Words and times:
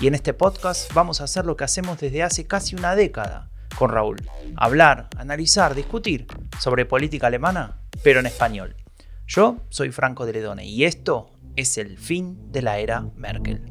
Y 0.00 0.08
en 0.08 0.14
este 0.14 0.34
podcast 0.34 0.92
vamos 0.92 1.20
a 1.20 1.24
hacer 1.24 1.44
lo 1.46 1.56
que 1.56 1.64
hacemos 1.64 1.98
desde 1.98 2.22
hace 2.22 2.46
casi 2.46 2.74
una 2.74 2.96
década 2.96 3.50
con 3.78 3.90
Raúl. 3.90 4.16
Hablar, 4.56 5.08
analizar, 5.16 5.74
discutir 5.74 6.26
sobre 6.60 6.84
política 6.84 7.28
alemana, 7.28 7.80
pero 8.02 8.20
en 8.20 8.26
español. 8.26 8.76
Yo 9.26 9.58
soy 9.68 9.92
Franco 9.92 10.26
de 10.26 10.32
Ledone 10.32 10.66
y 10.66 10.84
esto 10.84 11.30
es 11.56 11.78
el 11.78 11.96
fin 11.98 12.50
de 12.50 12.62
la 12.62 12.78
era 12.78 13.06
Merkel. 13.16 13.62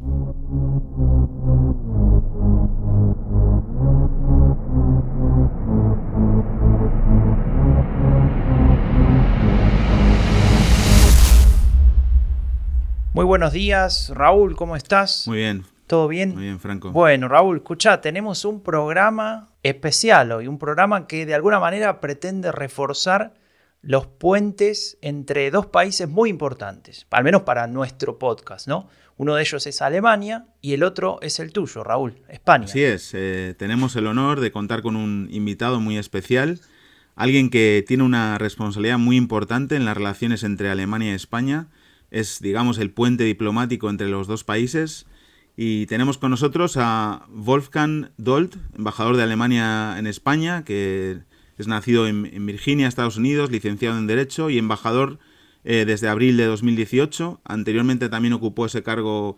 Muy 13.14 13.26
buenos 13.26 13.53
días, 13.53 14.09
Raúl, 14.16 14.55
¿cómo 14.55 14.76
estás? 14.76 15.28
Muy 15.28 15.38
bien. 15.38 15.73
¿Todo 15.94 16.08
bien? 16.08 16.33
Muy 16.33 16.45
bien, 16.45 16.59
Franco. 16.59 16.91
Bueno, 16.91 17.27
Raúl, 17.27 17.58
escucha, 17.58 18.02
tenemos 18.02 18.45
un 18.45 18.63
programa 18.63 19.52
especial 19.61 20.31
hoy, 20.31 20.47
un 20.47 20.58
programa 20.58 21.05
que 21.05 21.27
de 21.27 21.36
alguna 21.36 21.59
manera 21.59 21.99
pretende 21.99 22.52
reforzar 22.52 23.36
los 23.83 24.08
puentes 24.08 24.97
entre 25.03 25.52
dos 25.52 25.67
países 25.67 26.09
muy 26.09 26.31
importantes, 26.31 27.05
al 27.11 27.23
menos 27.23 27.44
para 27.44 27.67
nuestro 27.67 28.17
podcast, 28.17 28.67
¿no? 28.67 28.89
Uno 29.17 29.36
de 29.36 29.44
ellos 29.44 29.67
es 29.67 29.83
Alemania 29.83 30.47
y 30.61 30.73
el 30.73 30.81
otro 30.81 31.19
es 31.21 31.39
el 31.39 31.53
tuyo, 31.53 31.83
Raúl, 31.83 32.23
España. 32.27 32.66
Así 32.66 32.83
es, 32.83 33.11
eh, 33.14 33.53
tenemos 33.55 33.95
el 33.95 34.08
honor 34.08 34.39
de 34.39 34.52
contar 34.52 34.81
con 34.81 34.95
un 34.95 35.27
invitado 35.30 35.80
muy 35.80 35.99
especial, 35.99 36.59
alguien 37.16 37.52
que 37.52 37.86
tiene 37.88 38.02
una 38.02 38.39
responsabilidad 38.39 38.97
muy 38.97 39.16
importante 39.16 39.75
en 39.75 39.86
las 39.86 39.95
relaciones 39.95 40.41
entre 40.41 40.71
Alemania 40.71 41.11
y 41.11 41.16
España 41.16 41.67
es, 42.14 42.39
digamos, 42.41 42.77
el 42.77 42.91
puente 42.91 43.25
diplomático 43.25 43.89
entre 43.89 44.08
los 44.08 44.27
dos 44.27 44.44
países. 44.44 45.08
Y 45.56 45.86
tenemos 45.86 46.18
con 46.18 46.32
nosotros 46.32 46.78
a 46.78 47.26
Wolfgang 47.30 48.09
Dolt, 48.18 48.56
embajador 48.76 49.18
de 49.18 49.23
Alemania 49.23 49.95
en 50.00 50.08
España, 50.08 50.64
que 50.64 51.20
es 51.58 51.68
nacido 51.68 52.08
en, 52.08 52.45
Virginia, 52.45 52.88
Estados 52.88 53.18
Unidos, 53.18 53.52
licenciado 53.52 53.98
en 53.98 54.08
Derecho 54.08 54.50
y 54.50 54.58
embajador 54.58 55.20
eh, 55.64 55.86
desde 55.86 56.10
abril 56.10 56.38
de 56.38 56.45
2018. 56.45 57.42
Anteriormente 57.44 58.10
también 58.10 58.34
ocupó 58.34 58.66
ese 58.66 58.82
cargo 58.82 59.38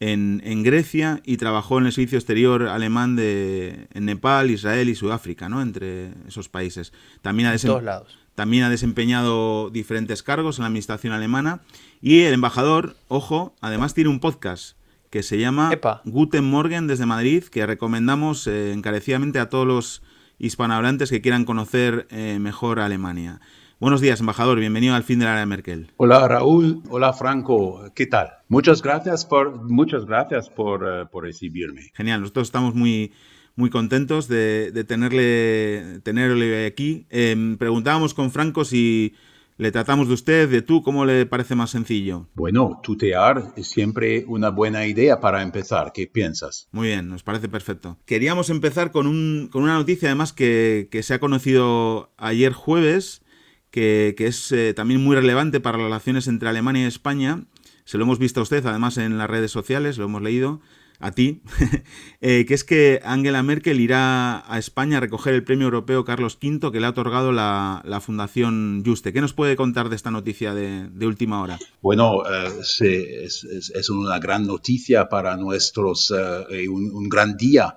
en, 0.00 0.62
Grecia 0.62 1.22
y 1.24 1.38
trabajó 1.38 1.78
en 1.78 1.86
el 1.86 1.92
servicio 1.92 2.18
exterior 2.18 2.64
alemán 2.68 3.16
de, 3.16 3.88
en 3.94 4.04
Nepal, 4.04 4.50
Israel 4.50 4.90
y 4.90 4.94
Sudáfrica, 4.94 5.48
¿no? 5.48 5.62
entre 5.62 6.10
esos 6.28 6.50
países. 6.50 6.92
También 7.22 7.50
todos 7.58 7.82
lados. 7.82 8.18
También 8.34 8.64
ha 8.64 8.70
desempeñado 8.70 9.70
diferentes 9.70 10.22
cargos 10.22 10.58
en 10.58 10.62
la 10.62 10.66
administración 10.66 11.12
alemana 11.12 11.62
y 12.02 12.22
el 12.22 12.34
embajador, 12.34 12.96
ojo, 13.08 13.54
además 13.60 13.94
tiene 13.94 14.10
un 14.10 14.20
podcast 14.20 14.76
que 15.14 15.22
se 15.22 15.38
llama 15.38 15.70
Guten 16.06 16.44
Morgen 16.44 16.88
desde 16.88 17.06
Madrid, 17.06 17.44
que 17.44 17.64
recomendamos 17.66 18.48
eh, 18.48 18.72
encarecidamente 18.72 19.38
a 19.38 19.48
todos 19.48 19.64
los 19.64 20.02
hispanohablantes 20.40 21.08
que 21.08 21.20
quieran 21.20 21.44
conocer 21.44 22.08
eh, 22.10 22.38
mejor 22.40 22.80
Alemania. 22.80 23.40
Buenos 23.78 24.00
días, 24.00 24.18
embajador. 24.18 24.58
Bienvenido 24.58 24.96
al 24.96 25.04
fin 25.04 25.20
de 25.20 25.26
la 25.26 25.34
era 25.34 25.46
Merkel. 25.46 25.92
Hola, 25.98 26.26
Raúl. 26.26 26.82
Hola, 26.88 27.12
Franco. 27.12 27.92
¿Qué 27.94 28.06
tal? 28.06 28.32
Muchas 28.48 28.82
gracias 28.82 29.24
por, 29.24 29.62
muchas 29.70 30.04
gracias 30.04 30.50
por, 30.50 30.84
eh, 30.84 31.06
por 31.06 31.22
recibirme. 31.22 31.92
Genial. 31.94 32.22
Nosotros 32.22 32.48
estamos 32.48 32.74
muy, 32.74 33.12
muy 33.54 33.70
contentos 33.70 34.26
de, 34.26 34.84
tenerle, 34.88 36.00
tenerle 36.02 36.66
aquí. 36.66 37.06
Em, 37.10 37.56
preguntábamos 37.56 38.14
con 38.14 38.32
Franco 38.32 38.64
si 38.64 39.14
le 39.56 39.70
tratamos 39.70 40.08
de 40.08 40.14
usted, 40.14 40.48
de 40.48 40.62
tú, 40.62 40.82
¿cómo 40.82 41.04
le 41.04 41.26
parece 41.26 41.54
más 41.54 41.70
sencillo? 41.70 42.28
Bueno, 42.34 42.80
tutear 42.82 43.52
es 43.56 43.68
siempre 43.68 44.24
una 44.26 44.50
buena 44.50 44.86
idea 44.86 45.20
para 45.20 45.42
empezar. 45.42 45.92
¿Qué 45.92 46.06
piensas? 46.06 46.68
Muy 46.72 46.88
bien, 46.88 47.08
nos 47.08 47.22
parece 47.22 47.48
perfecto. 47.48 47.98
Queríamos 48.04 48.50
empezar 48.50 48.90
con, 48.90 49.06
un, 49.06 49.48
con 49.52 49.62
una 49.62 49.74
noticia 49.74 50.08
además 50.08 50.32
que, 50.32 50.88
se 51.02 51.14
ha 51.14 51.20
conocido 51.20 52.12
ayer 52.16 52.52
jueves, 52.52 53.22
que, 53.70 54.14
es 54.18 54.50
eh, 54.52 54.74
también 54.74 55.02
muy 55.02 55.14
relevante 55.14 55.60
para 55.60 55.78
las 55.78 55.84
relaciones 55.84 56.26
entre 56.26 56.48
Alemania 56.48 56.84
y 56.84 56.86
España. 56.86 57.44
Se 57.84 57.98
lo 57.98 58.04
hemos 58.04 58.18
visto 58.18 58.40
a 58.40 58.42
usted 58.42 58.64
además 58.66 58.96
en 58.98 59.18
las 59.18 59.30
redes 59.30 59.50
sociales, 59.50 59.98
lo 59.98 60.06
hemos 60.06 60.22
leído 60.22 60.60
a 61.04 61.12
ti, 61.12 61.42
eh, 62.22 62.46
que 62.48 62.54
es 62.54 62.64
que 62.64 62.98
Angela 63.04 63.42
Merkel 63.42 63.78
irá 63.78 64.42
a 64.50 64.58
España 64.58 64.96
a 64.96 65.00
recoger 65.00 65.34
el 65.34 65.44
premio 65.44 65.66
europeo 65.66 66.02
Carlos 66.02 66.38
V 66.42 66.72
que 66.72 66.80
le 66.80 66.86
ha 66.86 66.90
otorgado 66.90 67.30
la, 67.30 67.82
Fundación 68.00 68.82
Juste. 68.84 69.12
¿Qué 69.12 69.20
nos 69.20 69.34
puede 69.34 69.54
contar 69.54 69.90
de 69.90 69.96
esta 69.96 70.10
noticia 70.10 70.54
de, 70.54 71.06
última 71.06 71.42
hora? 71.42 71.58
Bueno, 71.82 72.22
eh, 72.26 73.24
es, 73.24 73.90
una 73.90 74.18
gran 74.18 74.46
noticia 74.46 75.06
para 75.10 75.36
nosotros, 75.36 76.10
eh, 76.50 76.68
un, 76.68 77.08
gran 77.10 77.36
día 77.36 77.76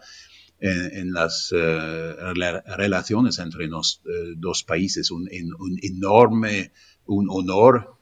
en, 0.61 1.11
las 1.11 1.53
relaciones 2.77 3.39
entre 3.39 3.67
los 3.67 4.01
dos 4.37 4.63
países, 4.63 5.11
un, 5.11 5.27
un 5.59 5.77
enorme, 5.81 6.71
un 7.05 7.27
honor 7.29 7.97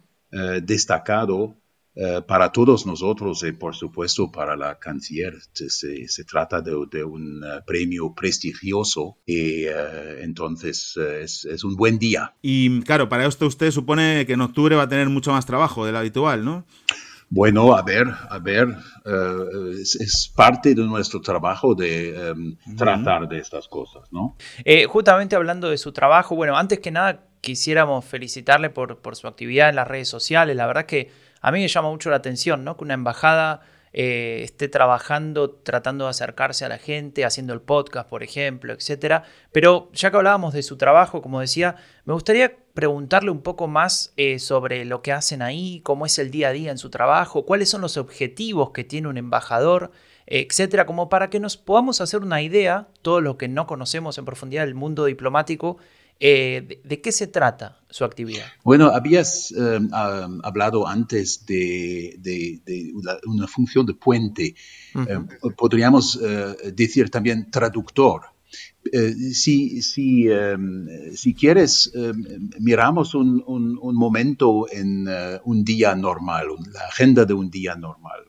destacado 0.61 1.57
para 2.27 2.51
todos 2.51 2.85
nosotros 2.85 3.43
y 3.43 3.53
por 3.53 3.75
supuesto 3.75 4.31
para 4.31 4.55
la 4.55 4.77
canciller. 4.79 5.35
Se, 5.53 6.07
se 6.07 6.23
trata 6.25 6.61
de, 6.61 7.03
un 7.03 7.43
eh, 7.43 7.61
premio 7.65 8.13
prestigioso 8.13 9.17
y 9.25 9.63
eh, 9.65 10.21
entonces 10.21 10.97
es, 10.97 11.45
es, 11.45 11.63
un 11.63 11.75
buen 11.75 11.97
día. 11.97 12.33
Y 12.41 12.81
claro, 12.81 13.07
para 13.09 13.25
esto 13.25 13.45
usted 13.45 13.71
supone 13.71 14.25
que 14.25 14.33
en 14.33 14.41
octubre 14.41 14.75
va 14.75 14.83
a 14.83 14.89
tener 14.89 15.09
mucho 15.09 15.31
más 15.31 15.45
trabajo 15.45 15.85
del 15.85 15.95
habitual, 15.95 16.43
¿no? 16.43 16.65
Bueno, 17.29 17.75
a 17.75 17.81
ver, 17.81 18.07
a 18.29 18.37
ver, 18.37 18.67
es, 19.81 20.31
parte 20.35 20.75
de 20.75 20.83
nuestro 20.83 21.21
trabajo 21.21 21.73
de 21.73 22.29
em, 22.29 22.55
tratar 22.77 23.27
de 23.27 23.39
estas 23.39 23.67
cosas, 23.67 24.03
¿no? 24.11 24.37
justamente 24.87 25.35
hablando 25.35 25.69
de 25.69 25.77
su 25.79 25.91
trabajo, 25.91 26.35
bueno, 26.35 26.55
antes 26.55 26.79
que 26.79 26.91
nada 26.91 27.23
quisiéramos 27.41 28.05
felicitarle 28.05 28.69
por, 28.69 28.99
por 28.99 29.15
su 29.15 29.27
actividad 29.27 29.69
en 29.69 29.75
las 29.75 29.87
redes 29.87 30.07
sociales, 30.07 30.55
la 30.55 30.67
verdad 30.67 30.85
que 30.85 31.09
a 31.45 31.51
mí 31.51 31.59
me 31.59 31.67
llama 31.67 31.91
mucho 31.91 32.09
la 32.09 32.15
atención, 32.15 32.63
¿no? 32.63 32.75
Que 32.75 32.83
una 32.83 32.95
embajada 32.95 33.61
eh, 33.93 34.39
esté 34.41 34.67
trabajando, 34.67 35.51
tratando 35.51 36.05
de 36.05 36.09
acercarse 36.09 36.65
a 36.65 36.69
la 36.69 36.79
gente, 36.79 37.23
haciendo 37.23 37.53
el 37.53 37.61
podcast, 37.61 38.09
por 38.09 38.23
ejemplo, 38.23 38.73
etcétera. 38.73 39.25
Pero 39.51 39.91
ya 39.93 40.09
que 40.09 40.17
hablábamos 40.17 40.55
de 40.55 40.63
su 40.63 40.75
trabajo, 40.75 41.21
como 41.21 41.39
decía, 41.39 41.75
me 42.05 42.15
gustaría 42.15 42.57
preguntarle 42.73 43.29
un 43.29 43.43
poco 43.43 43.67
más 43.67 44.11
eh, 44.17 44.39
sobre 44.39 44.85
lo 44.85 45.03
que 45.03 45.11
hacen 45.11 45.43
ahí, 45.43 45.81
cómo 45.83 46.07
es 46.07 46.17
el 46.17 46.31
día 46.31 46.47
a 46.47 46.51
día 46.51 46.71
en 46.71 46.79
su 46.79 46.89
trabajo, 46.89 47.45
cuáles 47.45 47.69
son 47.69 47.81
los 47.81 47.95
objetivos 47.95 48.71
que 48.71 48.83
tiene 48.83 49.07
un 49.07 49.19
embajador, 49.19 49.91
etcétera, 50.25 50.87
como 50.87 51.09
para 51.09 51.29
que 51.29 51.39
nos 51.39 51.57
podamos 51.57 52.01
hacer 52.01 52.21
una 52.21 52.41
idea, 52.41 52.87
todo 53.03 53.21
lo 53.21 53.37
que 53.37 53.49
no 53.49 53.67
conocemos 53.67 54.17
en 54.17 54.25
profundidad 54.25 54.65
del 54.65 54.73
mundo 54.73 55.05
diplomático, 55.05 55.77
eh, 56.19 56.81
de, 56.83 57.01
qué 57.01 57.11
se 57.11 57.27
trata 57.27 57.79
su 57.89 58.05
actividad? 58.05 58.45
Bueno, 58.63 58.87
habías 58.87 59.51
eh, 59.51 59.79
hablado 60.43 60.87
antes 60.87 61.45
de, 61.45 62.61
una, 63.25 63.47
función 63.47 63.85
de 63.85 63.93
puente. 63.93 64.55
Eh, 64.95 65.19
podríamos 65.57 66.19
decir 66.73 67.09
también 67.09 67.51
traductor. 67.51 68.21
si, 69.33 69.81
si, 69.81 70.29
si, 71.15 71.33
quieres, 71.33 71.91
miramos 72.59 73.13
un, 73.13 73.43
momento 73.93 74.67
en 74.71 75.07
un 75.43 75.63
día 75.65 75.95
normal, 75.95 76.47
la 76.71 76.87
agenda 76.87 77.25
de 77.25 77.33
un 77.33 77.49
día 77.49 77.75
normal, 77.75 78.21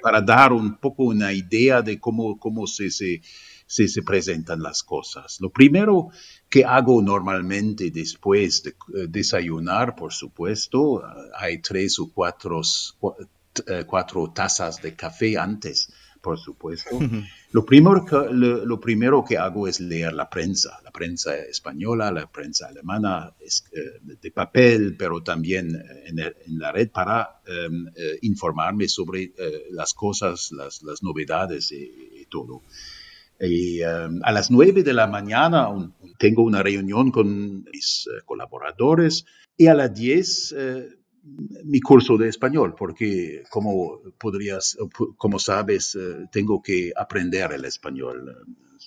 para 0.00 0.20
dar 0.20 0.52
un 0.52 0.76
poco 0.76 1.04
una 1.04 1.32
idea 1.32 1.82
de 1.82 1.98
cómo, 1.98 2.38
cómo 2.38 2.68
se, 2.68 2.90
se, 2.90 3.20
se, 3.70 4.02
presentan 4.02 4.62
las 4.62 4.82
cosas. 4.82 5.40
Lo 5.40 5.50
primero 5.50 6.08
que 6.48 6.64
hago 6.64 7.00
normalmente 7.00 7.92
después 7.92 8.64
de 8.64 8.70
eh, 8.70 9.06
desayunar, 9.08 9.94
por 9.94 10.12
supuesto, 10.12 11.02
hay 11.38 11.58
tres 11.62 12.00
o 12.00 12.10
cuatro, 12.12 12.62
eh, 13.66 13.84
cuatro 13.86 14.32
tazas 14.34 14.82
de 14.82 14.96
café 14.96 15.38
antes, 15.38 15.92
por 16.20 16.36
supuesto. 16.36 16.98
Lo 17.52 17.64
primero, 17.64 18.04
que, 18.04 18.16
lo, 18.32 18.80
primero 18.80 19.24
que 19.24 19.38
hago 19.38 19.68
es 19.68 19.78
leer 19.78 20.14
la 20.14 20.28
prensa, 20.28 20.80
la 20.82 20.90
prensa 20.90 21.36
española, 21.36 22.10
la 22.10 22.26
prensa 22.26 22.66
alemana, 22.66 23.32
eh, 23.40 24.16
de 24.20 24.30
papel, 24.32 24.96
pero 24.98 25.22
también 25.22 25.80
en, 26.06 26.58
la 26.58 26.72
red 26.72 26.90
para 26.90 27.40
em, 27.46 27.86
informarme 28.22 28.88
sobre 28.88 29.32
las 29.70 29.94
cosas, 29.94 30.50
las, 30.50 30.82
novedades 31.02 31.70
y 31.70 32.26
todo. 32.28 32.62
Y 33.40 33.80
a 33.82 34.32
las 34.32 34.50
nueve 34.50 34.82
de 34.82 34.92
la 34.92 35.06
mañana 35.06 35.68
tengo 36.18 36.42
una 36.42 36.62
reunión 36.62 37.10
con 37.10 37.64
mis 37.64 38.06
colaboradores 38.26 39.24
y 39.56 39.66
a 39.66 39.74
las 39.74 39.94
diez 39.94 40.54
mi 41.64 41.80
curso 41.80 42.16
de 42.16 42.28
español, 42.28 42.74
porque 42.76 43.42
como 43.50 44.00
podrías, 44.18 44.76
como 45.16 45.38
sabes, 45.38 45.94
eh, 45.94 46.26
tengo 46.32 46.62
que 46.62 46.92
aprender 46.96 47.52
el 47.52 47.64
español. 47.64 48.36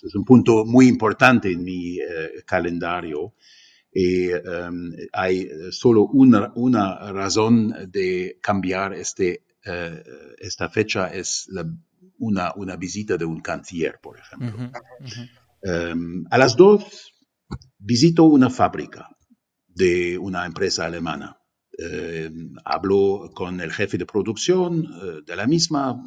Es 0.02 0.16
un 0.16 0.26
punto 0.26 0.66
muy 0.66 0.88
importante 0.88 1.52
en 1.52 1.64
mi 1.64 2.00
eh, 2.00 2.44
calendario. 2.46 3.34
Y 3.96 4.30
hay 5.12 5.48
solo 5.70 6.08
una, 6.08 6.52
una, 6.56 7.12
razón 7.12 7.76
de 7.90 8.40
cambiar 8.42 8.96
este, 8.96 9.44
eh, 9.64 10.04
esta 10.40 10.68
fecha, 10.68 11.14
es 11.14 11.48
una, 12.20 12.54
una, 12.56 12.76
visita 12.76 13.18
de 13.18 13.26
un 13.26 13.42
canciller, 13.42 14.00
por 14.02 14.20
ejemplo. 14.20 14.72
Em, 15.62 16.26
a 16.30 16.38
las 16.38 16.56
dos 16.56 17.14
visito 17.78 18.24
una 18.24 18.50
fábrica 18.50 19.10
de 19.68 20.18
una 20.18 20.46
empresa 20.46 20.86
alemana 20.86 21.38
eh, 21.78 22.32
hablo 22.66 23.32
con 23.34 23.60
el 23.60 23.72
jefe 23.72 23.98
de 23.98 24.06
producción 24.06 24.86
eh, 24.86 25.22
de 25.26 25.36
la 25.36 25.48
misma 25.48 26.04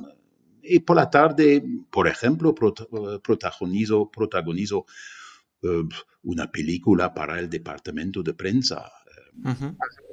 y 0.63 0.81
por 0.81 0.97
la 0.97 1.11
tarde, 1.11 1.63
por 1.91 2.09
ejemplo, 2.09 2.55
protagonizo, 2.55 4.11
protagonizo 4.11 4.87
eh, 5.63 5.83
una 6.23 6.51
película 6.51 7.13
para 7.15 7.39
el 7.39 7.49
departamento 7.49 8.23
de 8.23 8.35
prensa, 8.35 8.91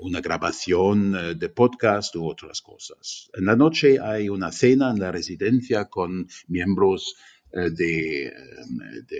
una 0.01 0.21
grabación 0.21 1.39
de 1.39 1.49
podcast 1.49 2.15
u 2.15 2.27
otras 2.27 2.61
cosas. 2.61 3.29
En 3.33 3.45
la 3.45 3.55
noche 3.55 3.99
hay 3.99 4.29
una 4.29 4.51
cena 4.51 4.91
en 4.91 4.99
la 4.99 5.11
residencia 5.11 5.85
con 5.85 6.27
miembros 6.47 7.15
eh, 7.55 7.69
de, 7.69 8.33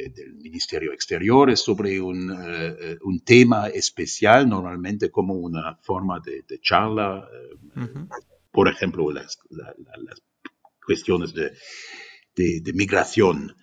del 0.09 0.33
Ministerio 0.41 0.91
Exterior 0.91 1.55
sobre 1.55 2.01
un, 2.01 2.35
eh, 2.35 2.97
un, 3.03 3.19
tema 3.19 3.67
especial, 3.67 4.49
normalmente 4.49 5.11
como 5.11 5.35
una 5.35 5.75
forma 5.83 6.19
de, 6.19 6.43
charla, 6.59 7.29
eh, 7.31 7.87
por 8.51 8.67
ejemplo, 8.69 9.11
las, 9.11 9.37
las 9.51 10.23
cuestiones 10.83 11.31
de, 11.35 11.51
de 12.35 12.73
migración. 12.73 13.55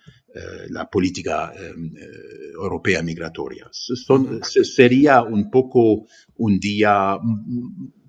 La 0.69 0.89
política 0.89 1.51
europea 2.53 3.01
migratoria. 3.01 3.67
Son, 3.71 4.41
sería 4.43 5.23
un 5.23 5.49
poco 5.51 6.05
un 6.37 6.59
día 6.59 7.17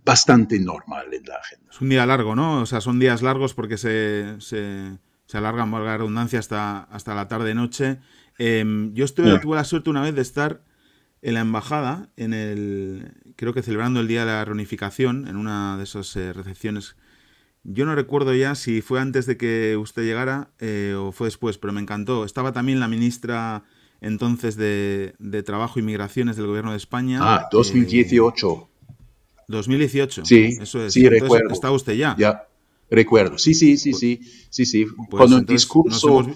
bastante 0.04 0.58
normal 0.58 1.12
en 1.12 1.24
la 1.24 1.36
agenda. 1.36 1.66
Es 1.70 1.80
un 1.80 1.88
día 1.88 2.06
largo, 2.06 2.36
¿no? 2.36 2.62
O 2.62 2.66
sea, 2.66 2.80
son 2.80 2.98
días 2.98 3.22
largos 3.22 3.54
porque 3.54 3.76
se, 3.76 4.36
se 4.40 4.98
se 5.32 5.38
alargan, 5.38 5.70
por 5.70 5.80
la 5.80 5.96
redundancia, 5.96 6.38
hasta, 6.38 6.82
hasta 6.82 7.14
la 7.14 7.26
tarde-noche. 7.26 8.00
Em, 8.36 8.92
yo 8.92 9.06
estuve, 9.06 9.38
tuve 9.38 9.56
la 9.56 9.64
suerte 9.64 9.88
una 9.88 10.02
vez 10.02 10.14
de 10.14 10.20
estar 10.20 10.62
en 11.22 11.32
la 11.32 11.40
embajada, 11.40 12.10
en 12.18 12.34
el, 12.34 13.14
creo 13.36 13.54
que 13.54 13.62
celebrando 13.62 14.00
el 14.00 14.08
Día 14.08 14.26
de 14.26 14.32
la 14.32 14.44
Reunificación, 14.44 15.26
en 15.26 15.36
una 15.36 15.78
de 15.78 15.84
esas 15.84 16.14
eh, 16.16 16.34
recepciones. 16.34 16.96
Yo 17.64 17.84
no 17.86 17.94
recuerdo 17.94 18.34
ya 18.34 18.54
si 18.54 18.80
fue 18.82 19.00
antes 19.00 19.26
de 19.26 19.36
que 19.36 19.76
usted 19.76 20.02
llegara 20.02 20.50
eh, 20.58 20.94
o 20.98 21.12
fue 21.12 21.28
después, 21.28 21.58
pero 21.58 21.72
me 21.72 21.80
encantó. 21.80 22.24
Estaba 22.24 22.52
también 22.52 22.80
la 22.80 22.88
ministra 22.88 23.64
entonces 24.00 24.56
de, 24.56 25.14
Trabajo 25.46 25.78
y 25.78 25.82
Migraciones 25.82 26.36
del 26.36 26.46
Gobierno 26.46 26.72
de 26.72 26.76
España. 26.76 27.20
Ah, 27.22 27.48
2018. 27.52 28.68
2018. 29.46 30.24
Sí, 30.24 30.56
eso 30.60 30.84
es. 30.84 30.92
Sí, 30.92 31.08
recuerdo. 31.08 31.50
¿Está 31.50 31.70
usted 31.70 31.94
ya? 31.94 32.16
Ya. 32.18 32.48
Recuerdo, 32.92 33.38
sí, 33.38 33.54
sí, 33.54 33.78
sí, 33.78 33.94
sí, 33.94 34.20
sí, 34.50 34.66
sí, 34.66 34.84
pues 35.08 35.22
con 35.22 35.32
un 35.32 35.46
discurso, 35.46 36.26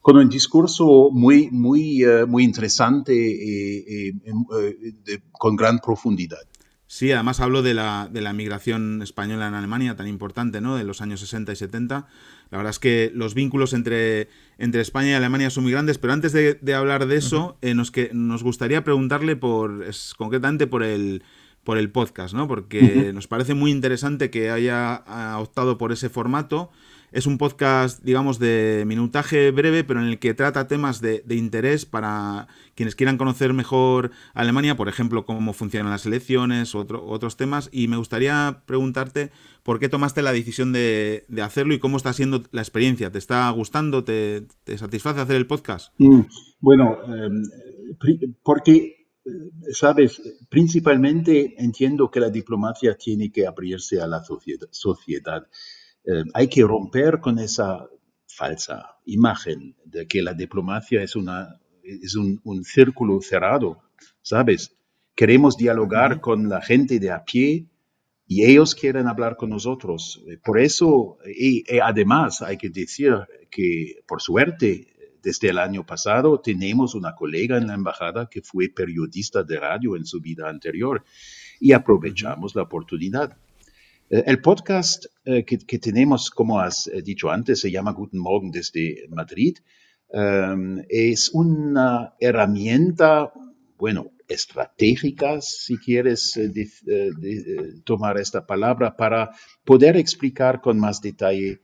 con 0.00 0.16
un 0.16 0.28
discurso 0.30 1.10
muy, 1.12 1.50
muy, 1.50 2.02
eh, 2.02 2.24
muy 2.24 2.44
interesante 2.44 3.14
y, 3.14 4.08
em, 4.24 4.42
eh, 4.58 5.18
con 5.30 5.54
gran 5.54 5.78
profundidad. 5.80 6.38
Sí, 6.90 7.12
además 7.12 7.38
hablo 7.40 7.60
de 7.60 7.74
la, 7.74 8.08
de 8.10 8.22
la 8.22 8.32
migración 8.32 9.02
española 9.02 9.46
en 9.46 9.52
Alemania, 9.52 9.94
tan 9.94 10.08
importante, 10.08 10.62
¿no? 10.62 10.74
De 10.74 10.84
los 10.84 11.02
años 11.02 11.20
60 11.20 11.52
y 11.52 11.56
70. 11.56 12.06
La 12.50 12.56
verdad 12.56 12.70
es 12.70 12.78
que 12.78 13.12
los 13.14 13.34
vínculos 13.34 13.74
entre, 13.74 14.30
entre 14.56 14.80
España 14.80 15.10
y 15.10 15.12
Alemania 15.12 15.50
son 15.50 15.64
muy 15.64 15.72
grandes, 15.72 15.98
pero 15.98 16.14
antes 16.14 16.32
de, 16.32 16.74
hablar 16.74 17.06
de 17.06 17.16
eso, 17.16 17.58
eh, 17.60 17.74
nos, 17.74 17.90
que, 17.90 18.08
nos 18.14 18.42
gustaría 18.42 18.84
preguntarle 18.84 19.36
por, 19.36 19.84
es, 19.84 20.14
concretamente 20.16 20.66
por 20.66 20.82
el, 20.82 21.22
por 21.62 21.76
el 21.76 21.90
podcast, 21.90 22.32
¿no? 22.32 22.48
Porque 22.48 23.12
nos 23.12 23.26
parece 23.26 23.52
muy 23.52 23.70
interesante 23.70 24.30
que 24.30 24.48
haya 24.48 25.02
optado 25.36 25.76
por 25.76 25.92
ese 25.92 26.08
formato. 26.08 26.70
Es 27.10 27.26
un 27.26 27.38
podcast, 27.38 28.02
digamos, 28.02 28.38
de 28.38 28.84
minutaje 28.86 29.50
breve, 29.50 29.84
pero 29.84 30.00
en 30.00 30.06
el 30.06 30.18
que 30.18 30.34
trata 30.34 30.68
temas 30.68 31.00
de, 31.00 31.22
interés 31.30 31.86
para 31.86 32.48
quienes 32.74 32.94
quieran 32.94 33.16
conocer 33.16 33.54
mejor 33.54 34.10
Alemania, 34.34 34.76
por 34.76 34.88
ejemplo, 34.88 35.24
cómo 35.24 35.52
funcionan 35.52 35.90
las 35.90 36.06
elecciones, 36.06 36.74
otro, 36.74 37.04
otros 37.06 37.36
temas. 37.36 37.70
Y 37.72 37.88
me 37.88 37.96
gustaría 37.96 38.62
preguntarte 38.66 39.30
por 39.62 39.78
qué 39.78 39.88
tomaste 39.88 40.22
la 40.22 40.32
decisión 40.32 40.72
de, 40.72 41.24
hacerlo 41.42 41.74
y 41.74 41.78
cómo 41.78 41.96
está 41.96 42.12
siendo 42.12 42.42
la 42.52 42.60
experiencia. 42.60 43.10
¿Te 43.10 43.18
está 43.18 43.48
gustando? 43.50 44.04
¿Te, 44.04 44.46
satisface 44.76 45.20
hacer 45.20 45.36
el 45.36 45.46
podcast? 45.46 45.94
Mm, 45.98 46.20
bueno, 46.60 46.98
em, 47.06 47.42
porque 48.42 48.98
sabes, 49.72 50.20
principalmente 50.48 51.54
entiendo 51.58 52.10
que 52.10 52.20
la 52.20 52.30
diplomacia 52.30 52.96
tiene 52.96 53.30
que 53.30 53.46
abrirse 53.46 54.00
a 54.00 54.06
la 54.06 54.22
sociedad. 54.24 55.46
Eh, 56.08 56.24
hay 56.32 56.48
que 56.48 56.62
romper 56.62 57.20
con 57.20 57.38
esa 57.38 57.86
falsa 58.26 58.96
imagen 59.04 59.76
de 59.84 60.06
que 60.06 60.22
la 60.22 60.32
diplomacia 60.32 61.02
es, 61.02 61.14
una, 61.14 61.60
es 61.82 62.16
un, 62.16 62.64
círculo 62.64 63.20
cerrado, 63.20 63.82
¿sabes? 64.22 64.74
Queremos 65.14 65.58
dialogar 65.58 66.22
con 66.22 66.48
la 66.48 66.62
gente 66.62 66.98
de 66.98 67.10
a 67.10 67.24
pie 67.24 67.66
y 68.26 68.44
ellos 68.44 68.74
quieren 68.74 69.06
hablar 69.06 69.36
con 69.36 69.50
nosotros. 69.50 70.24
Por 70.42 70.58
eso, 70.58 71.18
y 71.26 71.64
además 71.80 72.40
hay 72.40 72.56
que 72.56 72.70
decir 72.70 73.14
que, 73.50 74.00
por 74.06 74.22
suerte, 74.22 74.86
desde 75.22 75.50
el 75.50 75.58
año 75.58 75.84
pasado 75.84 76.40
tenemos 76.40 76.94
una 76.94 77.14
colega 77.14 77.58
en 77.58 77.66
la 77.66 77.74
embajada 77.74 78.30
que 78.30 78.40
fue 78.40 78.68
periodista 78.68 79.42
de 79.42 79.60
radio 79.60 79.94
en 79.94 80.06
su 80.06 80.20
vida 80.20 80.48
anterior 80.48 81.04
y 81.60 81.72
aprovechamos 81.72 82.54
la 82.54 82.62
oportunidad. 82.62 83.36
Eh, 84.10 84.24
el 84.26 84.40
podcast 84.40 85.06
eh, 85.24 85.44
que, 85.44 85.78
tenemos, 85.78 86.30
como 86.30 86.60
has 86.60 86.86
eh, 86.86 87.02
dicho 87.02 87.30
antes, 87.30 87.60
se 87.60 87.70
llama 87.70 87.92
Guten 87.92 88.20
Morgen 88.20 88.50
desde 88.50 89.06
Madrid. 89.10 89.58
Em, 90.10 90.82
es 90.88 91.30
una 91.34 92.14
herramienta, 92.18 93.30
bueno, 93.76 94.12
estratégica, 94.26 95.40
si 95.40 95.78
quieres 95.78 96.38
tomar 97.84 98.18
esta 98.18 98.46
palabra, 98.46 98.94
para 98.96 99.30
poder 99.64 99.96
explicar 99.96 100.60
con 100.60 100.78
más 100.78 101.00
detalle 101.00 101.60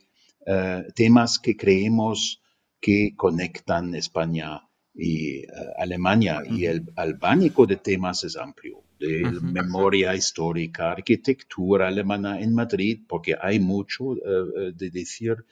temas 0.94 1.38
que 1.38 1.56
creemos 1.56 2.42
que 2.80 3.14
conectan 3.16 3.94
España 3.94 4.62
y 4.94 5.42
Alemania. 5.76 6.42
Y 6.48 6.64
el 6.64 6.86
albánico 6.96 7.66
de 7.66 7.76
temas 7.76 8.24
es 8.24 8.36
amplio, 8.36 8.83
de 8.98 9.40
memoria 9.42 10.14
histórica, 10.14 10.92
arquitectura 10.92 11.88
alemana 11.88 12.40
en 12.40 12.54
Madrid, 12.54 13.00
porque 13.08 13.34
hay 13.40 13.60
mucho 13.60 14.14
eh, 14.14 14.18
eh, 14.24 14.72
de 14.74 14.90
decir. 14.90 15.44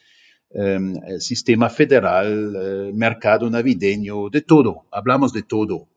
Em, 0.55 1.01
sistema 1.19 1.71
federal, 1.71 2.93
mercado 2.93 3.49
navideño, 3.49 4.29
de 4.29 4.43
todo, 4.43 4.85
hablamos 4.91 5.33
de 5.33 5.45
todo 5.45 5.89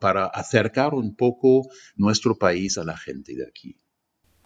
para 0.00 0.24
acercar 0.24 0.94
un 0.94 1.14
poco 1.14 1.68
nuestro 1.96 2.34
país 2.34 2.78
a 2.78 2.84
la 2.84 2.96
gente 2.96 3.34
de 3.36 3.46
aquí. 3.46 3.76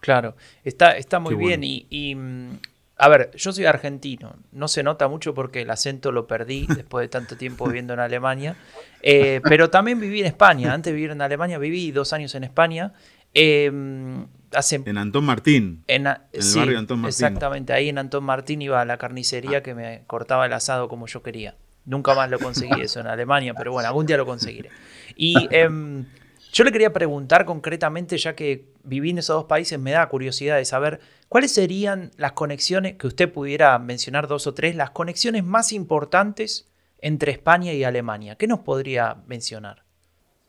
Claro, 0.04 0.36
está, 0.64 0.98
está 0.98 1.18
muy 1.18 1.34
bien 1.34 1.62
y, 1.64 2.14
mm, 2.14 2.58
a 2.96 3.08
ver, 3.08 3.30
yo 3.36 3.52
soy 3.52 3.66
argentino, 3.66 4.36
no 4.52 4.68
se 4.68 4.82
nota 4.82 5.08
mucho 5.08 5.34
porque 5.34 5.62
el 5.62 5.70
acento 5.70 6.12
lo 6.12 6.26
perdí 6.26 6.66
después 6.76 7.04
de 7.04 7.08
tanto 7.08 7.36
tiempo 7.36 7.66
viviendo 7.66 7.94
en 7.94 8.00
Alemania, 8.00 8.56
eh, 9.02 9.40
pero 9.44 9.70
también 9.70 9.98
viví 10.00 10.20
en 10.20 10.26
España, 10.26 10.72
antes 10.72 10.92
de 10.92 10.96
vivir 10.96 11.10
en 11.10 11.20
Alemania 11.20 11.58
viví 11.58 11.90
dos 11.90 12.12
años 12.12 12.34
en 12.34 12.44
España. 12.44 12.92
Em, 13.36 14.26
en 14.70 14.98
Antón 14.98 15.24
Martín. 15.24 15.82
En, 15.88 16.06
el 16.06 16.54
barrio 16.54 16.78
Antón 16.78 17.00
Martín. 17.00 17.08
Exactamente, 17.08 17.72
ahí 17.72 17.88
en 17.88 17.98
Antón 17.98 18.22
Martín 18.22 18.62
iba 18.62 18.80
a 18.80 18.84
la 18.84 18.96
carnicería 18.96 19.62
que 19.62 19.74
me 19.74 20.04
cortaba 20.06 20.46
el 20.46 20.52
asado 20.52 20.88
como 20.88 21.08
yo 21.08 21.22
quería. 21.22 21.56
Nunca 21.84 22.14
más 22.14 22.30
lo 22.30 22.38
conseguí 22.38 22.80
eso 22.80 23.00
en 23.00 23.08
Alemania, 23.08 23.54
pero 23.54 23.72
bueno, 23.72 23.88
algún 23.88 24.06
día 24.06 24.16
lo 24.16 24.26
conseguiré. 24.26 24.70
Y 25.16 25.34
em, 25.50 26.06
yo 26.54 26.62
le 26.62 26.70
quería 26.70 26.92
preguntar 26.92 27.44
concretamente, 27.44 28.16
ya 28.16 28.37
que 28.37 28.68
viví 28.84 29.11
en 29.11 29.18
esos 29.18 29.34
dos 29.34 29.44
países, 29.46 29.76
me 29.78 29.90
da 29.90 30.08
curiosidad 30.08 30.56
de 30.56 30.64
saber 30.64 31.00
cuáles 31.28 31.52
serían 31.52 32.12
las 32.16 32.32
conexiones, 32.32 32.94
que 32.94 33.08
usted 33.08 33.30
pudiera 33.30 33.76
mencionar 33.80 34.28
dos 34.28 34.46
o 34.46 34.54
tres, 34.54 34.76
las 34.76 34.90
conexiones 34.90 35.42
más 35.44 35.73
importantes 35.73 36.68
entre 36.99 37.32
España 37.32 37.73
y 37.73 37.82
Alemania. 37.82 38.37
¿Qué 38.37 38.46
nos 38.46 38.61
podría 38.61 39.16
mencionar? 39.26 39.82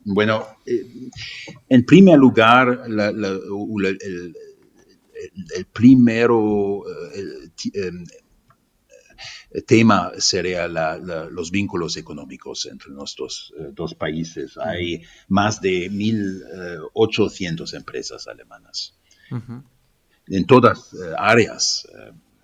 Bueno, 0.04 0.46
eh, 0.68 1.10
en 1.70 1.84
primer 1.84 2.20
lugar, 2.20 2.84
el, 2.86 4.36
primero, 5.74 6.84
eh, 7.16 7.50
em, 7.74 8.06
tema 9.66 10.12
sería 10.18 10.68
los 10.68 11.52
vínculos 11.52 11.96
económicos 11.98 12.66
entre 12.66 12.92
nuestros 12.92 13.54
dos 13.74 13.96
países. 13.96 14.58
Hay 14.58 15.04
más 15.28 15.60
de 15.62 15.92
1.800 15.92 17.74
empresas 17.74 18.28
alemanas 18.28 18.98
en 20.28 20.46
todas 20.46 20.96
áreas. 21.18 21.88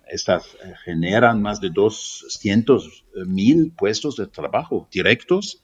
Estas 0.08 0.44
generan 0.84 1.42
más 1.42 1.60
de 1.60 1.70
200.000 1.70 3.76
puestos 3.76 4.16
de 4.16 4.26
trabajo 4.26 4.88
directos 4.90 5.62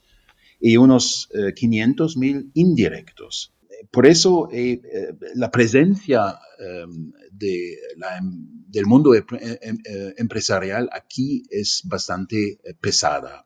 y 0.59 0.77
unos 0.77 1.29
500.000 1.31 2.51
indirectos 2.53 3.53
por 3.91 4.05
eso 4.05 4.49
eh, 4.51 4.81
eh, 4.83 5.13
la 5.35 5.49
presencia 5.49 6.39
em, 6.59 7.11
de 7.31 7.73
em, 7.73 8.63
del 8.67 8.85
mundo 8.85 9.15
em, 9.15 9.77
empresarial 10.17 10.89
aquí 10.91 11.43
es 11.49 11.81
bastante 11.85 12.59
eh, 12.63 12.73
pesada. 12.79 13.45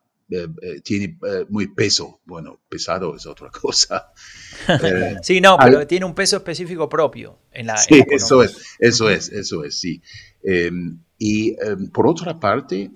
tiene 0.82 1.18
muy 1.48 1.68
peso. 1.68 2.20
Bueno, 2.24 2.60
pesado 2.68 3.14
es 3.14 3.26
otra 3.26 3.50
cosa. 3.62 4.12
sí, 5.22 5.40
no, 5.40 5.56
pero 5.62 5.86
tiene 5.86 6.06
un 6.06 6.14
peso 6.14 6.36
específico 6.36 6.88
propio 6.88 7.38
en 7.52 7.66
la. 7.66 7.76
Sí, 7.76 8.02
eso 8.10 8.42
es, 8.42 8.56
eso 8.78 9.08
es, 9.10 9.30
eso 9.30 9.64
es, 9.64 9.78
sí. 9.78 10.02
y 11.18 11.54
por 11.92 12.06
otra 12.06 12.40
parte, 12.40 12.90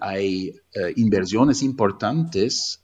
hay 0.00 0.54
inversiones 0.96 1.62
importantes 1.62 2.82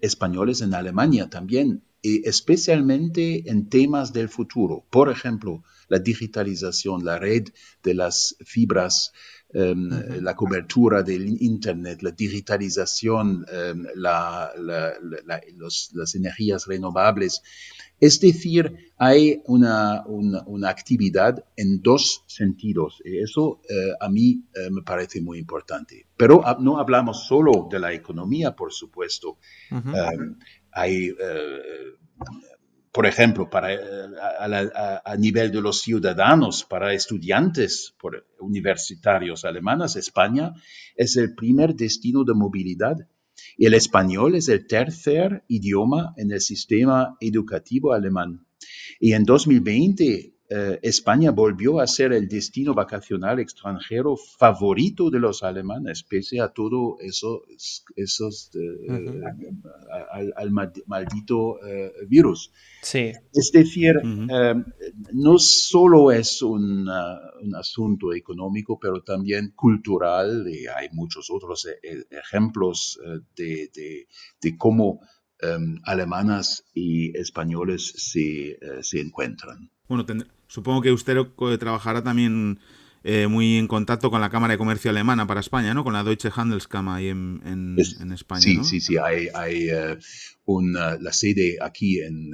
españoles 0.00 0.60
en 0.62 0.74
Alemania 0.74 1.28
también 1.28 1.85
especialmente 2.02 3.50
en 3.50 3.68
temas 3.68 4.12
del 4.12 4.28
futuro. 4.28 4.84
Por 4.90 5.10
ejemplo, 5.10 5.64
la 5.88 5.98
digitalización, 5.98 7.04
la 7.04 7.18
red 7.18 7.44
de 7.82 7.94
las 7.94 8.36
fibras, 8.44 9.12
em, 9.52 9.88
la 10.20 10.34
cobertura 10.34 11.02
del 11.02 11.42
Internet, 11.42 12.02
la 12.02 12.10
digitalización, 12.10 13.44
em, 13.50 13.86
las 13.94 14.54
energías 16.14 16.66
renovables. 16.66 17.42
Es 17.98 18.20
decir, 18.20 18.92
hay 18.98 19.40
una, 19.46 20.04
actividad 20.68 21.44
en 21.56 21.80
dos 21.80 22.24
sentidos 22.26 23.00
y 23.04 23.18
eso 23.18 23.60
eh, 23.68 23.92
a 24.00 24.08
mí 24.10 24.42
eh, 24.54 24.70
me 24.70 24.82
parece 24.82 25.22
muy 25.22 25.38
importante. 25.38 26.06
Pero 26.16 26.42
ah, 26.44 26.56
no 26.60 26.78
hablamos 26.78 27.26
solo 27.26 27.68
de 27.70 27.78
la 27.78 27.92
economía, 27.92 28.54
por 28.54 28.72
supuesto 28.72 29.38
hay, 30.76 31.06
eh, 31.08 31.96
por 32.92 33.06
ejemplo, 33.06 33.48
para, 33.48 33.72
eh, 33.72 33.78
a, 35.04 35.16
nivel 35.16 35.50
de 35.50 35.62
los 35.62 35.80
ciudadanos, 35.80 36.64
para 36.64 36.92
estudiantes 36.92 37.94
universitarios 38.40 39.46
alemanes, 39.46 39.96
España 39.96 40.52
es 40.94 41.16
el 41.16 41.34
primer 41.34 41.74
destino 41.74 42.24
de 42.24 42.34
movilidad 42.34 42.96
y 43.56 43.64
el 43.64 43.72
español 43.72 44.34
es 44.34 44.50
el 44.50 44.66
tercer 44.66 45.44
idioma 45.48 46.12
en 46.18 46.30
el 46.30 46.42
sistema 46.42 47.16
educativo 47.20 47.94
alemán. 47.94 48.46
Y 49.00 49.14
en 49.14 49.24
2020 49.24 50.35
eh, 50.48 50.78
España 50.82 51.32
volvió 51.32 51.80
a 51.80 51.86
ser 51.88 52.12
el 52.12 52.28
destino 52.28 52.72
vacacional 52.72 53.40
extranjero 53.40 54.16
favorito 54.16 55.10
de 55.10 55.18
los 55.18 55.42
alemanes, 55.42 56.04
pese 56.04 56.40
a 56.40 56.48
todo 56.48 56.98
eso, 57.00 57.42
esos, 57.96 58.50
eh, 58.54 59.22
al, 60.36 60.50
maldito 60.86 61.58
eh, 61.66 61.92
virus. 62.06 62.52
Sí. 62.80 63.12
Es 63.32 63.50
decir, 63.52 63.96
no 65.12 65.38
solo 65.38 66.12
es 66.12 66.40
un, 66.42 66.88
asunto 67.56 68.14
económico, 68.14 68.78
pero 68.78 69.02
también 69.02 69.52
cultural, 69.56 70.46
y 70.48 70.66
hay 70.66 70.88
muchos 70.92 71.28
otros 71.30 71.66
ejemplos 72.10 73.00
de, 73.34 73.70
de, 74.40 74.56
cómo 74.56 75.00
alemanas 75.84 76.64
y 76.74 77.16
españoles 77.16 77.92
se, 77.96 78.58
se 78.82 79.00
encuentran. 79.00 79.70
Bueno, 79.88 80.04
supongo 80.46 80.82
que 80.82 80.92
usted 80.92 81.16
trabajará 81.58 82.02
también 82.02 82.58
eh, 83.08 83.28
muy 83.28 83.56
en 83.56 83.68
contacto 83.68 84.10
con 84.10 84.20
la 84.20 84.30
Cámara 84.30 84.54
de 84.54 84.58
Comercio 84.58 84.90
Alemana 84.90 85.28
para 85.28 85.38
España, 85.38 85.72
¿no? 85.72 85.84
Con 85.84 85.92
la 85.92 86.02
Deutsche 86.02 86.28
Handelskammer 86.34 86.94
ahí 86.94 87.08
en, 87.10 87.76
España. 88.12 88.40
Sí, 88.40 88.64
sí, 88.64 88.80
sí. 88.80 88.96
Hay, 88.96 89.28
hay 89.32 89.68
eh, 89.70 89.96
una, 90.46 90.96
la 90.96 91.12
sede 91.12 91.56
aquí 91.60 92.00
en, 92.00 92.32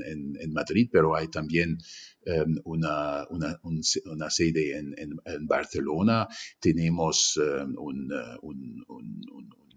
Madrid, 0.50 0.88
pero 0.90 1.14
hay 1.14 1.28
también 1.28 1.76
em, 2.24 2.56
una, 2.64 3.26
una, 3.28 4.30
sede 4.30 4.78
en, 4.78 5.46
Barcelona. 5.46 6.26
Tenemos 6.58 7.38
em, 7.38 7.74
un, 7.76 8.08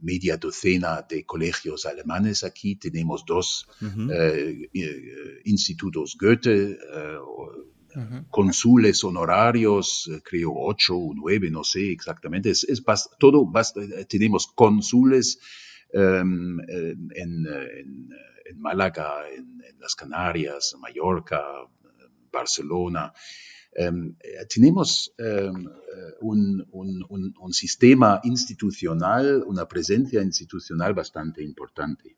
media 0.02 0.38
docena 0.38 1.06
de 1.08 1.26
colegios 1.26 1.86
alemanes 1.86 2.44
aquí. 2.44 2.76
Tenemos 2.76 3.26
dos 3.26 3.68
eh, 3.82 4.70
institutos 5.46 6.18
Goethe 6.20 6.78
consules 8.30 9.04
honorarios, 9.04 10.10
eh, 10.12 10.22
creo 10.24 10.54
ocho 10.54 10.98
o 10.98 11.14
nueve, 11.14 11.50
no 11.50 11.64
sé 11.64 11.92
exactamente. 11.92 12.50
Es, 12.50 12.84
todo, 13.20 13.52
eh, 13.76 14.06
tenemos 14.06 14.48
cónsules 14.48 15.40
em, 15.94 16.60
en, 16.60 18.10
Málaga, 18.56 19.30
en, 19.30 19.64
las 19.80 19.96
Canarias, 19.96 20.76
Mallorca, 20.80 21.42
Barcelona. 22.32 23.14
Em, 23.78 24.16
eh, 24.22 24.46
tenemos 24.48 25.14
em, 25.18 25.68
un, 26.22 26.66
un, 26.72 27.54
sistema 27.54 28.22
institucional, 28.24 29.44
una 29.46 29.68
presencia 29.68 30.22
institucional 30.22 30.94
bastante 30.94 31.44
importante. 31.44 32.16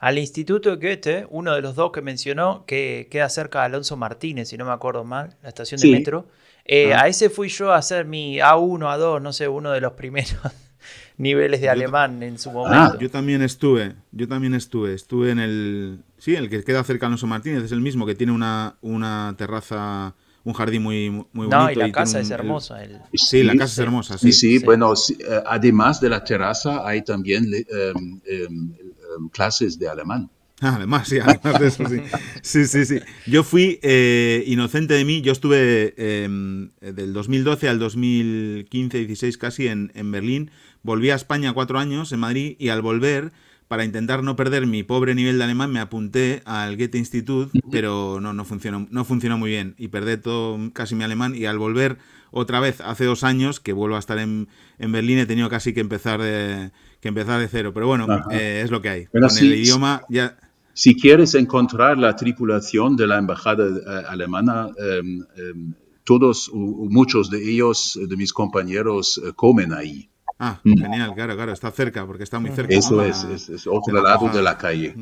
Al 0.00 0.16
Instituto 0.18 0.78
Goethe, 0.78 1.26
uno 1.30 1.54
de 1.54 1.60
los 1.60 1.74
dos 1.74 1.92
que 1.92 2.00
mencionó, 2.00 2.64
que 2.64 3.08
queda 3.10 3.28
cerca 3.28 3.60
de 3.60 3.66
Alonso 3.66 3.96
Martínez, 3.96 4.48
si 4.48 4.56
no 4.56 4.64
me 4.64 4.72
acuerdo 4.72 5.04
mal, 5.04 5.36
la 5.42 5.48
estación 5.48 5.80
de 5.80 5.90
metro. 5.90 6.28
Eh, 6.64 6.94
ah. 6.94 7.02
A 7.02 7.08
ese 7.08 7.28
fui 7.28 7.48
yo 7.48 7.72
a 7.72 7.76
hacer 7.76 8.06
mi 8.06 8.38
A1, 8.38 8.78
A2, 8.80 9.20
no 9.20 9.32
sé, 9.32 9.48
uno 9.48 9.72
de 9.72 9.80
los 9.80 9.92
primeros 9.92 10.38
niveles 11.18 11.60
de 11.60 11.68
alemán 11.68 12.22
en 12.22 12.38
su 12.38 12.50
ah, 12.50 12.52
momento. 12.52 12.98
yo 12.98 13.10
también 13.10 13.42
estuve, 13.42 13.94
yo 14.12 14.26
también 14.28 14.54
estuve, 14.54 14.94
estuve 14.94 15.32
en 15.32 15.38
el, 15.38 16.04
sí, 16.16 16.34
el 16.34 16.48
que 16.48 16.64
queda 16.64 16.84
cerca 16.84 17.06
de 17.06 17.08
Alonso 17.08 17.26
Martínez, 17.26 17.64
es 17.64 17.72
el 17.72 17.80
mismo, 17.80 18.06
que 18.06 18.14
tiene 18.14 18.32
una, 18.32 18.76
una 18.80 19.34
terraza 19.36 20.14
un 20.48 20.54
jardín 20.54 20.82
muy, 20.82 21.10
muy 21.10 21.26
bonito. 21.46 21.58
No, 21.58 21.70
y 21.70 21.74
la 21.74 21.92
casa 21.92 22.20
es 22.20 22.30
hermosa. 22.30 22.78
Sí, 23.12 23.42
la 23.42 23.52
casa 23.52 23.72
es 23.72 23.78
hermosa, 23.78 24.18
sí. 24.18 24.32
Sí, 24.32 24.58
bueno, 24.58 24.94
eh, 24.94 25.42
además 25.46 26.00
de 26.00 26.08
la 26.08 26.24
terraza 26.24 26.86
hay 26.86 27.02
también 27.02 27.44
em, 27.54 28.20
em, 28.24 28.72
Em, 29.16 29.28
clases 29.28 29.78
de 29.78 29.88
alemán. 29.88 30.30
Ah, 30.60 30.74
además, 30.76 31.08
sí, 31.08 31.18
además 31.22 31.60
de 31.60 31.66
eso, 31.68 31.88
sí. 31.88 32.00
Sí, 32.42 32.66
sí, 32.66 32.84
sí. 32.84 33.00
Yo 33.26 33.44
fui 33.44 33.78
eh, 33.82 34.42
inocente 34.46 34.94
de 34.94 35.04
mí. 35.04 35.20
Yo 35.20 35.32
estuve 35.32 35.94
em, 35.96 36.70
del 36.80 37.12
2012 37.12 37.68
al 37.68 37.80
2015-16 37.80 39.36
casi 39.36 39.68
en, 39.68 40.10
Berlín. 40.10 40.50
Volví 40.82 41.10
a 41.10 41.14
España 41.14 41.52
cuatro 41.52 41.78
años, 41.78 42.12
en 42.12 42.20
Madrid, 42.20 42.56
y 42.58 42.70
al 42.70 42.82
volver, 42.82 43.32
para 43.68 43.84
intentar 43.84 44.22
no 44.22 44.34
perder 44.34 44.66
mi 44.66 44.82
pobre 44.82 45.14
nivel 45.14 45.38
de 45.38 45.44
alemán, 45.44 45.70
me 45.70 45.80
apunté 45.80 46.42
al 46.46 46.76
Goethe 46.76 46.96
Institut, 46.96 47.50
pero 47.70 48.18
no, 48.20 48.32
no, 48.32 48.44
funcionó, 48.46 48.86
no 48.90 49.04
funcionó 49.04 49.36
muy 49.36 49.50
bien. 49.50 49.74
Y 49.76 49.88
perdí 49.88 50.16
todo 50.16 50.58
casi 50.72 50.94
mi 50.94 51.04
alemán. 51.04 51.34
Y 51.34 51.44
al 51.44 51.58
volver 51.58 51.98
otra 52.30 52.60
vez, 52.60 52.80
hace 52.80 53.04
dos 53.04 53.24
años, 53.24 53.60
que 53.60 53.74
vuelvo 53.74 53.96
a 53.96 53.98
estar 53.98 54.18
en, 54.18 54.48
en 54.78 54.92
Berlín, 54.92 55.18
he 55.18 55.26
tenido 55.26 55.50
casi 55.50 55.74
que 55.74 55.80
empezar 55.80 56.20
de 56.20 56.72
que 57.00 57.08
empezar 57.08 57.40
de 57.40 57.48
cero. 57.48 57.72
Pero 57.74 57.86
bueno, 57.86 58.06
eh, 58.30 58.62
es 58.64 58.70
lo 58.70 58.80
que 58.80 58.88
hay. 58.88 59.06
Con 59.06 59.24
el 59.24 59.54
idioma 59.54 60.02
ya... 60.08 60.36
Si 60.72 60.94
quieres 60.94 61.34
encontrar 61.34 61.98
la 61.98 62.14
tripulación 62.14 62.96
de 62.96 63.06
la 63.06 63.18
embajada 63.18 63.66
eh, 63.66 64.04
alemana, 64.08 64.68
em, 64.78 65.24
em, 65.36 65.74
todos 66.04 66.50
muchos 66.54 67.30
de 67.30 67.50
ellos, 67.50 67.98
de 68.00 68.16
mis 68.16 68.32
compañeros, 68.32 69.20
eh, 69.22 69.32
comen 69.34 69.72
ahí. 69.72 70.08
Ah, 70.38 70.60
mm. 70.62 70.78
genial, 70.78 71.14
claro, 71.14 71.34
claro, 71.34 71.52
está 71.52 71.70
cerca, 71.70 72.06
porque 72.06 72.24
está 72.24 72.38
muy 72.38 72.50
cerca. 72.50 72.74
Eso 72.74 73.02
es, 73.02 73.24
es, 73.24 73.66
otro 73.66 74.00
lado 74.00 74.28
de 74.28 74.42
la 74.42 74.56
calle. 74.56 74.94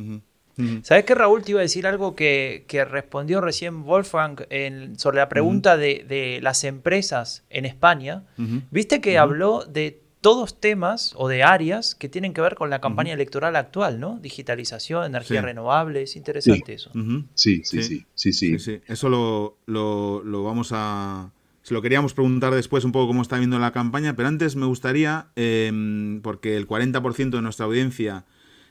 ¿Sabes 0.83 1.05
qué, 1.05 1.15
Raúl? 1.15 1.43
Te 1.43 1.51
iba 1.51 1.61
a 1.61 1.63
decir 1.63 1.87
algo 1.87 2.15
que, 2.15 2.65
respondió 2.91 3.41
recién 3.41 3.85
Wolfgang 3.85 4.47
sobre 4.97 5.19
la 5.19 5.29
pregunta 5.29 5.77
de, 5.77 6.39
las 6.43 6.65
empresas 6.65 7.45
en 7.51 7.67
España. 7.67 8.25
Viste 8.71 9.01
que 9.01 9.19
habló 9.19 9.65
de 9.65 10.03
todos 10.23 10.59
temas 10.59 11.13
o 11.17 11.29
de 11.29 11.45
áreas 11.45 11.95
que 11.95 12.09
tienen 12.09 12.35
que 12.35 12.41
ver 12.41 12.57
con 12.57 12.69
la 12.69 12.81
campaña 12.81 13.13
electoral 13.13 13.55
actual, 13.55 14.01
¿no? 14.01 14.19
Digitalización, 14.19 15.05
energías 15.05 15.45
renovables, 15.45 16.11
es 16.11 16.17
interesante 16.17 16.75
eso. 16.75 16.91
sí, 17.35 17.63
sí, 17.65 17.83
sí, 17.83 18.33
sí, 18.33 18.59
sí, 18.59 18.81
Eso 18.87 19.09
lo, 19.09 19.59
lo, 19.67 20.43
vamos 20.43 20.71
a... 20.73 21.31
Se 21.67 21.75
lo 21.75 21.83
queríamos 21.83 22.15
preguntar 22.15 22.55
después 22.55 22.85
un 22.85 22.93
poco 22.93 23.09
cómo 23.09 23.23
está 23.23 23.39
viendo 23.39 23.59
la 23.59 23.73
campaña, 23.73 24.15
pero 24.15 24.29
antes 24.29 24.55
me 24.55 24.67
gustaría, 24.67 25.33
em, 25.35 26.21
porque 26.23 26.57
el 26.57 26.69
40% 26.69 27.39
de 27.39 27.43
nuestra 27.43 27.67
audiencia 27.67 28.25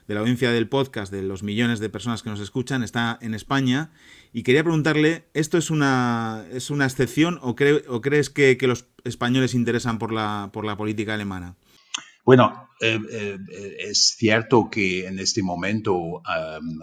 de 0.08 0.14
la 0.14 0.20
audiencia 0.20 0.50
del 0.50 0.66
podcast, 0.66 1.12
de 1.12 1.22
los 1.22 1.42
millones 1.42 1.78
de 1.78 1.90
personas 1.90 2.22
que 2.22 2.30
nos 2.30 2.40
escuchan, 2.40 2.82
está 2.82 3.18
en 3.20 3.34
España. 3.34 3.90
Y 4.32 4.44
quería 4.44 4.62
preguntarle, 4.62 5.26
¿esto 5.34 5.58
es 5.58 5.68
una, 5.68 6.46
es 6.50 6.70
una 6.70 6.86
excepción 6.86 7.38
o, 7.42 7.54
crees 7.54 8.30
que, 8.30 8.56
los 8.62 8.86
españoles 9.04 9.52
interesan 9.52 9.98
por 9.98 10.10
la, 10.10 10.48
por 10.54 10.64
la 10.64 10.78
política 10.78 11.12
alemana? 11.12 11.54
Bueno, 12.24 12.70
eh, 12.80 12.98
eh, 13.10 13.76
es 13.78 14.16
cierto 14.16 14.70
que 14.70 15.06
en 15.06 15.18
este 15.18 15.42
momento 15.42 16.22
Em, 16.24 16.80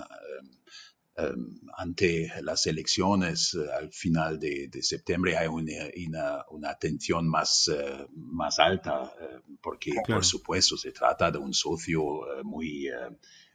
ante 1.78 2.32
las 2.42 2.66
elecciones 2.66 3.54
eh, 3.54 3.72
al 3.72 3.92
final 3.92 4.40
de, 4.40 4.70
septiembre 4.82 5.38
hay 5.38 5.48
una, 5.48 6.44
una, 6.50 6.70
atención 6.70 7.28
más, 7.28 7.68
eh, 7.68 8.08
más 8.16 8.58
alta, 8.60 9.14
eh, 9.22 9.40
porque 9.62 9.94
por 10.08 10.26
supuesto 10.26 10.76
se 10.76 10.92
trata 10.92 11.30
de 11.30 11.38
un 11.38 11.54
socio 11.54 12.04
muy, 12.44 12.90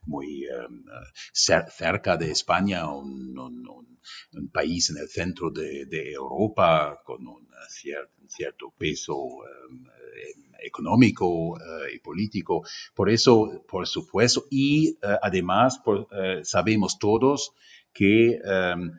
muy 0.06 0.44
em, 0.44 0.84
cerca 1.32 2.16
de 2.16 2.30
España, 2.30 2.88
un, 2.90 3.28
país 4.52 4.88
en 4.90 4.98
el 4.98 5.08
centro 5.08 5.50
de, 5.50 6.12
Europa 6.12 7.00
con 7.04 7.26
un 7.26 7.48
cierto, 8.28 8.72
peso 8.78 9.16
em, 9.68 10.47
económico 10.58 11.58
eh, 11.58 11.94
y 11.94 11.98
político. 11.98 12.64
Por 12.94 13.10
eso, 13.10 13.64
por 13.68 13.86
supuesto, 13.86 14.44
y 14.50 14.88
eh, 14.88 14.96
además 15.22 15.80
eh, 16.12 16.40
sabemos 16.44 16.98
todos 16.98 17.52
que 17.92 18.38
em, 18.44 18.92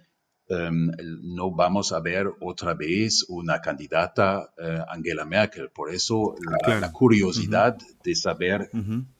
em, 0.49 0.91
no 1.21 1.51
vamos 1.51 1.91
a 1.91 1.99
ver 1.99 2.27
otra 2.41 2.73
vez 2.73 3.25
una 3.29 3.61
candidata 3.61 4.51
Angela 4.89 5.23
Merkel. 5.23 5.69
Por 5.69 5.93
eso 5.93 6.35
la, 6.65 6.91
curiosidad 6.91 7.77
de 8.03 8.15
saber 8.15 8.69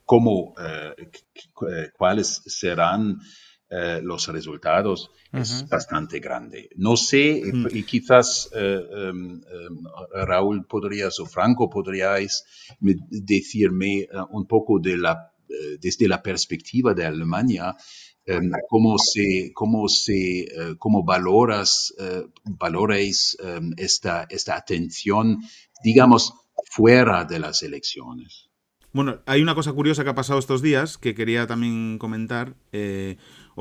cómo, 0.05 0.55
cuáles 1.97 2.41
serán 2.47 3.19
eh, 3.71 3.99
los 4.01 4.27
resultados 4.27 5.11
es 5.31 5.69
bastante 5.69 6.19
grande. 6.19 6.69
No 6.77 6.97
sé, 6.97 7.39
y 7.71 7.83
quizás 7.83 8.49
eh, 8.51 8.79
em, 8.91 9.41
Raúl 10.25 10.65
podrías 10.65 11.19
o 11.19 11.27
Franco 11.27 11.69
podríais 11.69 12.45
decirme 12.79 13.99
eh, 13.99 14.07
un 14.31 14.47
poco 14.47 14.79
de 14.79 14.97
la, 14.97 15.31
desde 15.79 16.07
la 16.07 16.19
perspectiva 16.19 16.95
de 16.95 17.05
Alemania, 17.05 17.75
em, 18.25 18.49
cómo 18.67 18.97
se, 18.97 19.51
cómo 19.53 19.87
se, 19.87 20.47
cómo 20.79 21.03
valoras, 21.03 21.93
valoráis 22.45 23.37
esta, 23.77 24.25
esta 24.31 24.55
atención, 24.55 25.37
digamos, 25.83 26.33
fuera 26.71 27.23
de 27.23 27.37
las 27.37 27.61
elecciones. 27.61 28.49
Bueno, 28.91 29.19
hay 29.27 29.43
una 29.43 29.53
cosa 29.53 29.73
curiosa 29.73 30.03
que 30.03 30.09
ha 30.09 30.15
pasado 30.15 30.39
estos 30.39 30.63
días 30.63 30.97
que 30.97 31.13
quería 31.13 31.45
también 31.45 31.99
comentar. 31.99 32.55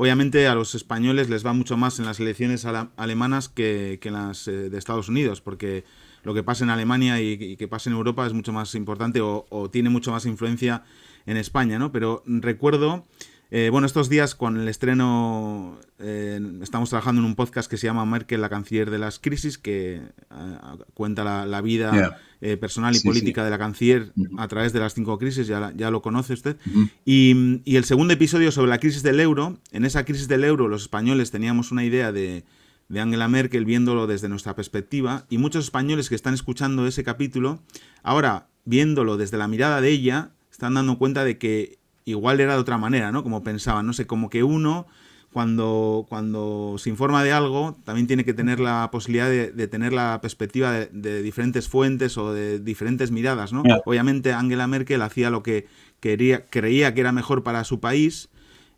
Obviamente 0.01 0.47
a 0.47 0.55
los 0.55 0.75
españoles 0.75 1.27
les 1.27 1.45
va 1.45 1.51
mucho 1.51 1.75
más 1.75 1.99
en 1.99 2.05
las 2.05 2.21
elecciones 2.21 2.65
alemanas 2.95 3.49
que, 3.49 3.99
en 4.01 4.13
las 4.13 4.47
eh, 4.47 4.69
de 4.69 4.77
Estados 4.77 5.09
Unidos, 5.09 5.41
porque 5.41 5.83
lo 6.23 6.33
que 6.33 6.41
pasa 6.41 6.63
en 6.63 6.69
Alemania 6.69 7.19
y, 7.19 7.57
que 7.57 7.67
pasa 7.67 7.89
en 7.89 7.97
Europa 7.97 8.25
es 8.25 8.31
mucho 8.31 8.53
más 8.53 8.75
importante 8.75 9.19
o, 9.19 9.45
o, 9.49 9.69
tiene 9.69 9.89
mucho 9.89 10.11
más 10.11 10.25
influencia 10.25 10.83
en 11.25 11.35
España, 11.35 11.77
¿no? 11.79 11.91
Pero 11.91 12.23
recuerdo 12.25 13.07
eh, 13.51 13.69
bueno, 13.71 13.87
estos 13.87 14.09
días 14.09 14.35
con 14.35 14.59
el 14.59 14.67
estreno 14.67 15.79
eh, 15.97 16.39
estamos 16.61 16.89
trabajando 16.89 17.21
en 17.21 17.25
un 17.25 17.35
podcast 17.35 17.69
que 17.69 17.77
se 17.77 17.87
llama 17.87 18.05
Merkel, 18.05 18.41
la 18.41 18.49
canciller 18.49 18.91
de 18.91 18.99
las 18.99 19.17
crisis, 19.17 19.57
que 19.57 19.95
eh, 19.95 20.57
cuenta 20.93 21.23
la, 21.23 21.61
vida 21.61 22.19
personal 22.59 22.95
y 22.95 22.99
política 22.99 23.43
de 23.43 23.49
la 23.49 23.57
canciller 23.57 24.13
a 24.37 24.47
través 24.47 24.71
de 24.71 24.79
las 24.79 24.93
cinco 24.93 25.17
crisis, 25.17 25.47
ya, 25.47 25.73
ya 25.75 25.89
lo 25.89 26.03
conoce 26.03 26.33
usted. 26.33 26.57
y, 27.05 27.75
el 27.75 27.85
segundo 27.85 28.13
episodio 28.13 28.51
sobre 28.51 28.69
la 28.69 28.79
crisis 28.79 29.01
del 29.01 29.19
euro, 29.19 29.57
en 29.71 29.83
esa 29.83 30.05
crisis 30.05 30.27
del 30.27 30.43
euro 30.43 30.67
los 30.67 30.83
españoles 30.83 31.31
teníamos 31.31 31.71
una 31.71 31.83
idea 31.83 32.11
de, 32.11 32.43
de 32.87 32.99
Angela 32.99 33.27
Merkel 33.27 33.65
viéndolo 33.65 34.05
desde 34.05 34.29
nuestra 34.29 34.55
perspectiva 34.55 35.25
y 35.27 35.39
muchos 35.39 35.65
españoles 35.65 36.07
que 36.07 36.15
están 36.15 36.35
escuchando 36.35 36.85
ese 36.85 37.03
capítulo, 37.03 37.63
ahora 38.03 38.47
viéndolo 38.65 39.17
desde 39.17 39.37
la 39.37 39.47
mirada 39.47 39.81
de 39.81 39.89
ella, 39.89 40.31
están 40.51 40.75
dando 40.75 40.99
cuenta 40.99 41.23
de 41.23 41.39
que 41.39 41.78
igual 42.09 42.39
era 42.39 42.53
de 42.53 42.59
otra 42.59 42.77
manera, 42.77 43.11
¿no? 43.11 43.23
Como 43.23 43.43
pensaban, 43.43 43.85
no 43.85 43.93
sé, 43.93 44.07
como 44.07 44.29
que 44.29 44.43
uno 44.43 44.87
cuando, 45.31 46.05
cuando 46.09 46.75
se 46.79 46.89
informa 46.89 47.23
de 47.23 47.31
algo, 47.31 47.77
también 47.83 48.07
tiene 48.07 48.25
que 48.25 48.33
tener 48.33 48.59
la 48.59 48.89
posibilidad 48.91 49.29
de, 49.29 49.67
tener 49.67 49.93
la 49.93 50.19
perspectiva 50.21 50.71
de, 50.71 51.21
diferentes 51.21 51.67
fuentes 51.67 52.17
o 52.17 52.33
de 52.33 52.59
diferentes 52.59 53.11
miradas, 53.11 53.53
¿no? 53.53 53.63
Obviamente 53.85 54.33
Angela 54.33 54.67
Merkel 54.67 55.01
hacía 55.01 55.29
lo 55.29 55.43
que 55.43 55.67
quería, 55.99 56.45
creía 56.47 56.93
que 56.93 57.01
era 57.01 57.11
mejor 57.11 57.43
para 57.43 57.63
su 57.63 57.79
país 57.79 58.29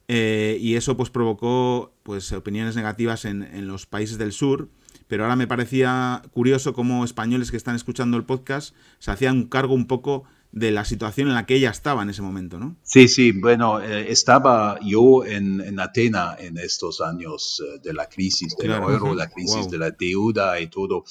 eh, 0.08 0.58
y 0.60 0.76
eso 0.76 0.98
pues 0.98 1.10
provocó 1.10 1.94
pues 2.04 2.32
opiniones 2.34 2.76
negativas 2.76 3.24
en, 3.24 3.44
en, 3.44 3.68
los 3.68 3.86
países 3.86 4.18
del 4.18 4.34
sur. 4.34 4.68
Pero 5.08 5.24
ahora 5.24 5.36
me 5.36 5.48
parecía 5.48 6.22
curioso 6.32 6.74
cómo 6.74 7.04
españoles 7.06 7.52
que 7.52 7.58
están 7.58 7.76
escuchando 7.76 8.18
el 8.18 8.24
podcast 8.24 8.76
se 9.00 9.12
hacían 9.12 9.44
cargo 9.44 9.74
un 9.74 9.88
poco 9.88 10.24
de 10.52 10.72
la 10.72 10.84
situación 10.84 11.30
en 11.30 11.36
la 11.36 11.46
que 11.46 11.56
ella 11.56 11.70
estaba 11.70 12.04
en 12.04 12.10
ese 12.10 12.22
momento, 12.22 12.60
¿no? 12.60 12.78
Sí, 12.84 13.08
sí, 13.08 13.32
bueno, 13.32 13.80
eh, 13.80 14.12
estaba 14.12 14.78
yo 14.82 15.24
en, 15.26 15.62
en, 15.62 15.80
Atena 15.80 16.36
en 16.38 16.58
estos 16.58 17.00
años 17.00 17.64
eh, 17.66 17.80
de 17.82 17.94
la 17.94 18.08
crisis 18.08 18.56
del 18.58 18.72
euro, 18.72 19.16
la 19.16 19.30
crisis 19.30 19.70
de 19.70 19.78
la 19.78 19.92
deuda 19.92 20.60
y 20.60 20.68
todo. 20.68 21.06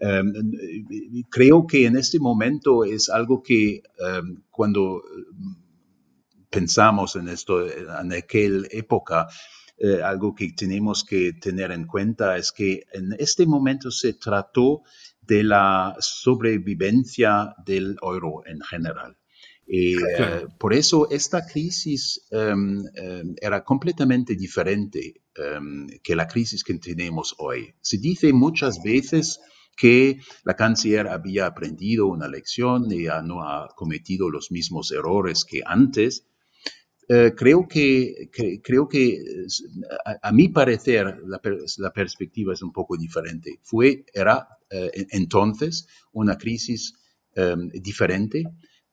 Em, 0.00 0.32
creo 1.30 1.64
que 1.64 1.86
en 1.86 1.96
este 1.96 2.18
momento 2.18 2.84
es 2.84 3.08
algo 3.08 3.40
que 3.40 3.82
em, 3.98 4.42
cuando 4.50 5.02
pensamos 6.50 7.14
en 7.14 7.28
esto, 7.28 7.66
en 7.68 8.12
aquella 8.12 8.66
época, 8.70 9.28
eh, 9.78 10.00
algo 10.02 10.34
que 10.34 10.52
tenemos 10.52 11.02
que 11.02 11.32
tener 11.32 11.72
en 11.72 11.86
cuenta 11.86 12.36
es 12.36 12.52
que 12.52 12.84
en 12.92 13.16
este 13.18 13.46
momento 13.46 13.90
se 13.90 14.12
trató 14.14 14.82
de 15.32 15.42
la 15.42 15.96
sobrevivencia 15.98 17.54
del 17.64 17.96
euro 18.02 18.42
en 18.44 18.60
general. 18.60 19.16
Y, 19.66 19.94
eh, 19.94 20.46
por 20.58 20.74
eso 20.74 21.08
esta 21.10 21.46
crisis 21.46 22.26
em, 22.30 22.82
em, 22.94 23.34
era 23.40 23.64
completamente 23.64 24.34
diferente 24.36 25.22
em, 25.34 25.86
que 26.02 26.14
la 26.14 26.26
crisis 26.26 26.62
que 26.62 26.74
tenemos 26.78 27.34
hoy. 27.38 27.72
Se 27.80 27.96
dice 27.96 28.34
muchas 28.34 28.82
veces 28.82 29.40
que 29.74 30.18
la 30.44 30.54
canciller 30.54 31.08
había 31.08 31.46
aprendido 31.46 32.08
una 32.08 32.28
lección 32.28 32.92
y 32.92 33.04
ya 33.04 33.22
no 33.22 33.42
ha 33.48 33.68
cometido 33.74 34.28
los 34.28 34.50
mismos 34.50 34.92
errores 34.92 35.46
que 35.46 35.62
antes, 35.64 36.26
eh, 37.08 37.32
creo 37.36 37.66
que, 37.66 38.30
creo 38.62 38.88
que 38.88 39.18
a, 40.22 40.32
mi 40.32 40.48
parecer 40.48 41.20
la, 41.26 41.92
perspectiva 41.92 42.52
es 42.52 42.62
un 42.62 42.72
poco 42.72 42.96
diferente. 42.96 43.58
Fue, 43.62 44.04
era 44.12 44.48
eh, 44.70 45.06
entonces 45.10 45.88
una 46.12 46.38
crisis 46.38 46.94
em, 47.34 47.68
diferente. 47.70 48.44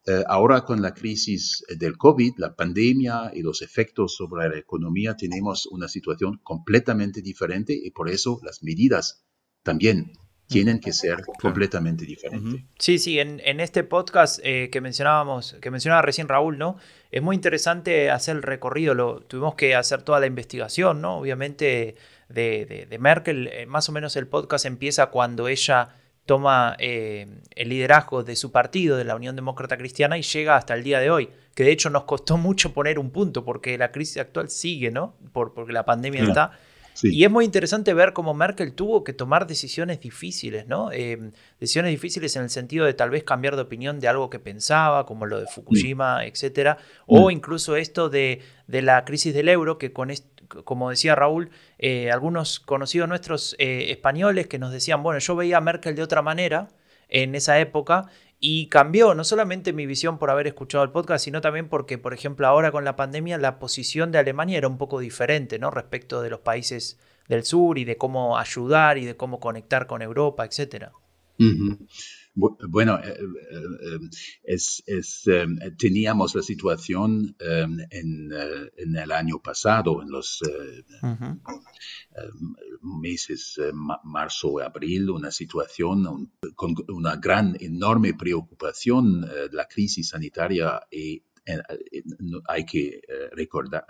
Eh, 0.06 0.24
ahora 0.26 0.62
con 0.64 0.82
la 0.82 0.92
crisis 0.92 1.64
del 1.78 1.96
COVID, 1.96 2.32
la 2.38 2.54
pandemia 2.56 3.32
y 3.34 3.42
los 3.42 3.62
efectos 3.62 4.16
sobre 4.16 4.48
la 4.48 4.58
economía, 4.58 5.14
tenemos 5.14 5.66
una 5.66 5.88
situación 5.88 6.40
completamente 6.42 7.22
diferente 7.22 7.74
y 7.74 7.90
por 7.90 8.08
eso 8.08 8.40
las 8.42 8.62
medidas 8.62 9.24
también 9.62 10.12
tienen 10.50 10.80
que 10.80 10.92
ser 10.92 11.24
completamente 11.40 12.04
diferentes. 12.04 12.64
Sí, 12.78 12.98
sí, 12.98 13.20
en, 13.20 13.60
este 13.60 13.84
podcast 13.84 14.40
eh, 14.42 14.68
que 14.70 14.80
mencionábamos, 14.80 15.56
que 15.60 15.70
mencionaba 15.70 16.02
recién 16.02 16.26
Raúl, 16.26 16.58
¿no? 16.58 16.76
Es 17.12 17.22
muy 17.22 17.36
interesante 17.36 18.10
hacer 18.10 18.36
el 18.36 18.42
recorrido, 18.42 18.94
lo, 18.94 19.20
tuvimos 19.20 19.54
que 19.54 19.76
hacer 19.76 20.02
toda 20.02 20.18
la 20.18 20.26
investigación, 20.26 21.00
¿no? 21.00 21.18
Obviamente 21.18 21.94
de, 22.28 22.96
Merkel, 22.98 23.48
eh, 23.52 23.66
más 23.66 23.88
o 23.88 23.92
menos 23.92 24.16
el 24.16 24.26
podcast 24.26 24.66
empieza 24.66 25.06
cuando 25.06 25.46
ella 25.46 25.94
toma 26.26 26.76
eh, 26.80 27.28
el 27.54 27.68
liderazgo 27.68 28.24
de 28.24 28.34
su 28.34 28.50
partido, 28.50 28.96
de 28.96 29.04
la 29.04 29.14
Unión 29.14 29.36
Demócrata 29.36 29.78
Cristiana, 29.78 30.18
y 30.18 30.22
llega 30.22 30.56
hasta 30.56 30.74
el 30.74 30.82
día 30.82 30.98
de 30.98 31.10
hoy, 31.10 31.28
que 31.54 31.62
de 31.62 31.70
hecho 31.70 31.90
nos 31.90 32.04
costó 32.04 32.36
mucho 32.36 32.72
poner 32.72 32.98
un 32.98 33.10
punto, 33.10 33.44
porque 33.44 33.78
la 33.78 33.92
crisis 33.92 34.18
actual 34.18 34.50
sigue, 34.50 34.90
¿no? 34.90 35.14
Por, 35.32 35.54
porque 35.54 35.72
la 35.72 35.84
pandemia 35.84 36.24
está 36.24 36.58
y 37.02 37.24
es 37.24 37.30
muy 37.30 37.44
interesante 37.44 37.94
ver 37.94 38.12
cómo 38.12 38.34
Merkel 38.34 38.72
tuvo 38.74 39.04
que 39.04 39.12
tomar 39.12 39.46
decisiones 39.46 40.00
difíciles, 40.00 40.66
¿no? 40.66 40.92
Eh, 40.92 41.32
decisiones 41.58 41.90
difíciles 41.90 42.36
en 42.36 42.42
el 42.42 42.50
sentido 42.50 42.84
de 42.86 42.94
tal 42.94 43.10
vez 43.10 43.24
cambiar 43.24 43.56
de 43.56 43.62
opinión 43.62 44.00
de 44.00 44.08
algo 44.08 44.30
que 44.30 44.38
pensaba, 44.38 45.06
como 45.06 45.26
lo 45.26 45.40
de 45.40 45.46
Fukushima, 45.46 46.24
etcétera, 46.24 46.78
o 47.06 47.28
mm. 47.28 47.30
incluso 47.30 47.76
esto 47.76 48.10
de, 48.10 48.42
la 48.68 49.04
crisis 49.04 49.34
del 49.34 49.48
euro, 49.48 49.78
que 49.78 49.92
con 49.92 50.10
como 50.64 50.90
decía 50.90 51.14
Raúl, 51.14 51.50
eh, 51.78 52.10
algunos 52.10 52.58
conocidos 52.58 53.08
nuestros 53.08 53.54
eh, 53.58 53.90
españoles 53.90 54.48
que 54.48 54.58
nos 54.58 54.72
decían, 54.72 55.02
bueno, 55.02 55.20
yo 55.20 55.36
veía 55.36 55.58
a 55.58 55.60
Merkel 55.60 55.94
de 55.94 56.02
otra 56.02 56.22
manera 56.22 56.68
en 57.08 57.34
esa 57.34 57.58
época 57.60 58.08
y 58.40 58.68
cambió 58.68 59.14
no 59.14 59.22
solamente 59.22 59.74
mi 59.74 59.84
visión 59.84 60.18
por 60.18 60.30
haber 60.30 60.46
escuchado 60.46 60.82
el 60.82 60.90
podcast, 60.90 61.24
sino 61.24 61.42
también 61.42 61.68
porque, 61.68 61.98
por 61.98 62.14
ejemplo, 62.14 62.46
ahora 62.46 62.72
con 62.72 62.84
la 62.84 62.96
pandemia 62.96 63.36
la 63.36 63.58
posición 63.58 64.10
de 64.10 64.18
Alemania 64.18 64.56
era 64.56 64.66
un 64.66 64.78
poco 64.78 64.98
diferente, 64.98 65.58
¿no? 65.58 65.70
Respecto 65.70 66.22
de 66.22 66.30
los 66.30 66.40
países 66.40 66.98
del 67.28 67.44
sur 67.44 67.76
y 67.78 67.84
de 67.84 67.98
cómo 67.98 68.38
ayudar 68.38 68.96
y 68.96 69.04
de 69.04 69.16
cómo 69.16 69.38
conectar 69.40 69.86
con 69.86 70.00
Europa, 70.00 70.46
etcétera. 70.46 70.92
Eh, 73.02 73.98
es, 74.44 74.82
em, 75.26 75.58
teníamos 75.76 76.34
la 76.34 76.42
situación 76.42 77.36
em, 77.40 77.78
en, 77.90 78.32
eh, 78.32 78.70
en, 78.76 78.96
el 78.96 79.12
año 79.12 79.40
pasado, 79.42 80.02
en 80.02 80.10
los 80.10 80.40
em, 80.42 81.40
meses 82.82 83.60
marzo 84.04 84.60
y 84.60 84.62
abril, 84.62 85.10
una 85.10 85.30
situación 85.30 86.32
con 86.54 86.74
una 86.88 87.16
gran, 87.16 87.56
enorme 87.60 88.14
preocupación, 88.14 89.28
la 89.52 89.66
crisis 89.66 90.08
sanitaria 90.08 90.82
y 90.90 91.22
hay 92.48 92.64
que 92.64 93.00
recordar, 93.32 93.84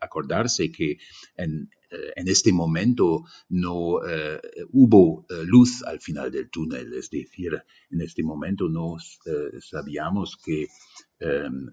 acordarse 0.00 0.70
que 0.70 0.98
en 1.36 1.68
eh, 1.92 2.12
en 2.16 2.28
este 2.28 2.52
momento 2.52 3.24
no 3.50 4.00
eh, 4.06 4.40
hubo 4.72 5.26
eh, 5.28 5.44
luz 5.44 5.82
al 5.84 6.00
final 6.00 6.30
del 6.30 6.48
túnel, 6.48 6.94
es 6.94 7.10
decir, 7.10 7.62
en 7.90 8.00
este 8.00 8.22
momento 8.22 8.68
no 8.68 8.96
sabíamos 9.60 10.38
que 10.42 10.68
em, 11.18 11.66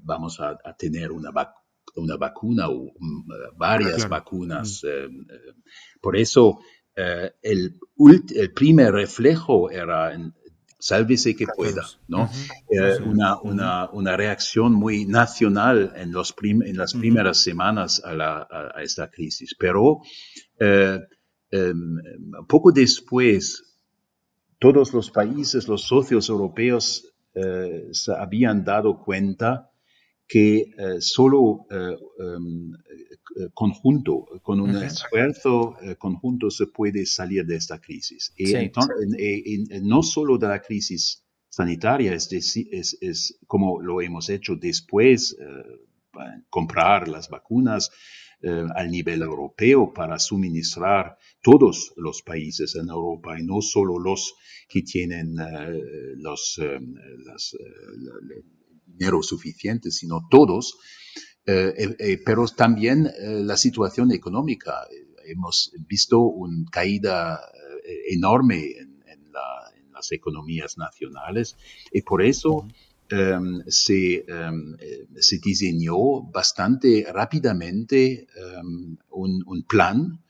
vamos 0.00 0.40
a, 0.40 0.56
tener 0.78 1.12
una, 1.12 1.30
una 1.96 2.16
vacuna 2.16 2.68
o 2.70 2.92
mm, 2.98 3.58
varias 3.58 4.08
vacunas. 4.08 4.82
Mm. 4.84 4.88
Em, 4.88 5.26
por 6.00 6.16
eso 6.16 6.60
el, 6.94 7.78
el, 8.34 8.52
primer 8.54 8.92
reflejo 8.92 9.70
era 9.70 10.14
en, 10.14 10.34
sálvese 10.78 11.34
que 11.34 11.46
pueda, 11.46 11.82
¿no? 12.06 12.30
Eh, 12.70 12.98
una, 13.04 13.40
una, 13.40 13.90
una, 13.90 14.16
reacción 14.16 14.72
muy 14.72 15.06
nacional 15.06 15.92
en, 15.96 16.12
los 16.12 16.34
en 16.40 16.76
las 16.76 16.94
primeras 16.94 17.42
semanas 17.42 18.00
a, 18.04 18.14
la, 18.14 18.46
a, 18.50 18.82
esta 18.82 19.10
crisis. 19.10 19.56
Pero 19.58 20.00
eh, 20.60 21.00
em, 21.50 21.98
poco 22.46 22.70
después, 22.70 23.64
todos 24.58 24.92
los 24.92 25.10
países, 25.10 25.66
los 25.66 25.82
socios 25.82 26.28
europeos, 26.28 27.12
eh, 27.34 27.88
se 27.92 28.12
habían 28.12 28.64
dado 28.64 28.98
cuenta 28.98 29.67
que 30.28 30.66
solo 31.00 31.66
em, 31.70 32.72
eh, 33.36 33.50
conjunto, 33.52 34.26
con 34.42 34.60
un 34.60 34.74
esfuerzo 34.82 35.76
eh, 35.82 35.96
conjunto 35.96 36.50
se 36.50 36.66
puede 36.66 37.04
salir 37.04 37.44
de 37.44 37.56
esta 37.56 37.78
crisis. 37.78 38.32
Y, 38.36 38.52
no 39.82 40.02
solo 40.02 40.38
de 40.38 40.48
la 40.48 40.60
crisis 40.60 41.24
sanitaria, 41.48 42.14
es, 42.14 42.28
decir, 42.28 42.68
es, 42.72 43.38
como 43.46 43.80
lo 43.80 44.00
hemos 44.00 44.28
hecho 44.28 44.56
después, 44.56 45.36
eh, 45.38 45.44
comprar 46.48 47.08
las 47.08 47.28
vacunas 47.28 47.90
al 48.76 48.88
nivel 48.90 49.22
europeo 49.22 49.92
para 49.92 50.16
suministrar 50.16 51.18
todos 51.42 51.92
los 51.96 52.22
países 52.22 52.76
en 52.76 52.88
Europa 52.88 53.36
y 53.38 53.44
no 53.44 53.60
solo 53.60 53.98
los 53.98 54.34
que 54.68 54.82
tienen 54.82 55.34
los, 56.18 56.60
dinero 58.88 59.22
suficiente, 59.22 59.90
sino 59.90 60.26
todos. 60.30 60.78
Eh, 61.48 61.72
eh, 61.78 61.96
eh, 61.98 62.18
pero 62.26 62.46
también 62.46 63.10
la 63.20 63.56
situación 63.56 64.12
económica. 64.12 64.86
Hemos 65.24 65.72
visto 65.88 66.20
una 66.20 66.64
caída 66.70 67.40
enorme 68.10 68.72
en, 68.78 68.98
las 69.92 70.12
economías 70.12 70.78
nacionales 70.78 71.56
y 71.92 72.02
por 72.02 72.22
eso 72.22 72.68
em, 73.08 73.64
se, 73.66 74.24
em, 74.28 74.76
se, 75.16 75.38
diseñó 75.38 76.22
bastante 76.30 77.04
rápidamente 77.12 78.28
em, 78.36 78.96
un, 79.10 79.64
plan 79.68 80.22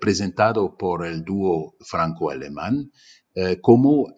presentado 0.00 0.76
por 0.76 1.06
el 1.06 1.24
dúo 1.24 1.76
franco-alemán 1.80 2.92
como 3.62 4.14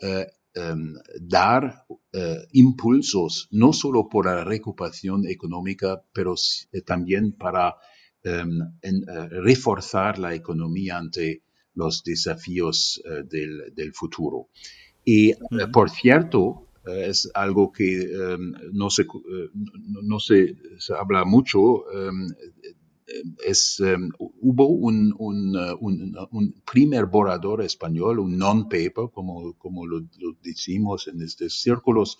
dar 1.20 1.86
eh, 2.14 2.46
impulsos 2.52 3.48
no 3.52 3.72
solo 3.72 4.06
por 4.06 4.26
la 4.26 4.44
recuperación 4.44 5.26
económica, 5.26 6.02
pero 6.12 6.34
eh, 6.70 6.82
también 6.82 7.32
para 7.32 7.76
em, 8.22 8.60
eh, 8.82 9.28
reforzar 9.30 10.18
la 10.18 10.34
economía 10.34 10.98
ante 10.98 11.42
los 11.74 12.04
desafíos 12.04 13.02
del, 13.30 13.94
futuro. 13.94 14.48
Y, 15.06 15.32
por 15.72 15.88
cierto, 15.88 16.68
es 16.84 17.30
algo 17.32 17.72
que 17.72 18.02
em, 18.02 18.52
no, 18.72 18.90
se, 18.90 19.06
no, 20.02 20.20
se, 20.20 20.54
se, 20.76 20.92
habla 20.92 21.24
mucho 21.24 21.84
es, 23.44 23.80
em, 23.80 24.10
hubo 24.18 24.68
un, 24.68 25.14
un, 25.18 25.56
un, 26.30 26.62
primer 26.64 27.06
borrador 27.06 27.62
español, 27.62 28.18
un 28.18 28.36
non-paper, 28.36 29.10
como, 29.12 29.54
como 29.58 29.86
lo, 29.86 30.02
decimos 30.42 31.08
en 31.08 31.22
estos 31.22 31.60
círculos, 31.60 32.18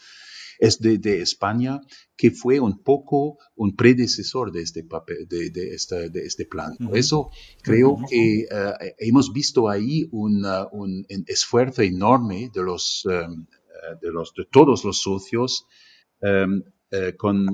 es 0.58 0.78
de, 0.78 0.98
de, 0.98 1.22
España, 1.22 1.80
que 2.16 2.30
fue 2.30 2.60
un 2.60 2.82
poco 2.82 3.38
un 3.56 3.74
predecesor 3.74 4.52
de 4.52 4.62
este, 4.62 4.84
papel, 4.84 5.26
de, 5.28 5.50
de, 5.50 5.74
este, 5.74 6.10
de 6.10 6.20
este 6.20 6.46
plan. 6.46 6.76
Por 6.76 6.96
eso 6.96 7.30
creo 7.62 7.98
que 8.08 8.42
eh, 8.42 8.94
hemos 8.98 9.32
visto 9.32 9.68
ahí 9.68 10.08
un, 10.12 10.44
un, 10.72 11.04
esfuerzo 11.26 11.82
enorme 11.82 12.50
de, 12.54 12.62
los, 12.62 13.06
em, 13.10 13.46
de, 14.00 14.10
los, 14.12 14.32
de 14.36 14.44
todos 14.50 14.84
los 14.84 15.02
socios 15.02 15.66
em, 16.20 16.62
eh, 16.90 17.14
con 17.16 17.46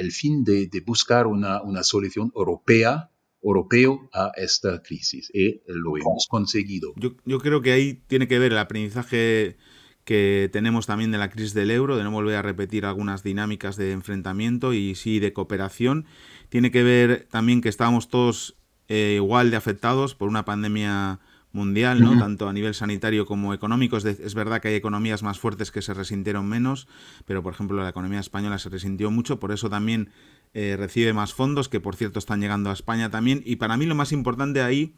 el 0.00 0.12
fin 0.12 0.44
de, 0.44 0.68
buscar 0.84 1.26
una, 1.26 1.60
solución 1.82 2.32
europea 2.34 3.10
europeo 3.42 4.10
a 4.12 4.32
esta 4.36 4.82
crisis 4.82 5.30
y 5.32 5.62
lo 5.66 5.96
hemos 5.96 6.26
conseguido. 6.28 6.92
Yo, 6.96 7.38
creo 7.38 7.62
que 7.62 7.72
ahí 7.72 7.94
tiene 8.06 8.28
que 8.28 8.38
ver 8.38 8.52
el 8.52 8.58
aprendizaje 8.58 9.56
que 10.04 10.50
tenemos 10.52 10.86
también 10.86 11.10
de 11.10 11.16
la 11.16 11.30
crisis 11.30 11.54
del 11.54 11.70
euro, 11.70 11.96
de 11.96 12.04
no 12.04 12.10
volver 12.10 12.36
a 12.36 12.42
repetir 12.42 12.84
algunas 12.84 13.22
dinámicas 13.22 13.76
de 13.76 13.92
enfrentamiento 13.92 14.74
y 14.74 14.94
sí 14.94 15.20
de 15.20 15.32
cooperación. 15.32 16.04
Tiene 16.50 16.70
que 16.70 16.82
ver 16.82 17.28
también 17.30 17.62
que 17.62 17.70
estábamos 17.70 18.08
todos 18.08 18.56
eh, 18.88 19.14
igual 19.16 19.50
de 19.50 19.56
afectados 19.56 20.14
por 20.14 20.28
una 20.28 20.44
pandemia 20.44 21.20
mundial, 21.52 22.00
¿no? 22.00 22.18
Tanto 22.18 22.48
a 22.48 22.52
nivel 22.52 22.74
sanitario 22.74 23.26
como 23.26 23.52
económico. 23.54 23.96
Es, 23.96 24.34
verdad 24.34 24.60
que 24.60 24.68
hay 24.68 24.74
economías 24.74 25.22
más 25.22 25.38
fuertes 25.38 25.70
que 25.70 25.82
se 25.82 25.94
resintieron 25.94 26.48
menos, 26.48 26.86
pero 27.26 27.42
por 27.42 27.52
ejemplo 27.52 27.82
la 27.82 27.88
economía 27.88 28.20
española 28.20 28.58
se 28.58 28.68
resintió 28.68 29.10
mucho, 29.10 29.40
por 29.40 29.52
eso 29.52 29.68
también 29.68 30.10
eh, 30.54 30.76
recibe 30.78 31.12
más 31.12 31.34
fondos, 31.34 31.68
que 31.68 31.80
por 31.80 31.96
cierto 31.96 32.18
están 32.18 32.40
llegando 32.40 32.70
a 32.70 32.72
España 32.72 33.10
también. 33.10 33.42
Y 33.44 33.56
para 33.56 33.76
mí 33.76 33.86
lo 33.86 33.94
más 33.94 34.12
importante 34.12 34.62
ahí 34.62 34.94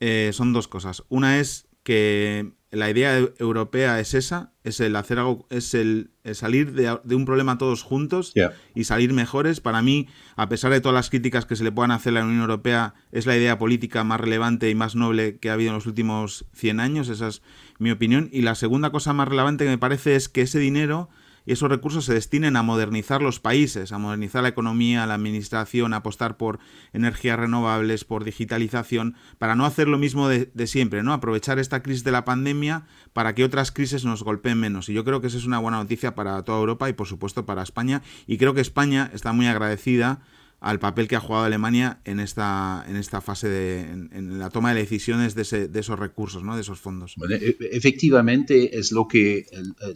eh, 0.00 0.30
son 0.32 0.52
dos 0.52 0.68
cosas. 0.68 1.04
Una 1.08 1.38
es 1.38 1.68
que 1.84 2.52
la 2.72 2.88
idea 2.88 3.18
europea 3.38 4.00
es 4.00 4.14
esa, 4.14 4.50
es 4.64 4.80
el 4.80 4.96
hacer 4.96 5.18
algo, 5.18 5.46
es 5.50 5.74
el, 5.74 6.10
salir 6.32 6.72
de, 6.72 7.14
un 7.14 7.26
problema 7.26 7.58
todos 7.58 7.82
juntos 7.82 8.32
y 8.74 8.84
salir 8.84 9.12
mejores. 9.12 9.60
Para 9.60 9.82
mí, 9.82 10.08
a 10.36 10.48
pesar 10.48 10.72
de 10.72 10.80
todas 10.80 10.94
las 10.94 11.10
críticas 11.10 11.44
que 11.44 11.54
se 11.54 11.64
le 11.64 11.70
puedan 11.70 11.90
hacer 11.90 12.16
a 12.16 12.20
la 12.20 12.24
Unión 12.24 12.40
Europea, 12.40 12.94
es 13.12 13.26
la 13.26 13.36
idea 13.36 13.58
política 13.58 14.04
más 14.04 14.20
relevante 14.20 14.70
y 14.70 14.74
más 14.74 14.96
noble 14.96 15.38
que 15.38 15.50
ha 15.50 15.52
habido 15.52 15.70
en 15.70 15.74
los 15.74 15.86
últimos 15.86 16.46
100 16.54 16.80
años, 16.80 17.10
esa 17.10 17.28
es 17.28 17.42
mi 17.78 17.90
opinión. 17.90 18.30
Y 18.32 18.40
la 18.40 18.54
segunda 18.54 18.88
cosa 18.88 19.12
más 19.12 19.28
relevante 19.28 19.64
que 19.64 19.70
me 19.70 19.78
parece 19.78 20.16
es 20.16 20.30
que 20.30 20.40
ese 20.40 20.58
dinero 20.58 21.10
y 21.44 21.52
esos 21.52 21.68
recursos 21.68 22.04
se 22.04 22.14
destinen 22.14 22.56
a 22.56 22.62
modernizar 22.62 23.22
los 23.22 23.40
países, 23.40 23.92
a 23.92 23.98
modernizar 23.98 24.42
la 24.42 24.48
economía, 24.48 25.06
la 25.06 25.14
administración, 25.14 25.92
a 25.92 25.98
apostar 25.98 26.36
por 26.36 26.58
energías 26.92 27.38
renovables, 27.38 28.04
por 28.04 28.24
digitalización, 28.24 29.16
para 29.38 29.56
no 29.56 29.64
hacer 29.64 29.88
lo 29.88 29.98
mismo 29.98 30.28
de, 30.28 30.50
siempre, 30.66 31.02
¿no? 31.02 31.12
Aprovechar 31.12 31.58
esta 31.58 31.82
crisis 31.82 32.04
de 32.04 32.12
la 32.12 32.24
pandemia 32.24 32.84
para 33.12 33.34
que 33.34 33.44
otras 33.44 33.72
crisis 33.72 34.04
nos 34.04 34.22
golpeen 34.22 34.58
menos. 34.58 34.88
Y 34.88 34.92
yo 34.92 35.04
creo 35.04 35.20
que 35.20 35.26
esa 35.26 35.38
es 35.38 35.46
una 35.46 35.58
buena 35.58 35.78
noticia 35.78 36.14
para 36.14 36.42
toda 36.44 36.60
Europa 36.60 36.88
y 36.88 36.92
por 36.92 37.06
supuesto 37.06 37.44
para 37.46 37.62
España. 37.62 38.02
Y 38.26 38.38
creo 38.38 38.54
que 38.54 38.60
España 38.60 39.10
está 39.12 39.32
muy 39.32 39.46
agradecida 39.46 40.20
al 40.62 40.78
papel 40.78 41.08
que 41.08 41.16
ha 41.16 41.20
jugado 41.20 41.44
Alemania 41.44 42.00
en 42.04 42.20
esta, 42.20 42.84
en 42.88 42.96
esta 42.96 43.20
fase 43.20 43.48
de 43.48 43.80
en, 43.80 44.38
la 44.38 44.48
toma 44.48 44.72
de 44.72 44.80
decisiones 44.80 45.34
de, 45.34 45.68
de, 45.68 45.80
esos 45.80 45.98
recursos, 45.98 46.44
¿no? 46.44 46.54
de 46.54 46.62
esos 46.62 46.78
fondos. 46.78 47.16
E, 47.28 47.56
efectivamente, 47.72 48.78
es 48.78 48.92
lo 48.92 49.08
que 49.08 49.44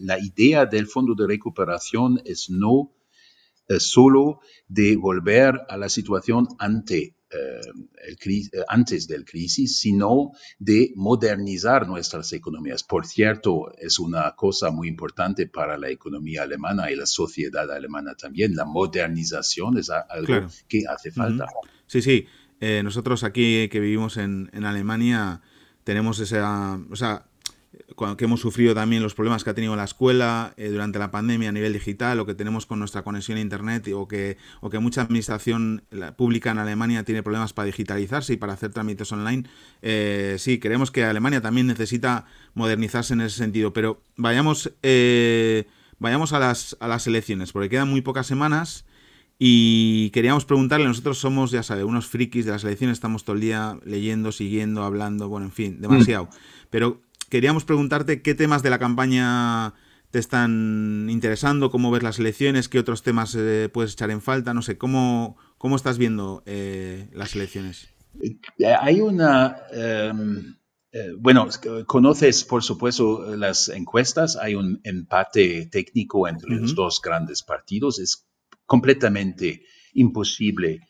la 0.00 0.18
idea 0.18 0.66
del 0.66 0.88
fondo 0.88 1.14
de 1.14 1.28
recuperación 1.28 2.20
es 2.24 2.50
no 2.50 2.92
solo 3.78 4.40
de 4.68 4.96
volver 4.96 5.60
a 5.68 5.76
la 5.76 5.88
situación 5.88 6.48
ante 6.58 7.14
el, 7.36 8.16
eh, 8.16 8.64
antes 8.68 9.06
del 9.06 9.24
crisis, 9.24 9.78
sino 9.78 10.32
de 10.58 10.92
modernizar 10.96 11.86
nuestras 11.86 12.32
economías. 12.32 12.82
Por 12.82 13.06
cierto, 13.06 13.72
es 13.78 13.98
una 13.98 14.34
cosa 14.36 14.70
muy 14.70 14.88
importante 14.88 15.46
para 15.46 15.78
la 15.78 15.90
economía 15.90 16.42
alemana 16.42 16.90
y 16.90 16.96
la 16.96 17.06
sociedad 17.06 17.70
alemana 17.70 18.14
también. 18.14 18.54
La 18.54 18.64
modernización 18.64 19.78
es 19.78 19.90
algo 19.90 20.48
que 20.68 20.84
hace 20.88 21.10
falta. 21.10 21.46
Sí, 21.86 22.02
sí. 22.02 22.26
Eh, 22.60 22.82
nosotros 22.82 23.22
aquí 23.22 23.68
que 23.68 23.80
vivimos 23.80 24.16
en, 24.16 24.50
en 24.52 24.64
Alemania 24.64 25.42
tenemos 25.84 26.18
esa... 26.20 26.80
O 26.90 26.96
sea, 26.96 27.25
que 28.16 28.24
hemos 28.24 28.40
sufrido 28.40 28.74
también 28.74 29.02
los 29.02 29.14
problemas 29.14 29.42
que 29.42 29.50
ha 29.50 29.54
tenido 29.54 29.74
la 29.76 29.84
escuela 29.84 30.52
eh, 30.56 30.68
durante 30.68 30.98
la 30.98 31.10
pandemia 31.10 31.48
a 31.48 31.52
nivel 31.52 31.72
digital, 31.72 32.20
o 32.20 32.26
que 32.26 32.34
tenemos 32.34 32.66
con 32.66 32.78
nuestra 32.78 33.02
conexión 33.02 33.38
a 33.38 33.40
Internet, 33.40 33.88
o 33.94 34.06
que, 34.06 34.36
o 34.60 34.70
que 34.70 34.78
mucha 34.78 35.02
administración 35.02 35.82
pública 36.16 36.50
en 36.50 36.58
Alemania 36.58 37.04
tiene 37.04 37.22
problemas 37.22 37.52
para 37.52 37.66
digitalizarse 37.66 38.34
y 38.34 38.36
para 38.36 38.52
hacer 38.52 38.72
trámites 38.72 39.10
online. 39.12 39.44
Eh, 39.82 40.36
sí, 40.38 40.58
creemos 40.58 40.90
que 40.90 41.04
Alemania 41.04 41.40
también 41.40 41.66
necesita 41.66 42.26
modernizarse 42.54 43.14
en 43.14 43.22
ese 43.22 43.36
sentido, 43.36 43.72
pero 43.72 44.02
vayamos, 44.16 44.72
vayamos 45.98 46.32
a, 46.32 46.38
las, 46.38 46.76
a 46.80 46.88
las 46.88 47.06
elecciones, 47.06 47.52
porque 47.52 47.68
quedan 47.68 47.88
muy 47.88 48.02
pocas 48.02 48.26
semanas. 48.26 48.84
Y 49.38 50.08
queríamos 50.10 50.46
preguntarle, 50.46 50.86
nosotros 50.86 51.18
somos, 51.18 51.50
ya 51.50 51.62
sabe, 51.62 51.84
unos 51.84 52.06
frikis 52.06 52.46
de 52.46 52.52
las 52.52 52.64
elecciones, 52.64 52.96
estamos 52.96 53.24
todo 53.24 53.36
el 53.36 53.42
día 53.42 53.78
leyendo, 53.84 54.32
siguiendo, 54.32 54.82
hablando, 54.82 55.28
bueno, 55.28 55.44
en 55.46 55.52
fin, 55.52 55.80
demasiado. 55.80 56.24
Mm. 56.24 56.36
Pero 56.70 57.02
queríamos 57.28 57.64
preguntarte 57.64 58.22
qué 58.22 58.34
temas 58.34 58.62
de 58.62 58.70
la 58.70 58.78
campaña 58.78 59.74
te 60.10 60.18
están 60.18 61.08
interesando, 61.10 61.70
cómo 61.70 61.90
ves 61.90 62.02
las 62.02 62.18
elecciones, 62.18 62.68
qué 62.68 62.78
otros 62.78 63.02
temas 63.02 63.34
eh, 63.34 63.68
puedes 63.72 63.92
echar 63.92 64.10
en 64.10 64.22
falta, 64.22 64.54
no 64.54 64.62
sé, 64.62 64.78
cómo, 64.78 65.36
cómo 65.58 65.76
estás 65.76 65.98
viendo 65.98 66.42
eh, 66.46 67.08
las 67.12 67.34
elecciones. 67.34 67.88
Eh, 68.20 68.74
hay 68.80 69.00
una... 69.00 69.56
Em, 69.72 70.56
bueno, 71.18 71.46
conoces 71.86 72.44
por 72.44 72.62
supuesto 72.62 73.36
las 73.36 73.68
encuestas, 73.68 74.36
hay 74.36 74.54
un 74.54 74.80
empate 74.82 75.66
técnico 75.66 76.26
entre 76.26 76.56
los 76.56 76.74
dos 76.74 77.02
grandes 77.02 77.42
partidos, 77.42 77.98
es 77.98 78.26
completamente 78.64 79.66
imposible 79.92 80.80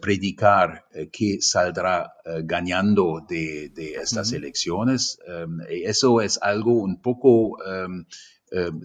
predicar 0.00 0.86
eh, 0.92 1.08
que 1.10 1.40
saldrá 1.40 2.14
eh, 2.24 2.42
ganando 2.44 3.24
de, 3.28 3.72
estas 4.00 4.32
elecciones. 4.32 5.18
Em, 5.26 5.60
eso 5.68 6.20
es 6.20 6.38
algo 6.40 6.74
un 6.74 7.00
poco 7.00 7.58
em, 7.64 8.04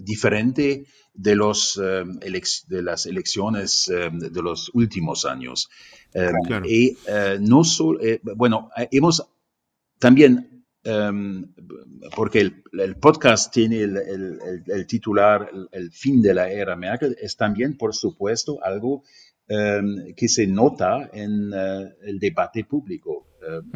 diferente 0.03 0.85
de, 1.13 1.35
los, 1.35 1.77
em, 1.77 2.19
de 2.19 2.81
las 2.81 3.05
elecciones 3.05 3.85
de 3.87 4.41
los 4.41 4.71
últimos 4.73 5.25
años. 5.25 5.69
Y 6.65 6.97
no 7.41 7.63
solo, 7.63 7.99
bueno, 8.35 8.69
hemos 8.91 9.23
también 9.99 10.57
porque 12.15 12.39
el, 12.71 12.95
podcast 12.95 13.53
tiene 13.53 13.81
el, 13.81 14.87
titular 14.87 15.49
el, 15.71 15.91
fin 15.91 16.21
de 16.21 16.33
la 16.33 16.49
era 16.49 16.75
Merkel, 16.75 17.17
es 17.19 17.35
también, 17.35 17.77
por 17.77 17.93
supuesto, 17.93 18.63
algo 18.63 19.03
Em, 19.49 20.13
que 20.13 20.27
se 20.27 20.45
nota 20.45 21.09
en 21.13 21.53
eh, 21.53 21.95
el 22.01 22.19
debate 22.19 22.65
público. 22.65 23.29
Em, 23.41 23.71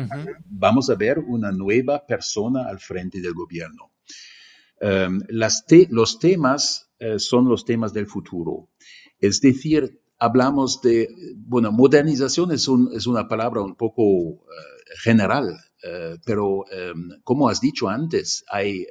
vamos 0.49 0.89
a 0.89 0.95
ver 0.95 1.19
una 1.19 1.53
nueva 1.53 2.05
persona 2.05 2.67
al 2.67 2.77
frente 2.79 3.21
del 3.21 3.33
gobierno. 3.33 3.93
Em, 4.81 5.21
los 5.29 6.19
temas 6.19 6.91
eh, 6.99 7.19
son 7.19 7.47
los 7.47 7.63
temas 7.63 7.93
del 7.93 8.07
futuro. 8.07 8.67
Es 9.17 9.39
decir, 9.39 10.01
hablamos 10.19 10.81
de, 10.81 11.07
bueno, 11.37 11.71
modernización 11.71 12.51
es, 12.51 12.67
es 12.93 13.07
una 13.07 13.29
palabra 13.29 13.61
un 13.61 13.75
poco 13.75 14.03
eh, 14.03 14.37
general, 15.01 15.57
pero 16.25 16.65
como 17.23 17.49
has 17.49 17.59
dicho 17.59 17.87
antes, 17.89 18.43
hay 18.51 18.85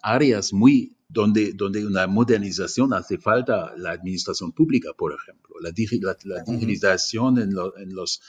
áreas 0.00 0.52
muy 0.52 0.95
donde, 1.08 1.52
donde 1.52 1.86
una 1.86 2.06
modernización 2.06 2.92
hace 2.92 3.18
falta 3.18 3.74
la 3.76 3.92
administración 3.92 4.52
pública, 4.52 4.92
por 4.96 5.14
ejemplo, 5.14 5.56
la, 5.60 5.70
digitalización 5.70 7.38
en, 7.38 7.54
los, 7.54 8.20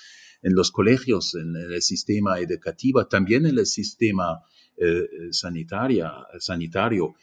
en 0.42 0.54
los 0.56 0.72
colegios, 0.72 1.36
en 1.36 1.56
el 1.56 1.82
sistema 1.82 2.40
educativo, 2.40 3.08
también 3.08 3.46
en 3.46 3.58
el 3.58 3.66
sistema 3.66 4.42
eh, 4.78 5.08
sanitaria, 5.32 6.14
sanitario. 6.40 7.16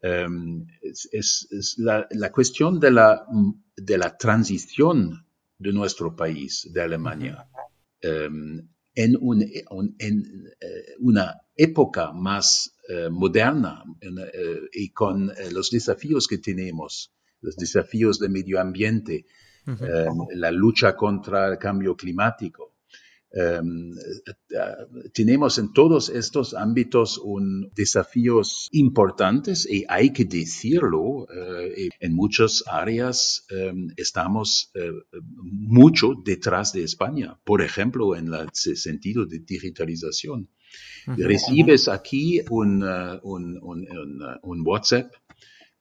Em, 0.00 0.66
es, 0.82 1.76
la, 1.78 2.30
cuestión 2.32 2.78
de 2.78 2.90
la, 2.90 3.26
de 3.76 3.98
la 3.98 4.16
transición 4.16 5.26
de 5.58 5.72
nuestro 5.72 6.14
país, 6.14 6.68
de 6.72 6.82
Alemania, 6.82 7.46
em, 8.00 8.68
en, 8.94 9.16
un, 9.20 9.42
en 9.42 10.52
eh, 10.60 10.94
una 10.98 11.40
época 11.56 12.12
más 12.12 12.73
moderna 13.10 13.82
eh, 14.00 14.60
y 14.72 14.90
con 14.90 15.30
eh, 15.30 15.50
los 15.50 15.70
desafíos 15.70 16.26
que 16.28 16.38
tenemos, 16.38 17.12
los 17.40 17.56
desafíos 17.56 18.18
del 18.18 18.30
medio 18.30 18.60
ambiente, 18.60 19.26
la 19.66 20.50
lucha 20.50 20.94
contra 20.94 21.48
el 21.48 21.56
cambio 21.56 21.96
climático. 21.96 22.74
tenemos 25.14 25.58
en 25.58 25.72
todos 25.72 26.10
estos 26.10 26.52
ámbitos 26.52 27.16
un, 27.16 27.70
desafíos 27.74 28.68
importantes 28.72 29.66
y 29.68 29.86
hay 29.88 30.12
que 30.12 30.26
decirlo, 30.26 31.26
en 31.98 32.14
muchas 32.14 32.62
áreas 32.66 33.46
estamos 33.96 34.70
mucho 35.42 36.12
detrás 36.22 36.74
de 36.74 36.84
España, 36.84 37.40
por 37.42 37.62
ejemplo, 37.62 38.14
en 38.14 38.34
el 38.34 38.50
sentido 38.52 39.24
de 39.24 39.38
digitalización. 39.38 40.50
Recibes 41.06 41.88
aquí 41.88 42.40
un, 42.50 42.82
uh, 42.82 43.18
un, 43.22 43.58
un, 43.62 43.86
un 44.42 44.62
WhatsApp 44.64 45.12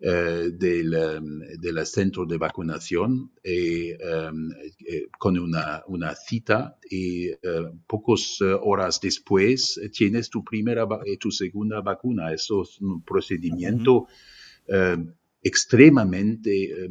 uh, 0.02 0.50
del, 0.52 0.94
um, 0.94 1.40
del, 1.60 1.86
centro 1.86 2.26
de 2.26 2.38
vacunación 2.38 3.32
y, 3.44 3.94
um, 3.94 4.52
eh, 4.86 5.08
con 5.18 5.38
una, 5.40 5.84
una, 5.88 6.14
cita 6.16 6.78
y 6.90 7.32
uh, 7.32 7.78
pocas 7.88 8.40
horas 8.42 9.00
después 9.02 9.80
tienes 9.94 10.30
tu 10.30 10.44
primera 10.44 10.88
y 11.06 11.18
tu 11.18 11.32
segunda 11.32 11.82
vacuna. 11.82 12.34
Eso 12.34 12.64
es 12.64 12.82
un 12.82 13.02
procedimiento 13.04 14.08
um, 14.68 15.14
extremadamente 15.42 16.88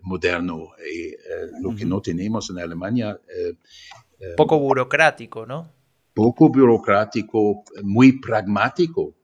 moderno 0.00 0.70
y 0.78 1.14
lo 1.62 1.76
que 1.76 1.84
no 1.84 2.00
tenemos 2.00 2.48
en 2.48 2.58
Alemania. 2.58 3.20
Poco 4.36 4.58
burocrático, 4.58 5.44
¿no? 5.44 5.81
Poco 6.14 6.48
burocrático, 6.48 7.64
muy 7.82 8.20
pragmático, 8.20 9.16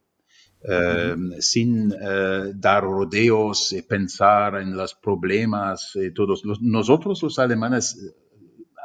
em, 0.62 1.32
sin 1.40 1.92
eh, 1.92 2.52
dar 2.54 2.82
rodeos 2.82 3.72
y 3.72 3.82
pensar 3.82 4.56
en 4.56 4.76
los 4.76 4.94
problemas. 4.94 5.92
Y 5.94 6.12
todos 6.12 6.42
nosotros 6.60 7.22
los 7.22 7.38
alemanes, 7.38 7.96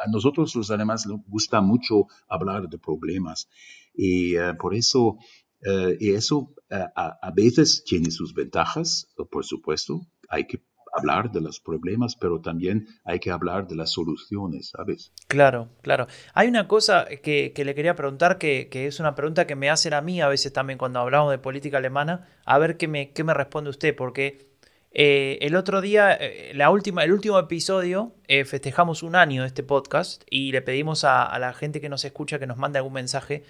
a 0.04 0.10
nosotros 0.10 0.56
los 0.56 0.70
alemanes 0.72 1.06
nos 1.08 1.22
gusta 1.28 1.62
mucho 1.62 2.08
hablar 2.28 2.68
de 2.68 2.78
problemas 2.78 3.48
y 3.94 4.36
eh, 4.36 4.54
por 4.60 4.74
eso, 4.74 5.18
eh, 5.62 5.98
y 6.00 6.12
eso 6.12 6.54
a 6.96 7.32
veces 7.36 7.84
tiene 7.86 8.10
sus 8.10 8.34
ventajas, 8.34 9.14
por 9.30 9.46
supuesto, 9.46 10.02
hay 10.28 10.48
que 10.48 10.64
hablar 10.94 11.32
de 11.32 11.42
los 11.42 11.60
problemas, 11.60 12.16
pero 12.16 12.40
también 12.40 12.88
hay 13.04 13.20
que 13.20 13.32
hablar 13.32 13.68
de 13.68 13.76
las 13.76 13.92
soluciones, 13.92 14.70
¿sabes? 14.70 15.12
Claro, 15.28 15.70
claro. 15.82 16.08
Hay 16.34 16.48
una 16.48 16.68
cosa 16.68 17.06
que, 17.06 17.54
le 17.56 17.76
quería 17.76 17.96
preguntar, 17.96 18.38
que, 18.38 18.70
es 18.72 19.00
una 19.00 19.16
pregunta 19.16 19.48
que 19.48 19.56
me 19.56 19.70
hacen 19.70 19.94
a 19.94 20.02
mí 20.02 20.22
a 20.22 20.28
veces 20.28 20.54
también 20.54 20.78
cuando 20.78 21.00
hablamos 21.00 21.32
de 21.32 21.40
política 21.40 21.78
alemana, 21.78 22.28
a 22.46 22.58
ver 22.58 22.78
qué 22.78 22.88
me, 22.88 23.12
qué 23.12 23.24
me 23.24 23.34
responde 23.34 23.70
usted, 23.70 23.96
porque 23.96 24.54
eh, 24.96 25.40
el 25.42 25.56
otro 25.56 25.82
día, 25.82 26.14
eh, 26.14 26.52
la 26.54 26.70
última, 26.70 27.04
el 27.04 27.12
último 27.12 27.40
episodio, 27.40 28.14
eh, 28.28 28.46
festejamos 28.46 29.02
un 29.02 29.16
año 29.16 29.42
de 29.42 29.48
este 29.48 29.64
podcast 29.64 30.24
y 30.30 30.52
le 30.52 30.62
pedimos 30.62 31.04
a, 31.04 31.38
la 31.40 31.54
gente 31.54 31.82
que 31.82 31.90
nos 31.90 32.06
escucha 32.06 32.38
que 32.38 32.46
nos 32.46 32.58
mande 32.58 32.78
algún 32.78 32.94
mensaje. 32.94 33.44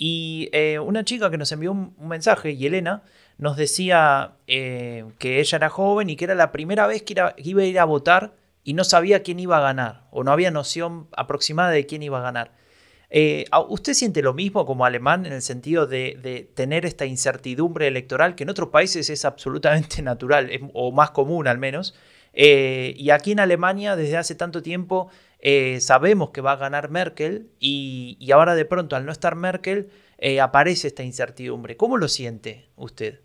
Y 0.00 0.48
una 0.80 1.04
chica 1.04 1.28
que 1.28 1.38
nos 1.38 1.50
envió 1.50 1.72
un, 1.72 1.92
un 1.98 2.06
mensaje, 2.08 2.56
Yelena, 2.56 3.02
nos 3.38 3.56
decía 3.56 4.32
eh, 4.48 5.04
que 5.18 5.40
ella 5.40 5.56
era 5.56 5.68
joven 5.70 6.10
y 6.10 6.16
que 6.16 6.24
era 6.24 6.34
la 6.34 6.50
primera 6.52 6.86
vez 6.86 7.02
que, 7.02 7.14
iba 7.36 7.62
a 7.62 7.64
ir 7.64 7.78
a 7.78 7.84
votar 7.84 8.34
y 8.64 8.74
no 8.74 8.84
sabía 8.84 9.22
quién 9.22 9.38
iba 9.38 9.56
a 9.56 9.60
ganar 9.60 10.06
o 10.10 10.24
no 10.24 10.32
había 10.32 10.50
noción 10.50 11.08
aproximada 11.16 11.70
de 11.70 11.86
quién 11.86 12.02
iba 12.02 12.18
a 12.18 12.22
ganar. 12.22 12.52
Eh, 13.10 13.46
¿Usted 13.68 13.94
siente 13.94 14.20
lo 14.20 14.34
mismo 14.34 14.66
como 14.66 14.84
alemán 14.84 15.24
en 15.24 15.32
el 15.32 15.40
sentido 15.40 15.86
de, 15.86 16.50
tener 16.54 16.84
esta 16.84 17.06
incertidumbre 17.06 17.86
electoral 17.86 18.34
que 18.34 18.42
en 18.42 18.50
otros 18.50 18.68
países 18.68 19.08
es 19.08 19.24
absolutamente 19.24 20.02
natural 20.02 20.50
o 20.74 20.90
más 20.92 21.12
común 21.12 21.46
al 21.46 21.58
menos? 21.58 21.94
Eh, 22.34 22.92
y 22.96 23.10
aquí 23.10 23.32
en 23.32 23.40
Alemania 23.40 23.96
desde 23.96 24.16
hace 24.16 24.34
tanto 24.34 24.62
tiempo 24.62 25.10
sabemos 25.78 26.30
que 26.30 26.40
va 26.40 26.52
a 26.52 26.56
ganar 26.56 26.90
Merkel 26.90 27.50
y, 27.60 28.16
y, 28.18 28.32
ahora 28.32 28.56
de 28.56 28.64
pronto 28.64 28.96
al 28.96 29.06
no 29.06 29.12
estar 29.12 29.36
Merkel 29.36 29.90
aparece 30.42 30.88
esta 30.88 31.04
incertidumbre. 31.04 31.76
¿Cómo 31.76 31.96
lo 31.96 32.08
siente 32.08 32.68
usted? 32.74 33.20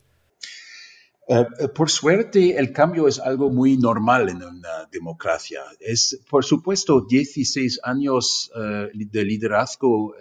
Eh, 1.26 1.46
eh, 1.60 1.68
por 1.70 1.90
suerte, 1.90 2.58
el 2.58 2.74
cambio 2.74 3.08
es 3.08 3.18
algo 3.18 3.50
muy 3.50 3.78
normal 3.78 4.28
en 4.28 4.44
una 4.44 4.88
democracia. 4.92 5.62
Es, 5.80 6.20
por 6.30 6.44
supuesto, 6.44 7.06
16 7.10 7.80
años 7.84 8.52
eh, 8.56 8.90
de 8.94 9.24
liderazgo 9.24 10.16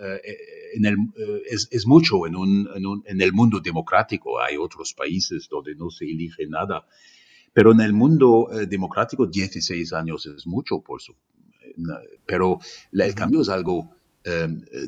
es, 1.50 1.68
es, 1.70 1.86
mucho 1.86 2.26
en, 2.26 2.36
un, 2.36 3.02
en, 3.04 3.20
el 3.20 3.32
mundo 3.32 3.58
democrático. 3.58 4.40
Hay 4.40 4.56
otros 4.56 4.94
países 4.94 5.48
donde 5.50 5.74
no 5.74 5.90
se 5.90 6.04
elige 6.04 6.46
nada. 6.46 6.86
Pero 7.52 7.72
en 7.72 7.80
el 7.80 7.92
mundo 7.92 8.48
democrático, 8.68 9.26
16 9.26 9.92
años 9.92 10.24
es 10.24 10.46
mucho, 10.46 10.80
por 10.80 11.02
su, 11.02 11.14
pero 12.24 12.60
el 12.92 13.14
cambio 13.14 13.42
es 13.42 13.50
algo 13.50 13.90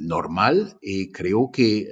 normal 0.00 0.78
y 0.80 1.12
creo 1.12 1.50
que 1.52 1.90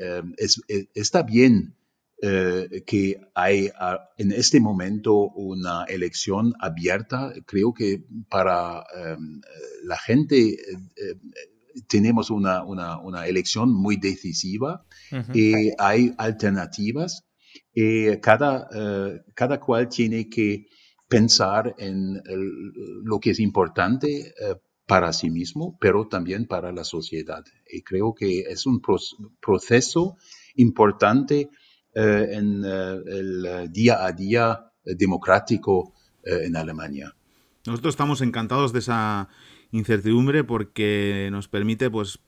está 0.94 1.22
bien 1.24 1.74
que 2.22 3.20
hay 3.34 3.68
en 4.16 4.30
este 4.30 4.60
momento 4.60 5.12
una 5.30 5.84
elección 5.88 6.54
abierta. 6.60 7.32
Creo 7.44 7.74
que 7.74 8.04
para 8.28 8.84
la 9.82 9.96
gente 9.98 10.56
tenemos 11.88 12.30
una, 12.30 12.62
una, 12.64 13.26
elección 13.26 13.74
muy 13.74 13.96
decisiva 13.96 14.84
y 15.34 15.72
hay 15.78 16.14
alternativas 16.16 17.24
y 17.74 18.16
cada, 18.18 18.68
eh, 18.74 19.22
cada 19.34 19.60
cual 19.60 19.88
tiene 19.88 20.28
que 20.28 20.66
pensar 21.08 21.74
en 21.78 22.22
lo 23.04 23.18
que 23.20 23.30
es 23.30 23.40
importante 23.40 24.28
eh, 24.28 24.56
para 24.86 25.12
sí 25.12 25.30
mismo, 25.30 25.76
pero 25.80 26.08
también 26.08 26.46
para 26.46 26.72
la 26.72 26.84
sociedad. 26.84 27.44
Y 27.70 27.82
creo 27.82 28.14
que 28.14 28.40
es 28.40 28.66
un 28.66 28.80
proceso 29.40 30.16
importante 30.54 31.40
eh, 31.40 31.48
en 31.94 32.64
el 32.64 33.70
día 33.70 34.04
a 34.04 34.12
día 34.12 34.72
democrático 34.84 35.94
en 36.24 36.56
Alemania. 36.56 37.14
Nosotros 37.66 37.92
estamos 37.92 38.20
encantados 38.22 38.72
de 38.72 38.80
esa 38.80 39.28
incertidumbre 39.72 40.44
porque 40.44 41.28
nos 41.32 41.48
permite, 41.48 41.90
pues, 41.90 42.18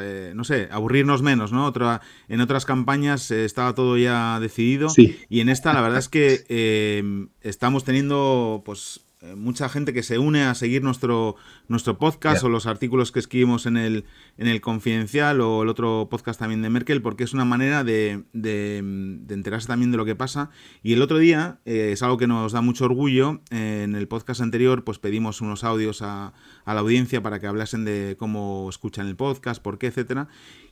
eh, 0.00 0.32
no 0.34 0.44
sé, 0.44 0.68
aburrirnos 0.70 1.22
menos, 1.22 1.52
¿no? 1.52 1.66
Otra, 1.66 2.00
en 2.28 2.40
otras 2.40 2.64
campañas 2.64 3.30
eh, 3.30 3.44
estaba 3.44 3.74
todo 3.74 3.98
ya 3.98 4.40
decidido 4.40 4.88
y 4.96 5.40
en 5.40 5.48
esta 5.50 5.74
la 5.74 5.82
verdad 5.82 5.98
es 5.98 6.08
que 6.08 6.44
eh, 6.48 7.26
estamos 7.42 7.84
teniendo, 7.84 8.62
pues, 8.64 9.06
eh, 9.22 9.34
mucha 9.34 9.68
gente 9.68 9.92
que 9.92 10.02
se 10.02 10.18
une 10.18 10.44
a 10.44 10.54
seguir 10.54 10.82
nuestro, 10.82 11.36
nuestro 11.68 11.98
podcast 11.98 12.44
o 12.44 12.48
los 12.48 12.66
artículos 12.66 13.12
que 13.12 13.18
escribimos 13.18 13.66
en 13.66 13.76
el, 13.76 14.04
en 14.38 14.46
el 14.46 14.60
Confidencial 14.60 15.40
o 15.40 15.62
el 15.62 15.68
otro 15.68 16.08
podcast 16.10 16.38
también 16.38 16.62
de 16.62 16.70
Merkel, 16.70 17.02
porque 17.02 17.24
es 17.24 17.34
una 17.34 17.44
manera 17.44 17.84
de, 17.84 18.24
de, 18.32 18.78
enterarse 18.78 19.68
también 19.68 19.90
de 19.90 19.96
lo 19.96 20.04
que 20.04 20.14
pasa. 20.14 20.50
Y 20.82 20.92
el 20.92 21.02
otro 21.02 21.18
día, 21.18 21.58
eh, 21.64 21.90
es 21.92 22.02
algo 22.02 22.16
que 22.16 22.26
nos 22.26 22.52
da 22.52 22.60
mucho 22.60 22.84
orgullo, 22.84 23.40
eh, 23.50 23.82
en 23.84 23.94
el 23.94 24.08
podcast 24.08 24.40
anterior 24.40 24.84
pues 24.84 24.98
pedimos 24.98 25.40
unos 25.40 25.64
audios 25.64 26.02
a, 26.02 26.32
a, 26.64 26.74
la 26.74 26.80
audiencia 26.80 27.22
para 27.22 27.40
que 27.40 27.46
hablasen 27.46 27.84
de 27.84 28.16
cómo 28.18 28.68
escuchan 28.68 29.06
el 29.06 29.16
podcast, 29.16 29.62
por 29.62 29.78
qué, 29.78 29.88
etcétera. 29.88 30.28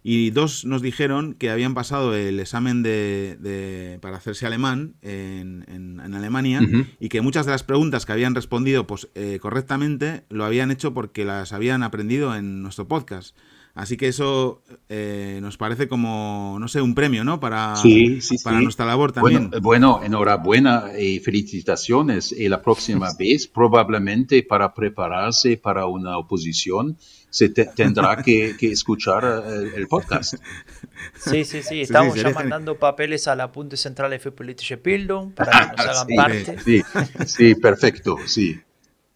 Y 0.06 0.30
dos 0.30 0.66
nos 0.66 0.82
dijeron 0.82 1.32
que 1.32 1.48
habían 1.48 1.72
pasado 1.72 2.14
el 2.14 2.38
examen 2.38 2.82
de, 2.82 3.98
para 4.02 4.18
hacerse 4.18 4.44
alemán 4.44 4.96
en, 5.00 5.64
en, 5.66 6.14
Alemania 6.14 6.60
y 7.00 7.08
que 7.08 7.22
muchas 7.22 7.46
de 7.46 7.52
las 7.52 7.62
preguntas 7.64 8.04
que 8.04 8.12
habían 8.12 8.34
respondido 8.34 8.86
pues, 8.86 9.08
eh, 9.14 9.38
correctamente 9.40 10.24
lo 10.28 10.44
habían 10.44 10.70
hecho 10.70 10.83
porque 10.92 11.24
las 11.24 11.52
habían 11.52 11.82
aprendido 11.82 12.34
en 12.34 12.62
nuestro 12.62 12.86
podcast. 12.88 13.34
Así 13.74 13.96
que 13.96 14.06
eso 14.06 14.62
eh, 14.88 15.40
nos 15.42 15.56
parece 15.56 15.88
como, 15.88 16.56
no 16.60 16.68
sé, 16.68 16.80
un 16.80 16.94
premio, 16.94 17.24
¿no? 17.24 17.40
Para, 17.40 17.74
para 18.44 18.60
nuestra 18.60 18.86
labor 18.86 19.10
también. 19.10 19.50
Bueno, 19.62 20.00
enhorabuena 20.04 20.92
y 20.96 21.18
felicitaciones. 21.18 22.30
Y 22.30 22.48
la 22.48 22.62
próxima 22.62 23.08
vez, 23.18 23.48
probablemente 23.48 24.44
para 24.44 24.72
prepararse 24.72 25.56
para 25.56 25.86
una 25.86 26.18
oposición, 26.18 26.96
se 27.30 27.48
tendrá 27.48 28.22
que, 28.22 28.54
escuchar 28.60 29.42
eh, 29.44 29.72
el, 29.74 29.88
podcast. 29.88 30.34
Sí, 31.16 31.44
sí, 31.44 31.62
sí. 31.62 31.80
Estamos 31.80 32.14
ya 32.14 32.30
mandando 32.30 32.78
papeles 32.78 33.26
a 33.26 33.34
la 33.34 33.50
Punta 33.50 33.76
Central 33.76 34.10
de 34.12 34.18
Politische 34.20 34.76
Bildung 34.76 35.32
para 35.32 35.70
que 35.70 35.76
nos 35.76 35.86
hagan 35.88 36.06
parte. 36.16 36.58
Sí, 36.64 36.82
sí, 37.26 37.54
perfecto, 37.56 38.18
sí. 38.24 38.60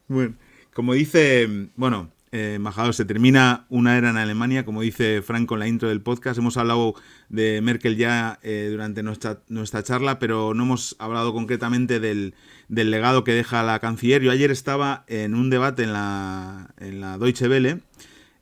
Bueno, 0.09 0.35
como 0.79 0.95
dice, 0.95 1.71
bueno, 1.75 2.09
eh, 2.31 2.61
se 2.93 3.05
termina 3.05 3.67
una 3.69 3.99
era 3.99 4.11
en 4.11 4.17
Alemania, 4.17 4.65
como 4.65 4.81
dice 4.81 5.23
Franco 5.23 5.55
en 5.55 5.59
la 5.59 5.67
intro 5.67 5.89
del 5.89 6.01
podcast. 6.01 6.39
Hemos 6.39 6.57
hablado 6.57 6.95
de 7.29 7.61
Merkel 7.63 7.97
ya 7.97 8.39
eh, 8.45 8.69
durante 8.71 9.03
nuestra, 9.03 9.41
nuestra 9.49 9.83
charla, 9.83 10.21
pero 10.21 10.55
no 10.55 10.63
hemos 10.63 10.95
hablado 11.01 11.33
concretamente 11.33 11.99
del, 11.99 12.33
legado 12.69 13.25
que 13.25 13.33
deja 13.33 13.65
la 13.65 13.81
canciller. 13.81 14.23
Yo 14.23 14.31
ayer 14.31 14.53
estaba 14.53 15.03
en 15.09 15.35
un 15.35 15.51
debate 15.51 15.83
en 15.83 15.93
la, 15.93 16.73
en 16.79 17.01
la 17.01 17.19
Deutsche 17.19 17.49
Welle, 17.49 17.81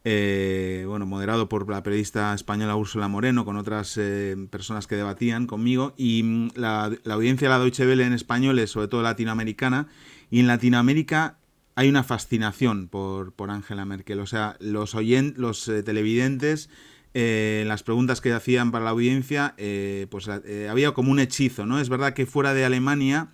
eh, 0.04 0.84
bueno, 0.86 1.06
moderado 1.06 1.48
por 1.48 1.66
la 1.70 1.82
periodista 1.82 2.34
española 2.34 2.76
Úrsula 2.76 3.08
Moreno, 3.08 3.46
con 3.46 3.56
otras 3.56 3.96
eh, 3.96 4.36
personas 4.50 4.86
que 4.86 4.96
debatían 4.96 5.46
conmigo, 5.46 5.94
y 5.96 6.22
mm, 6.22 6.50
la, 6.54 6.92
la 7.02 7.14
audiencia 7.14 7.48
de 7.48 7.54
la 7.54 7.60
Deutsche 7.60 7.86
Welle 7.86 8.04
en 8.04 8.12
español 8.12 8.58
es 8.58 8.72
sobre 8.72 8.88
todo 8.88 9.00
latinoamericana, 9.00 9.88
y 10.30 10.40
en 10.40 10.48
Latinoamérica 10.48 11.38
hay 11.76 11.90
una 11.90 12.02
fascinación 12.02 12.88
por, 12.88 13.32
por 13.34 13.50
Angela 13.50 13.84
Merkel. 13.84 14.18
O 14.20 14.26
sea, 14.26 14.56
los, 14.60 14.94
oyen, 14.94 15.34
los 15.36 15.68
eh, 15.68 15.82
televidentes, 15.82 16.70
eh, 17.12 17.64
las 17.66 17.82
preguntas 17.82 18.22
que 18.22 18.32
hacían 18.32 18.72
para 18.72 18.86
la 18.86 18.90
audiencia, 18.90 19.54
eh, 19.58 20.06
pues 20.10 20.28
había 20.28 20.92
como 20.92 21.12
un 21.12 21.20
hechizo, 21.20 21.66
¿no? 21.66 21.78
Es 21.78 21.90
verdad 21.90 22.14
que 22.14 22.26
fuera 22.26 22.54
de 22.54 22.64
Alemania 22.64 23.28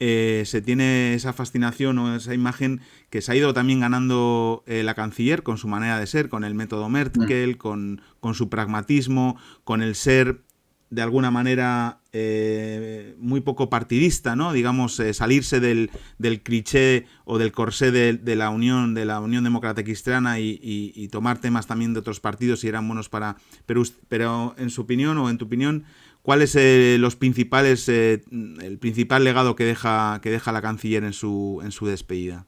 se 0.00 0.62
tiene 0.64 1.14
esa 1.14 1.32
fascinación 1.32 1.98
o 1.98 2.14
esa 2.14 2.32
imagen 2.32 2.82
que 3.10 3.20
se 3.20 3.32
ha 3.32 3.34
ido 3.34 3.52
también 3.52 3.80
ganando 3.80 4.62
la 4.66 4.94
canciller 4.94 5.42
con 5.42 5.58
su 5.58 5.66
manera 5.66 5.98
de 5.98 6.06
ser, 6.06 6.28
con 6.28 6.44
el 6.44 6.54
método 6.54 6.88
Merkel, 6.88 7.56
mm. 7.56 7.58
con, 7.58 8.00
con 8.20 8.34
su 8.36 8.48
pragmatismo, 8.48 9.36
con 9.64 9.82
el 9.82 9.96
ser 9.96 10.42
de 10.90 11.02
alguna 11.02 11.30
manera 11.30 12.00
eh, 12.12 13.14
muy 13.18 13.42
poco 13.42 13.68
partidista, 13.68 14.34
¿no? 14.36 14.52
Digamos, 14.52 14.98
eh, 15.00 15.12
salirse 15.12 15.60
del, 15.60 15.90
del, 16.18 16.40
cliché 16.42 17.06
o 17.24 17.38
del 17.38 17.52
corsé 17.52 17.90
de, 17.90 18.36
la 18.36 18.48
Unión, 18.48 18.94
de 18.94 19.04
la 19.04 19.20
Unión 19.20 19.44
Demócrata 19.44 19.84
Cristiana 19.84 20.40
y, 20.40 21.08
tomar 21.12 21.40
temas 21.40 21.66
también 21.66 21.92
de 21.94 22.00
otros 22.00 22.20
partidos 22.20 22.60
si 22.60 22.68
eran 22.68 22.86
buenos 22.86 23.08
para. 23.08 23.36
Pero, 23.66 23.82
pero 24.08 24.54
en 24.58 24.70
su 24.70 24.82
opinión 24.82 25.18
o 25.18 25.28
en 25.28 25.36
tu 25.36 25.44
opinión, 25.44 25.84
¿cuál 26.22 26.40
es 26.42 26.56
eh, 26.56 26.96
los 26.98 27.16
principales, 27.16 27.88
el 27.88 28.78
principal 28.80 29.24
legado 29.24 29.54
que 29.54 29.64
deja, 29.64 30.20
que 30.22 30.30
deja 30.30 30.52
la 30.52 30.62
canciller 30.62 31.04
en 31.04 31.12
su, 31.12 31.60
en 31.62 31.72
su 31.72 31.86
despedida? 31.86 32.46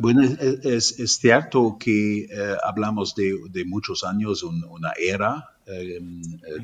bueno, 0.00 0.22
es, 0.22 0.94
cierto 1.20 1.76
que 1.78 2.28
hablamos 2.64 3.14
de, 3.14 3.64
muchos 3.66 4.04
años, 4.04 4.42
una 4.42 4.92
era 4.98 5.53
eh, 5.66 5.98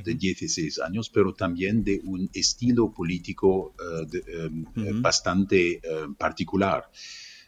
de 0.05 0.15
16 0.15 0.81
años, 0.81 1.09
pero 1.09 1.33
también 1.33 1.83
de 1.83 2.03
un 2.05 2.29
estilo 2.35 2.93
político 2.93 3.75
eh, 3.81 4.23
em, 4.45 4.67
eh, 4.77 4.93
bastante 4.95 5.81
particular. 6.19 6.91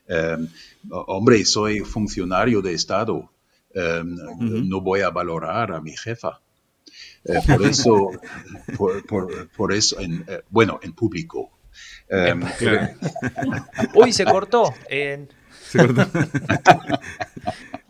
Em, 0.09 0.49
hombre, 0.91 1.45
soy 1.45 1.81
funcionario 1.81 2.63
de 2.63 2.73
Estado, 2.73 3.31
no 3.75 4.81
voy 4.81 5.01
a 5.01 5.11
valorar 5.11 5.73
a 5.73 5.81
mi 5.83 5.95
jefa. 5.95 6.41
por 7.47 7.67
eso, 7.67 8.11
por, 9.55 9.73
eso 9.73 9.97
bueno, 10.49 10.81
en 10.83 10.93
público. 10.95 11.59
Uy, 13.95 14.13
se 14.13 14.25
cortó. 14.25 14.75
Se 14.89 15.79
cortó. 15.79 16.07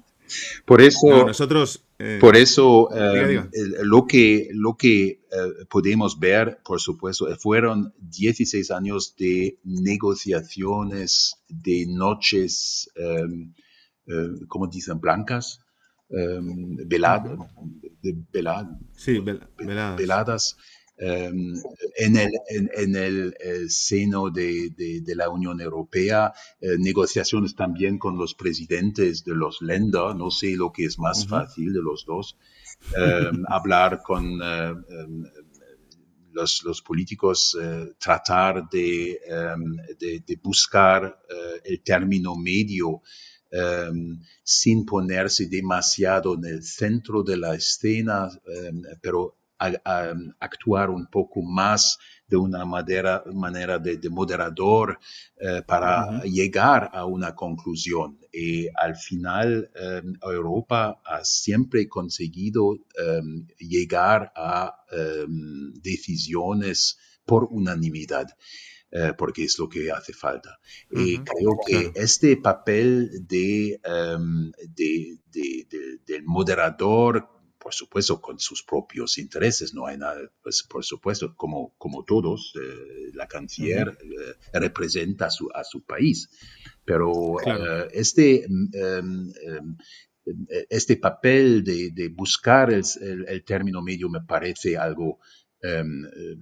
Por 0.64 0.81
eso, 0.81 1.27
nosotros, 1.27 1.85
eh, 1.99 2.18
por 2.21 2.37
eso 2.37 2.88
eh, 2.95 3.45
lo 3.83 4.07
que, 4.07 4.49
lo 4.53 4.77
que 4.77 5.07
eh, 5.07 5.18
podemos 5.68 6.18
ver, 6.18 6.61
por 6.64 6.81
supuesto, 6.81 7.27
fueron 7.38 7.92
16 7.99 8.71
años 8.71 9.14
de 9.16 9.59
negociaciones, 9.64 11.37
de 11.49 11.87
noches, 11.88 12.90
em, 12.97 13.53
como 14.49 14.66
dicen, 14.66 15.01
blancas, 15.01 15.61
em, 16.11 16.77
veladas, 16.87 17.38
veladas. 18.33 20.57
Em, 20.57 20.57
en 20.98 22.16
el, 22.16 22.31
en, 22.48 22.96
el, 22.96 23.70
seno 23.70 24.31
de, 24.31 24.70
de, 24.76 25.16
la 25.16 25.28
Unión 25.31 25.61
Europea, 25.61 26.33
eh, 26.61 26.76
negociaciones 26.78 27.55
también 27.55 27.98
con 27.98 28.16
los 28.18 28.35
presidentes 28.35 29.24
de 29.24 29.35
los 29.35 29.62
Länder, 29.62 30.14
no 30.14 30.31
sé 30.31 30.55
lo 30.55 30.70
que 30.70 30.85
es 30.85 30.98
más 30.98 31.26
fácil 31.26 31.72
de 31.72 31.83
los 31.83 32.05
dos, 32.07 32.37
em, 32.96 33.44
hablar 33.48 34.02
con 34.02 34.40
eh, 34.42 34.74
em, 34.90 35.24
los, 36.33 36.62
los, 36.64 36.83
políticos, 36.83 37.57
eh, 37.61 37.94
tratar 37.98 38.68
de, 38.70 39.18
de, 39.98 40.40
buscar 40.42 41.20
el 41.64 41.83
término 41.83 42.35
medio. 42.37 43.02
sin 44.42 44.87
ponerse 44.87 45.46
demasiado 45.46 46.35
en 46.37 46.44
el 46.46 46.62
centro 46.62 47.22
de 47.22 47.37
la 47.37 47.55
escena, 47.55 48.31
pero 49.02 49.41
a, 49.62 50.14
actuar 50.40 50.90
un 50.90 51.07
poco 51.07 51.42
más 51.42 51.98
de 52.27 52.37
una 52.37 52.64
manera, 52.64 53.22
manera 53.33 53.79
de, 53.79 53.98
moderador 54.11 54.98
eh, 55.37 55.62
para 55.66 56.22
llegar 56.25 56.91
a 56.93 57.05
una 57.05 57.34
conclusión. 57.34 58.18
Y 58.32 58.68
al 58.74 58.97
final 58.97 59.70
em, 59.74 60.14
Europa 60.22 61.01
ha 61.05 61.24
siempre 61.24 61.89
conseguido 61.89 62.74
em, 62.97 63.47
llegar 63.59 64.32
a 64.34 64.74
em, 64.91 65.72
decisiones 65.74 66.99
por 67.24 67.49
unanimidad. 67.51 68.28
eh, 68.95 69.14
porque 69.16 69.45
es 69.45 69.59
lo 69.59 69.70
que 69.70 69.91
hace 69.91 70.12
falta. 70.12 70.61
Y 70.91 71.16
creo 71.18 71.57
que 71.66 71.93
este 71.95 72.37
papel 72.37 73.26
de, 73.26 73.80
em, 73.82 74.53
del 76.05 76.24
moderador, 76.24 77.41
por 77.63 77.75
supuesto, 77.75 78.21
con 78.21 78.39
sus 78.39 78.63
propios 78.63 79.19
intereses, 79.19 79.75
no 79.75 79.87
hay 79.87 79.99
nada, 79.99 80.21
pues, 80.43 80.63
por 80.63 80.85
supuesto, 80.85 81.35
como, 81.37 81.75
como 81.79 82.05
todos, 82.05 82.55
eh, 82.61 83.11
la 83.15 83.29
canciller 83.29 83.89
eh, 83.89 84.59
representa 84.59 85.27
a 85.27 85.31
su, 85.31 85.49
a 85.55 85.65
su 85.65 85.85
país, 85.85 86.29
pero 86.85 87.37
este... 87.93 88.45
Em, 88.45 88.69
em, 88.75 89.77
este 90.71 90.99
papel 90.99 91.65
de, 91.65 92.09
buscar 92.15 92.73
el, 92.73 93.43
término 93.45 93.83
medio 93.83 94.09
me 94.09 94.21
parece 94.21 94.77
algo 94.77 95.19
Em, 95.63 96.05
eh, 96.07 96.39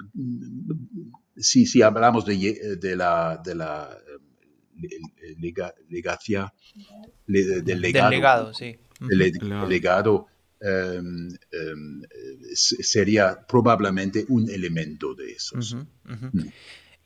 si, 1.37 1.67
si, 1.67 1.83
hablamos 1.83 2.25
de, 2.25 2.77
de 2.81 2.97
la, 2.97 3.41
de 3.45 3.55
la 3.55 3.99
legacia, 5.91 6.53
del 7.27 7.81
legado, 7.83 8.55
sí. 8.55 8.79
legado 9.69 10.27
em, 10.27 10.40
sería 12.55 13.47
probablemente 13.47 14.27
un 14.29 14.51
elemento 14.51 15.15
de 15.15 15.33
esos. 15.33 15.75
Mm. 16.05 16.49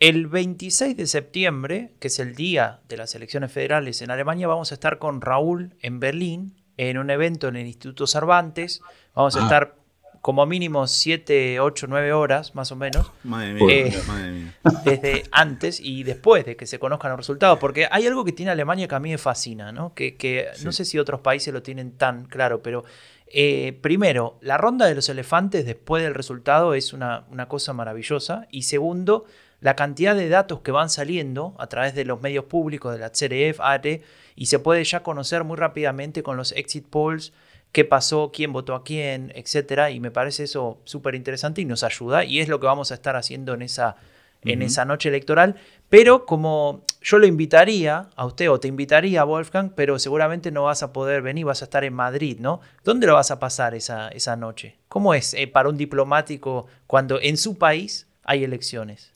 El 0.00 0.26
26 0.26 0.96
de 0.96 1.06
septiembre, 1.06 1.94
que 2.00 2.08
es 2.08 2.18
el 2.18 2.34
día 2.34 2.80
de 2.88 2.96
las 2.96 3.14
elecciones 3.14 3.52
federales 3.52 4.02
en 4.02 4.10
Alemania, 4.10 4.48
vamos 4.48 4.72
a 4.72 4.74
estar 4.74 4.98
con 4.98 5.20
Raúl 5.20 5.76
en 5.80 6.00
Berlín 6.00 6.56
en 6.76 6.98
un 6.98 7.10
evento 7.10 7.48
en 7.48 7.56
el 7.56 7.66
Instituto 7.66 8.06
Cervantes. 8.06 8.80
Vamos 9.14 9.36
a 9.36 9.40
ah. 9.40 9.42
estar 9.44 9.76
como 10.24 10.46
mínimo 10.46 10.86
7, 10.86 11.60
8, 11.60 11.86
9 11.86 12.12
horas, 12.14 12.54
más 12.54 12.72
o 12.72 12.76
menos. 12.76 13.12
Madre 13.24 13.52
mía, 13.52 13.66
eh, 13.70 14.02
madre 14.06 14.30
mía. 14.32 14.54
Desde 14.84 15.24
antes 15.30 15.80
y 15.80 16.02
después 16.02 16.46
de 16.46 16.56
que 16.56 16.66
se 16.66 16.78
conozcan 16.78 17.10
los 17.10 17.18
resultados. 17.18 17.58
Porque 17.58 17.86
hay 17.90 18.06
algo 18.06 18.24
que 18.24 18.32
tiene 18.32 18.50
Alemania 18.50 18.88
que 18.88 18.94
a 18.94 19.00
mí 19.00 19.10
me 19.10 19.18
fascina, 19.18 19.70
¿no? 19.70 19.92
Que, 19.94 20.48
no 20.64 20.72
sé 20.72 20.86
si 20.86 20.98
otros 20.98 21.20
países 21.20 21.52
lo 21.52 21.62
tienen 21.62 21.92
tan 21.98 22.24
claro, 22.24 22.62
pero 22.62 22.84
eh, 23.26 23.78
primero, 23.80 24.38
la 24.40 24.58
ronda 24.58 24.86
de 24.86 24.94
los 24.94 25.08
elefantes 25.08 25.66
después 25.66 26.02
del 26.02 26.14
resultado 26.14 26.74
es 26.74 26.92
una, 26.92 27.24
cosa 27.48 27.72
maravillosa. 27.72 28.46
Y 28.50 28.62
segundo, 28.62 29.24
la 29.60 29.76
cantidad 29.76 30.14
de 30.14 30.28
datos 30.28 30.60
que 30.60 30.70
van 30.70 30.90
saliendo 30.90 31.54
a 31.58 31.66
través 31.68 31.94
de 31.94 32.04
los 32.04 32.20
medios 32.20 32.44
públicos, 32.44 32.92
de 32.92 33.00
la 33.00 33.10
CRF, 33.10 33.60
ARE, 33.60 34.02
y 34.36 34.46
se 34.46 34.58
puede 34.58 34.84
ya 34.84 35.02
conocer 35.02 35.44
muy 35.44 35.56
rápidamente 35.56 36.22
con 36.22 36.36
los 36.36 36.52
exit 36.52 36.86
polls 36.86 37.32
qué 37.74 37.84
pasó, 37.84 38.30
quién 38.32 38.52
votó 38.52 38.76
a 38.76 38.84
quién, 38.84 39.32
etcétera, 39.34 39.90
y 39.90 39.98
me 39.98 40.12
parece 40.12 40.44
eso 40.44 40.78
súper 40.84 41.16
interesante 41.16 41.60
y 41.60 41.64
nos 41.64 41.82
ayuda, 41.82 42.24
y 42.24 42.38
es 42.38 42.48
lo 42.48 42.60
que 42.60 42.66
vamos 42.66 42.92
a 42.92 42.94
estar 42.94 43.16
haciendo 43.16 43.52
en 43.52 43.62
esa, 43.62 43.96
en 44.44 44.62
esa 44.62 44.84
noche 44.84 45.08
electoral. 45.08 45.56
Pero 45.88 46.26
como 46.26 46.84
yo 47.02 47.18
lo 47.18 47.26
invitaría 47.26 48.08
a 48.16 48.26
usted 48.26 48.50
o 48.50 48.58
te 48.58 48.68
invitaría 48.68 49.20
a 49.20 49.24
Wolfgang, 49.24 49.72
pero 49.74 49.98
seguramente 49.98 50.50
no 50.50 50.64
vas 50.64 50.82
a 50.82 50.92
poder 50.92 51.22
venir, 51.22 51.44
vas 51.44 51.62
a 51.62 51.66
estar 51.66 51.84
en 51.84 51.94
Madrid, 51.94 52.38
¿no? 52.40 52.60
¿Dónde 52.82 53.06
lo 53.06 53.14
vas 53.14 53.30
a 53.30 53.38
pasar 53.38 53.74
esa, 53.74 54.08
esa 54.08 54.36
noche? 54.36 54.78
¿Cómo 54.88 55.14
es 55.14 55.34
eh, 55.34 55.46
para 55.46 55.68
un 55.68 55.76
diplomático 55.76 56.66
cuando 56.86 57.20
en 57.20 57.36
su 57.36 57.56
país 57.56 58.08
hay 58.22 58.44
elecciones? 58.44 59.12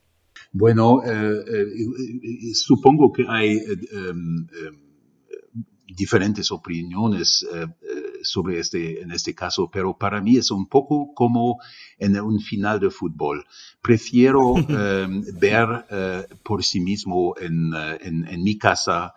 Bueno, 0.53 1.03
eh, 1.05 1.45
eh, 1.47 2.55
supongo 2.55 3.13
que 3.13 3.25
hay 3.29 3.59
em, 3.59 4.47
em, 4.65 4.89
diferentes 5.99 6.51
opiniones 6.53 7.47
eh, 7.53 7.67
eh, 7.83 8.08
sobre 8.23 8.61
este, 8.61 9.03
en 9.03 9.11
este 9.11 9.35
caso, 9.35 9.71
pero 9.71 9.97
para 9.97 10.21
mí 10.21 10.37
es 10.37 10.51
un 10.51 10.69
poco 10.69 11.13
como 11.15 11.59
en 11.99 12.19
un 12.21 12.41
final 12.41 12.81
de 12.81 12.91
fútbol. 12.91 13.45
Prefiero 13.83 14.57
em, 14.69 15.25
ver 15.39 15.87
eh, 15.91 16.27
por 16.43 16.65
sí 16.65 16.81
mismo 16.81 17.35
en, 17.41 17.73
en, 18.01 18.43
mi 18.43 18.57
casa, 18.59 19.15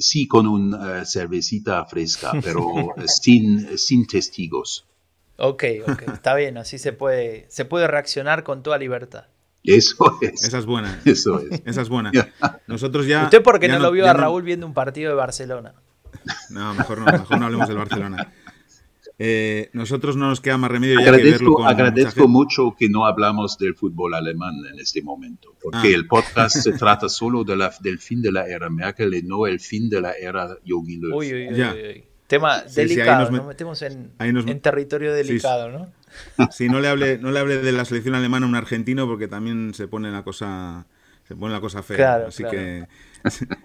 sí 0.00 0.26
con 0.26 0.46
una 0.46 1.04
cervecita 1.04 1.84
fresca, 1.84 2.32
pero 2.42 2.94
sin, 3.06 3.76
sin 3.78 4.06
testigos. 4.06 4.86
Ok, 5.36 5.64
ok, 5.86 6.02
está 6.12 6.34
bien, 6.34 6.58
así 6.58 6.78
se 6.78 6.92
puede, 6.92 7.46
se 7.48 7.64
puede 7.64 7.88
reaccionar 7.88 8.44
con 8.44 8.62
toda 8.62 8.78
libertad. 8.78 9.26
Eso 9.64 10.18
es. 10.20 10.44
Esa 10.44 10.58
es 10.58 10.66
buena. 10.66 11.00
Eso 11.04 11.40
es. 11.40 11.62
Esa 11.64 11.82
es 11.82 11.88
buena. 11.88 12.12
Nosotros 12.66 13.06
ya. 13.06 13.24
¿Usted 13.24 13.42
por 13.42 13.58
qué 13.58 13.68
no, 13.68 13.78
lo 13.78 13.90
vio 13.90 14.06
a 14.06 14.12
Raúl 14.12 14.42
viendo 14.42 14.66
un 14.66 14.74
partido 14.74 15.10
de 15.10 15.16
Barcelona? 15.16 15.74
No, 16.50 16.74
mejor 16.74 16.98
no, 16.98 17.04
mejor 17.06 17.38
no 17.38 17.46
hablemos 17.46 17.68
del 17.68 17.78
Barcelona. 17.78 18.32
Eh, 19.16 19.70
nosotros 19.72 20.16
no 20.16 20.28
nos 20.28 20.40
queda 20.40 20.58
más 20.58 20.70
remedio 20.70 20.98
ya 20.98 21.02
agradezco, 21.02 21.24
que 21.24 21.30
verlo 21.30 21.54
con 21.54 21.66
Agradezco 21.68 22.26
mucho 22.26 22.74
que 22.76 22.88
no 22.88 23.06
hablamos 23.06 23.56
del 23.58 23.76
fútbol 23.76 24.14
alemán 24.14 24.54
en 24.72 24.80
este 24.80 25.02
momento, 25.02 25.54
porque 25.62 25.88
ah. 25.88 25.94
el 25.94 26.08
podcast 26.08 26.56
se 26.56 26.72
trata 26.72 27.08
solo 27.08 27.44
de 27.44 27.56
la, 27.56 27.72
del 27.80 28.00
fin 28.00 28.20
de 28.20 28.32
la 28.32 28.48
era 28.48 28.68
Merkel 28.68 29.14
y 29.14 29.22
no 29.22 29.46
el 29.46 29.60
fin 29.60 29.88
de 29.88 30.00
la 30.00 30.12
era 30.12 30.56
Yogi 30.64 30.96
Löw. 30.96 31.18
Uy, 31.18 31.32
uy, 31.32 31.48
uy, 31.48 32.04
Tema 32.26 32.62
delicado, 32.62 33.30
nos, 33.30 33.46
metemos 33.46 33.82
en, 33.82 34.10
en 34.18 34.60
territorio 34.60 35.12
delicado, 35.12 35.70
¿no? 35.70 35.88
Sí, 36.50 36.68
no 36.68 36.80
le 36.80 36.88
hable, 36.88 37.18
no 37.18 37.30
le 37.30 37.38
hable 37.38 37.58
de 37.58 37.72
la 37.72 37.84
selección 37.84 38.14
alemana 38.14 38.46
a 38.46 38.48
un 38.48 38.54
argentino 38.54 39.06
porque 39.06 39.28
también 39.28 39.74
se 39.74 39.88
pone 39.88 40.10
la 40.10 40.22
cosa, 40.22 40.86
se 41.28 41.36
pone 41.36 41.52
la 41.52 41.60
cosa 41.60 41.82
fea. 41.82 42.24
Así 42.28 42.42
que 42.44 42.86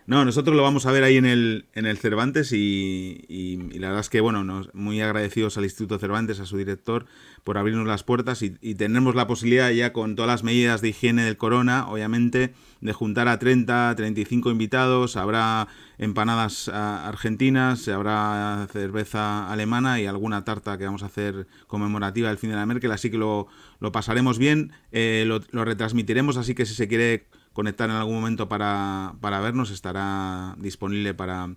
no, 0.05 0.23
nosotros 0.23 0.55
lo 0.55 0.63
vamos 0.63 0.85
a 0.85 0.91
ver 0.91 1.03
ahí 1.03 1.17
en 1.17 1.25
el, 1.25 1.65
en 1.73 1.85
el 1.85 1.97
Cervantes 1.97 2.51
y, 2.53 3.57
la 3.73 3.87
verdad 3.87 4.01
es 4.01 4.09
que, 4.09 4.21
bueno, 4.21 4.43
nos, 4.43 4.73
muy 4.73 5.01
agradecidos 5.01 5.57
al 5.57 5.65
Instituto 5.65 5.99
Cervantes, 5.99 6.39
a 6.39 6.45
su 6.45 6.57
director, 6.57 7.05
por 7.43 7.57
abrirnos 7.57 7.87
las 7.87 8.03
puertas 8.03 8.41
y, 8.41 8.49
tenemos 8.75 9.15
la 9.15 9.27
posibilidad 9.27 9.69
ya 9.71 9.91
con 9.91 10.15
todas 10.15 10.29
las 10.29 10.43
medidas 10.43 10.81
de 10.81 10.89
higiene 10.89 11.23
del 11.23 11.37
corona, 11.37 11.87
obviamente, 11.89 12.53
de 12.79 12.93
juntar 12.93 13.27
a 13.27 13.39
30, 13.39 13.93
35 13.95 14.51
invitados, 14.51 15.17
habrá 15.17 15.67
empanadas 15.97 16.69
ah, 16.73 17.07
argentinas, 17.07 17.87
habrá 17.89 18.67
cerveza 18.71 19.51
alemana 19.51 19.99
y 19.99 20.05
alguna 20.05 20.45
tarta 20.45 20.77
que 20.77 20.85
vamos 20.85 21.03
a 21.03 21.07
hacer 21.07 21.47
conmemorativa 21.67 22.29
del 22.29 22.37
fin 22.37 22.51
de 22.51 22.55
la 22.55 22.65
Merkel, 22.65 22.91
así 22.91 23.11
que 23.11 23.17
lo, 23.17 23.47
pasaremos 23.91 24.37
bien, 24.37 24.71
eh, 24.93 25.25
lo, 25.27 25.41
lo 25.51 25.65
retransmitiremos, 25.65 26.37
así 26.37 26.55
que 26.55 26.65
si 26.65 26.73
se 26.73 26.87
quiere 26.87 27.27
conectar 27.59 27.89
en 27.89 27.95
algún 27.97 28.15
momento 28.15 28.47
para, 28.47 29.15
vernos, 29.49 29.71
estará 29.71 30.55
disponible 30.59 31.15
para, 31.15 31.55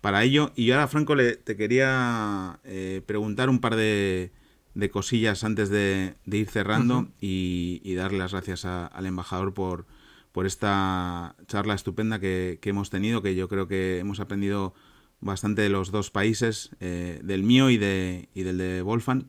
para 0.00 0.22
ello. 0.22 0.52
Y 0.54 0.70
ahora, 0.70 0.86
Franco, 0.86 1.16
le, 1.16 1.36
te 1.36 1.56
quería 1.56 2.60
eh, 2.62 3.02
preguntar 3.04 3.50
un 3.50 3.58
par 3.58 3.74
de, 3.74 4.30
de 4.74 4.90
cosillas 4.90 5.42
antes 5.42 5.68
de, 5.68 6.14
ir 6.26 6.48
cerrando 6.48 7.08
y, 7.20 7.94
darle 7.96 8.18
las 8.18 8.30
gracias 8.30 8.64
al 8.64 9.06
embajador 9.06 9.54
por, 9.54 9.86
por 10.30 10.46
esta 10.46 11.34
charla 11.48 11.74
estupenda 11.74 12.20
que, 12.20 12.60
hemos 12.62 12.90
tenido, 12.90 13.22
que 13.22 13.34
yo 13.34 13.48
creo 13.48 13.66
que 13.66 13.98
hemos 13.98 14.20
aprendido 14.20 14.72
bastante 15.20 15.62
de 15.62 15.68
los 15.68 15.90
dos 15.90 16.10
países, 16.10 16.70
eh, 16.80 17.20
del 17.24 17.42
mío 17.42 17.70
y, 17.70 17.76
de, 17.76 18.28
y 18.34 18.44
del 18.44 18.58
de 18.58 18.82
Wolfgang. 18.82 19.24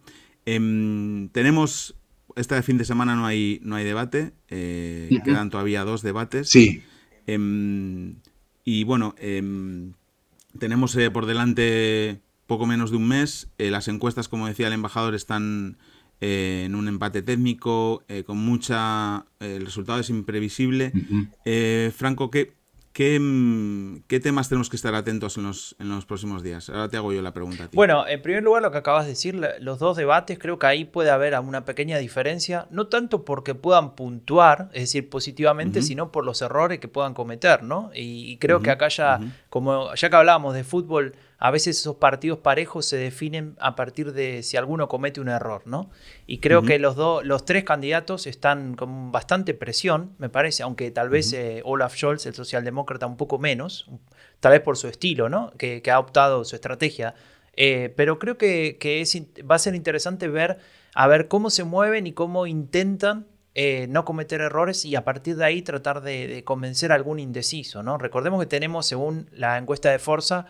Em, 0.46 1.30
tenemos 1.30 1.96
este 2.36 2.62
fin 2.64 2.78
de 2.78 2.86
semana 2.86 3.16
no 3.16 3.26
hay, 3.26 3.60
no 3.64 3.76
hay 3.76 3.86
debate, 3.86 4.34
eh, 4.50 5.10
quedan 5.24 5.50
todavía 5.50 5.84
dos 5.84 6.02
debates. 6.02 6.50
Sí. 6.50 6.84
Em, 7.28 8.16
y 8.64 8.84
bueno, 8.84 9.16
em, 9.18 9.94
tenemos 10.58 10.96
eh, 10.96 11.10
por 11.12 11.26
delante 11.26 12.22
poco 12.48 12.66
menos 12.66 12.92
de 12.92 12.98
un 12.98 13.08
mes. 13.08 13.50
Eh, 13.58 13.72
las 13.72 13.88
encuestas, 13.88 14.28
como 14.28 14.48
decía 14.48 14.68
el 14.68 14.74
embajador, 14.74 15.16
están 15.16 15.78
en 16.22 16.76
un 16.76 16.88
empate 16.88 17.22
técnico, 17.22 18.06
con 18.26 18.38
mucha... 18.38 19.26
el 19.42 19.66
resultado 19.66 20.00
es 20.00 20.10
imprevisible. 20.10 20.94
Franco, 21.94 22.32
¿qué, 22.32 22.54
Mm, 22.96 24.04
¿Qué, 24.08 24.20
temas 24.20 24.50
tenemos 24.50 24.70
que 24.70 24.76
estar 24.76 24.94
atentos 24.94 25.38
en 25.38 25.44
los, 25.44 25.76
en 25.80 25.90
los 25.90 26.06
próximos 26.06 26.44
días? 26.44 26.70
Ahora 26.70 26.90
te 26.90 26.98
hago 26.98 27.12
yo 27.12 27.22
la 27.24 27.34
pregunta. 27.34 27.68
Bueno, 27.74 28.08
en 28.08 28.22
primer 28.22 28.44
lugar, 28.44 28.62
lo 28.62 28.72
que 28.72 28.78
acabas 28.78 29.06
de 29.06 29.12
decir, 29.12 29.42
los 29.60 29.80
dos 29.80 29.98
debates, 29.98 30.38
creo 30.38 30.60
que 30.60 30.68
ahí 30.68 30.86
puede 30.86 31.10
haber 31.10 31.34
una 31.40 31.66
pequeña 31.66 31.98
diferencia, 31.98 32.68
no 32.70 32.88
tanto 32.88 33.26
porque 33.26 33.56
puedan 33.56 33.96
puntuar, 33.96 34.70
es 34.74 34.84
decir, 34.84 35.10
positivamente, 35.10 35.82
sino 35.82 36.12
por 36.12 36.24
los 36.24 36.42
errores 36.44 36.80
que 36.80 36.88
puedan 36.88 37.16
cometer, 37.16 37.64
¿no? 37.64 37.90
Y, 37.96 38.38
creo 38.38 38.62
que 38.62 38.70
acá 38.70 38.90
ya, 38.90 39.20
como 39.54 39.94
ya 39.94 40.10
que 40.10 40.16
hablábamos 40.16 40.56
de 40.56 40.64
fútbol, 40.64 41.14
a 41.38 41.52
veces 41.52 41.80
esos 41.80 41.98
partidos 41.98 42.40
parejos 42.40 42.88
se 42.88 42.98
definen 42.98 43.56
a 43.60 43.76
partir 43.76 44.12
de 44.12 44.42
si 44.42 44.58
alguno 44.58 44.88
comete 44.88 45.22
un 45.22 45.30
error, 45.30 45.62
¿no? 45.66 45.92
Y 46.26 46.40
creo 46.40 46.64
que 46.64 46.80
los, 46.80 46.96
dos, 46.96 47.24
los 47.24 47.46
tres 47.46 47.64
candidatos 47.64 48.26
están 48.26 48.74
con 48.74 49.12
bastante 49.12 49.54
presión, 49.54 50.16
me 50.18 50.28
parece, 50.28 50.64
aunque 50.64 50.90
tal 50.90 51.10
vez 51.10 51.34
eh, 51.34 51.62
Olaf 51.66 51.96
Scholz, 51.96 52.26
el 52.26 52.34
socialdemócrata, 52.34 53.06
un 53.06 53.16
poco 53.16 53.38
menos, 53.38 53.92
tal 54.40 54.54
vez 54.54 54.62
por 54.62 54.76
su 54.76 54.88
estilo, 54.88 55.30
¿no? 55.30 55.54
Que, 55.56 55.84
ha 55.92 56.00
optado 56.00 56.44
su 56.46 56.56
estrategia. 56.56 57.14
Eh, 57.56 57.94
pero 57.96 58.18
creo 58.18 58.40
que, 58.40 58.76
es, 58.82 59.22
va 59.48 59.54
a 59.54 59.60
ser 59.60 59.76
interesante 59.76 60.30
ver, 60.30 60.58
a 60.96 61.06
ver 61.06 61.28
cómo 61.28 61.52
se 61.52 61.64
mueven 61.64 62.08
y 62.08 62.14
cómo 62.14 62.48
intentan 62.48 63.28
eh, 63.56 63.86
no 63.88 64.04
cometer 64.04 64.42
errores 64.42 64.84
y 64.84 64.96
a 64.96 65.04
partir 65.04 65.36
de 65.36 65.46
ahí 65.46 65.62
tratar 65.62 66.02
de, 66.02 66.28
de, 66.28 66.44
convencer 66.44 66.92
a 66.92 66.96
algún 66.96 67.20
indeciso. 67.20 67.84
¿no? 67.84 68.00
Recordemos 68.00 68.40
que 68.40 68.48
tenemos, 68.48 68.88
según 68.88 69.30
la 69.32 69.58
encuesta 69.60 69.92
de 69.92 70.00
Forza, 70.00 70.48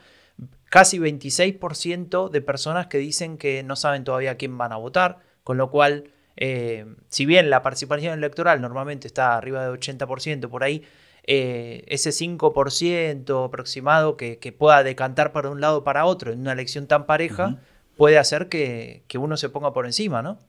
casi 0.70 0.99
26% 0.99 2.30
de 2.30 2.41
personas 2.41 2.88
que 2.88 2.97
dicen 2.97 3.38
que 3.38 3.62
no 3.64 3.76
saben 3.76 4.06
todavía 4.06 4.38
quién 4.38 4.58
van 4.58 4.72
a 4.72 4.78
votar, 4.78 5.20
con 5.43 5.58
lo 5.58 5.70
cual 5.70 6.12
si 7.10 7.28
bien 7.28 7.51
la 7.51 7.62
participación 7.62 8.18
electoral 8.18 8.60
normalmente 8.60 9.06
está 9.06 9.38
arriba 9.38 9.64
de 9.64 9.72
80% 9.72 10.49
por 10.49 10.64
ahí, 10.64 10.84
ese 11.26 12.10
5% 12.10 13.45
aproximado 13.45 14.18
que, 14.18 14.56
pueda 14.58 14.82
decantar 14.84 15.32
para 15.32 15.49
un 15.49 15.62
lado 15.62 15.80
o 15.80 15.84
para 15.84 16.06
otro 16.06 16.32
en 16.32 16.39
una 16.39 16.54
elección 16.54 16.88
tan 16.88 17.06
pareja, 17.06 17.60
puede 17.97 18.18
hacer 18.18 18.49
que, 18.49 19.04
que, 19.08 19.20
uno 19.20 19.38
se 19.38 19.49
ponga 19.49 19.74
por 19.74 19.86
encima, 19.86 20.24
¿no? 20.24 20.39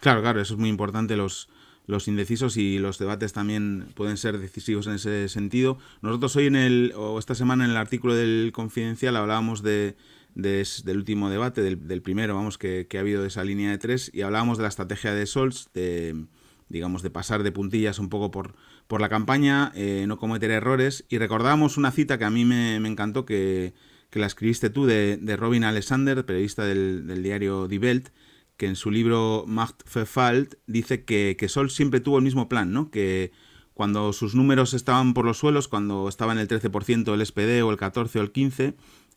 Claro, 0.00 0.22
claro, 0.22 0.40
eso 0.40 0.54
es 0.54 0.60
muy 0.60 0.70
importante. 0.70 1.14
Los, 1.16 1.48
los 1.86 2.08
indecisos 2.08 2.56
y 2.56 2.78
los 2.78 2.98
debates 2.98 3.32
también 3.32 3.88
pueden 3.94 4.16
ser 4.16 4.38
decisivos 4.38 4.86
en 4.86 4.94
ese 4.94 5.28
sentido. 5.28 5.78
Nosotros 6.00 6.34
hoy 6.36 6.46
en 6.46 6.56
el, 6.56 6.92
o 6.96 7.18
esta 7.18 7.34
semana 7.34 7.64
en 7.64 7.70
el 7.70 7.76
artículo 7.76 8.14
del 8.14 8.52
Confidencial 8.52 9.16
hablábamos 9.16 9.62
de, 9.62 9.96
del 10.34 10.96
último 10.96 11.30
debate, 11.30 11.62
del, 11.62 12.02
primero, 12.02 12.34
vamos, 12.34 12.58
que, 12.58 12.86
ha 12.94 13.00
habido 13.00 13.22
de 13.22 13.28
esa 13.28 13.44
línea 13.44 13.70
de 13.70 13.78
tres, 13.78 14.10
y 14.14 14.22
hablábamos 14.22 14.58
de 14.58 14.62
la 14.62 14.68
estrategia 14.68 15.12
de 15.12 15.26
Sols, 15.26 15.68
de 15.74 16.24
digamos, 16.70 17.02
de 17.02 17.10
pasar 17.10 17.42
de 17.42 17.52
puntillas 17.52 17.98
un 17.98 18.08
poco 18.08 18.30
por, 18.30 18.54
por 18.86 19.00
la 19.00 19.10
campaña, 19.10 19.70
eh, 19.74 20.06
no 20.08 20.18
cometer 20.18 20.50
errores, 20.50 21.04
y 21.10 21.18
recordábamos 21.18 21.76
una 21.76 21.90
cita 21.90 22.18
que 22.18 22.24
a 22.24 22.30
mí 22.30 22.46
me, 22.46 22.76
encantó, 22.76 23.26
que, 23.26 23.74
que, 24.10 24.18
la 24.18 24.26
escribiste 24.26 24.70
tú, 24.70 24.86
de, 24.86 25.18
de 25.18 25.36
Robin 25.36 25.64
Alexander, 25.64 26.24
periodista 26.24 26.64
del, 26.64 27.06
del 27.06 27.22
diario 27.22 27.68
Die 27.68 27.78
Welt, 27.78 28.08
que 28.56 28.66
en 28.66 28.76
su 28.76 28.90
libro 28.90 29.44
Macht 29.46 29.82
verfällt 29.92 30.54
dice 30.66 31.04
que, 31.04 31.36
que 31.38 31.48
Sol 31.48 31.70
siempre 31.70 32.00
tuvo 32.00 32.18
el 32.18 32.24
mismo 32.24 32.48
plan, 32.48 32.72
¿no? 32.72 32.90
Que 32.90 33.32
cuando 33.74 34.12
sus 34.12 34.34
números 34.34 34.74
estaban 34.74 35.14
por 35.14 35.24
los 35.24 35.38
suelos, 35.38 35.68
cuando 35.68 36.08
estaba 36.08 36.32
en 36.32 36.38
el 36.38 36.48
13% 36.48 37.12
el 37.12 37.26
SPD 37.26 37.62
o 37.62 37.70
el 37.70 37.76
14 37.76 38.18
o 38.20 38.22
el 38.22 38.30
15, 38.30 38.76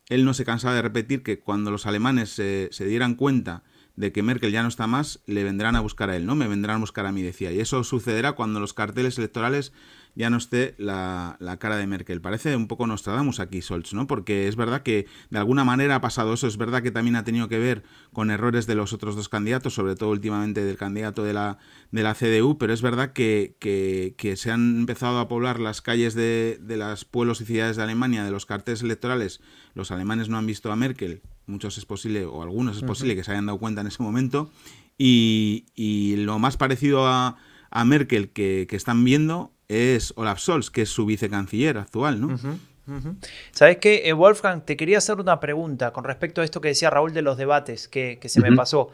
él 0.10 0.26
no 0.26 0.34
se 0.34 0.46
cansaba 0.46 0.76
de 0.76 0.82
repetir 0.82 1.22
que 1.22 1.40
cuando 1.40 1.70
los 1.70 1.86
alemanes 1.86 2.30
se, 2.30 2.70
se 2.72 2.86
dieran 2.86 3.16
cuenta 3.16 3.64
de 3.96 4.12
que 4.12 4.24
Merkel 4.24 4.52
ya 4.52 4.62
no 4.62 4.70
está 4.70 4.88
más, 4.88 5.22
le 5.26 5.44
vendrán 5.44 5.76
a 5.76 5.82
buscar 5.82 6.10
a 6.10 6.16
él, 6.16 6.26
¿no? 6.26 6.36
Me 6.36 6.48
vendrán 6.48 6.78
a 6.78 6.80
buscar 6.80 7.06
a 7.06 7.12
mí, 7.12 7.22
decía. 7.22 7.52
Y 7.52 7.60
eso 7.60 7.84
sucederá 7.84 8.34
cuando 8.34 8.60
los 8.60 8.74
carteles 8.74 9.18
electorales 9.18 9.74
ya 10.18 10.32
no 10.32 10.38
esté 10.38 10.74
la, 10.80 11.38
cara 11.60 11.78
de 11.78 11.86
Merkel. 11.86 12.22
Parece 12.22 12.56
un 12.56 12.68
poco 12.68 12.88
Nostradamus 12.88 13.40
aquí, 13.40 13.62
Solz, 13.62 13.94
¿no? 13.94 14.08
Porque 14.08 14.48
es 14.48 14.56
verdad 14.56 14.82
que 14.82 15.06
de 15.30 15.38
alguna 15.38 15.64
manera 15.64 15.94
ha 15.94 16.02
pasado 16.02 16.34
eso, 16.34 16.48
es 16.48 16.58
verdad 16.58 16.82
que 16.82 16.90
también 16.90 17.16
ha 17.18 17.24
tenido 17.24 17.48
que 17.48 17.60
ver 17.60 17.84
con 18.14 18.32
errores 18.32 18.66
de 18.66 18.74
los 18.74 18.94
otros 18.94 19.16
dos 19.16 19.30
candidatos, 19.30 19.76
sobre 19.76 19.96
todo 19.96 20.10
últimamente 20.10 20.66
del 20.66 20.76
candidato 20.76 21.24
de 21.24 21.34
la, 21.34 21.60
de 21.92 22.02
la 22.02 22.16
CDU, 22.16 22.58
pero 22.58 22.74
es 22.74 22.82
verdad 22.82 23.14
que, 23.14 23.58
que, 23.60 24.36
se 24.38 24.50
han 24.50 24.80
empezado 24.80 25.20
a 25.20 25.28
poblar 25.28 25.60
las 25.60 25.84
calles 25.84 26.16
de, 26.16 26.58
de 26.62 26.78
los 26.78 27.06
pueblos 27.06 27.40
y 27.42 27.46
ciudades 27.46 27.78
de 27.78 27.84
Alemania, 27.84 28.24
de 28.24 28.32
los 28.32 28.48
carteles 28.48 28.82
electorales. 28.82 29.40
Los 29.76 29.92
alemanes 29.92 30.30
no 30.30 30.40
han 30.40 30.48
visto 30.48 30.72
a 30.72 30.76
Merkel, 30.76 31.22
muchos 31.46 31.78
es 31.78 31.86
posible, 31.86 32.26
o 32.26 32.42
algunos 32.42 32.78
es 32.78 32.84
posible 32.84 33.16
que 33.16 33.24
se 33.24 33.32
hayan 33.34 33.46
dado 33.46 33.60
cuenta 33.60 33.82
en 33.82 33.88
ese 33.88 34.02
momento, 34.02 34.50
y, 34.98 35.68
y 35.76 36.16
lo 36.16 36.40
más 36.40 36.58
parecido 36.58 37.06
a, 37.06 37.38
a 37.70 37.86
Merkel 37.86 38.30
que, 38.30 38.66
que 38.68 38.76
están 38.76 39.04
viendo 39.04 39.54
es 39.68 40.14
Olaf 40.16 40.40
Scholz, 40.40 40.70
que 40.70 40.84
es 40.84 40.90
su 40.90 41.06
vicecanciller 41.06 41.78
actual, 41.78 42.22
¿no? 42.22 42.38
¿Sabes 43.52 43.78
qué, 43.78 44.04
eh, 44.06 44.14
Wolfgang? 44.14 44.64
Te 44.64 44.78
quería 44.78 45.00
hacer 45.00 45.20
una 45.20 45.42
pregunta 45.42 45.92
con 45.92 46.06
respecto 46.06 46.42
a 46.42 46.46
esto 46.46 46.62
que 46.62 46.70
decía 46.70 46.90
Raúl 46.90 47.14
de 47.14 47.22
los 47.22 47.38
debates, 47.38 47.90
que, 47.90 48.20
se 48.24 48.42
me 48.42 48.56
pasó. 48.56 48.90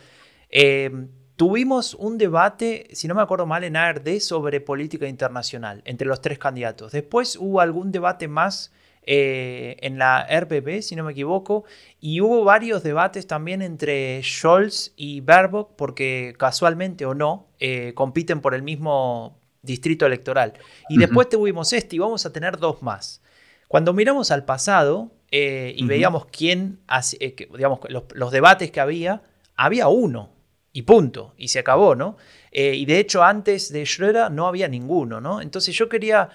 Eh, 0.50 1.08
tuvimos 1.36 1.94
un 1.94 2.18
debate, 2.18 2.88
si 2.94 3.08
no 3.08 3.14
me 3.14 3.22
acuerdo 3.22 3.46
mal, 3.46 3.64
en 3.64 3.76
ARD 3.76 4.20
sobre 4.20 4.62
política 4.62 5.08
internacional 5.08 5.84
entre 5.86 6.08
los 6.08 6.22
tres 6.22 6.40
candidatos. 6.40 6.92
Después 6.92 7.38
hubo 7.40 7.62
algún 7.62 7.92
debate 7.92 8.28
más 8.28 8.74
eh, 9.04 9.78
en 9.82 10.00
la 10.00 10.26
RBB, 10.26 10.82
si 10.82 10.96
no 10.96 11.04
me 11.04 11.12
equivoco, 11.12 11.66
y 12.00 12.20
hubo 12.22 12.44
varios 12.44 12.82
debates 12.82 13.28
también 13.28 13.62
entre 13.62 14.24
Scholz 14.24 14.94
y 14.96 15.22
Baerbock, 15.22 15.76
porque 15.76 16.34
casualmente 16.40 17.06
o 17.06 17.14
no, 17.14 17.48
compiten 17.94 18.42
por 18.42 18.56
el 18.56 18.64
mismo 18.64 19.43
distrito 19.64 20.06
electoral. 20.06 20.54
Y 20.90 20.98
después 20.98 21.30
tuvimos 21.30 21.74
este 21.74 21.96
y 21.96 22.00
vamos 22.00 22.26
a 22.28 22.32
tener 22.32 22.58
dos 22.60 22.84
más. 22.84 23.22
Cuando 23.68 23.94
miramos 23.94 24.30
al 24.30 24.46
pasado 24.46 25.12
eh, 25.32 25.74
y 25.76 25.86
veíamos 25.88 26.28
quién, 26.28 26.80
eh, 27.20 27.36
digamos, 27.56 27.80
los, 27.90 28.32
debates 28.32 28.70
que 28.70 28.80
había, 28.80 29.24
había 29.56 29.88
uno 29.88 30.30
y 30.74 30.82
punto, 30.82 31.34
y 31.38 31.48
se 31.48 31.60
acabó, 31.60 31.96
¿no? 31.96 32.18
Eh, 32.52 32.76
y 32.76 32.86
de 32.86 33.00
hecho 33.00 33.24
antes 33.24 33.72
de 33.72 33.84
Schröder 33.84 34.32
no 34.32 34.48
había 34.48 34.68
ninguno, 34.68 35.22
¿no? 35.22 35.40
Entonces 35.40 35.76
yo 35.76 35.88
quería 35.88 36.30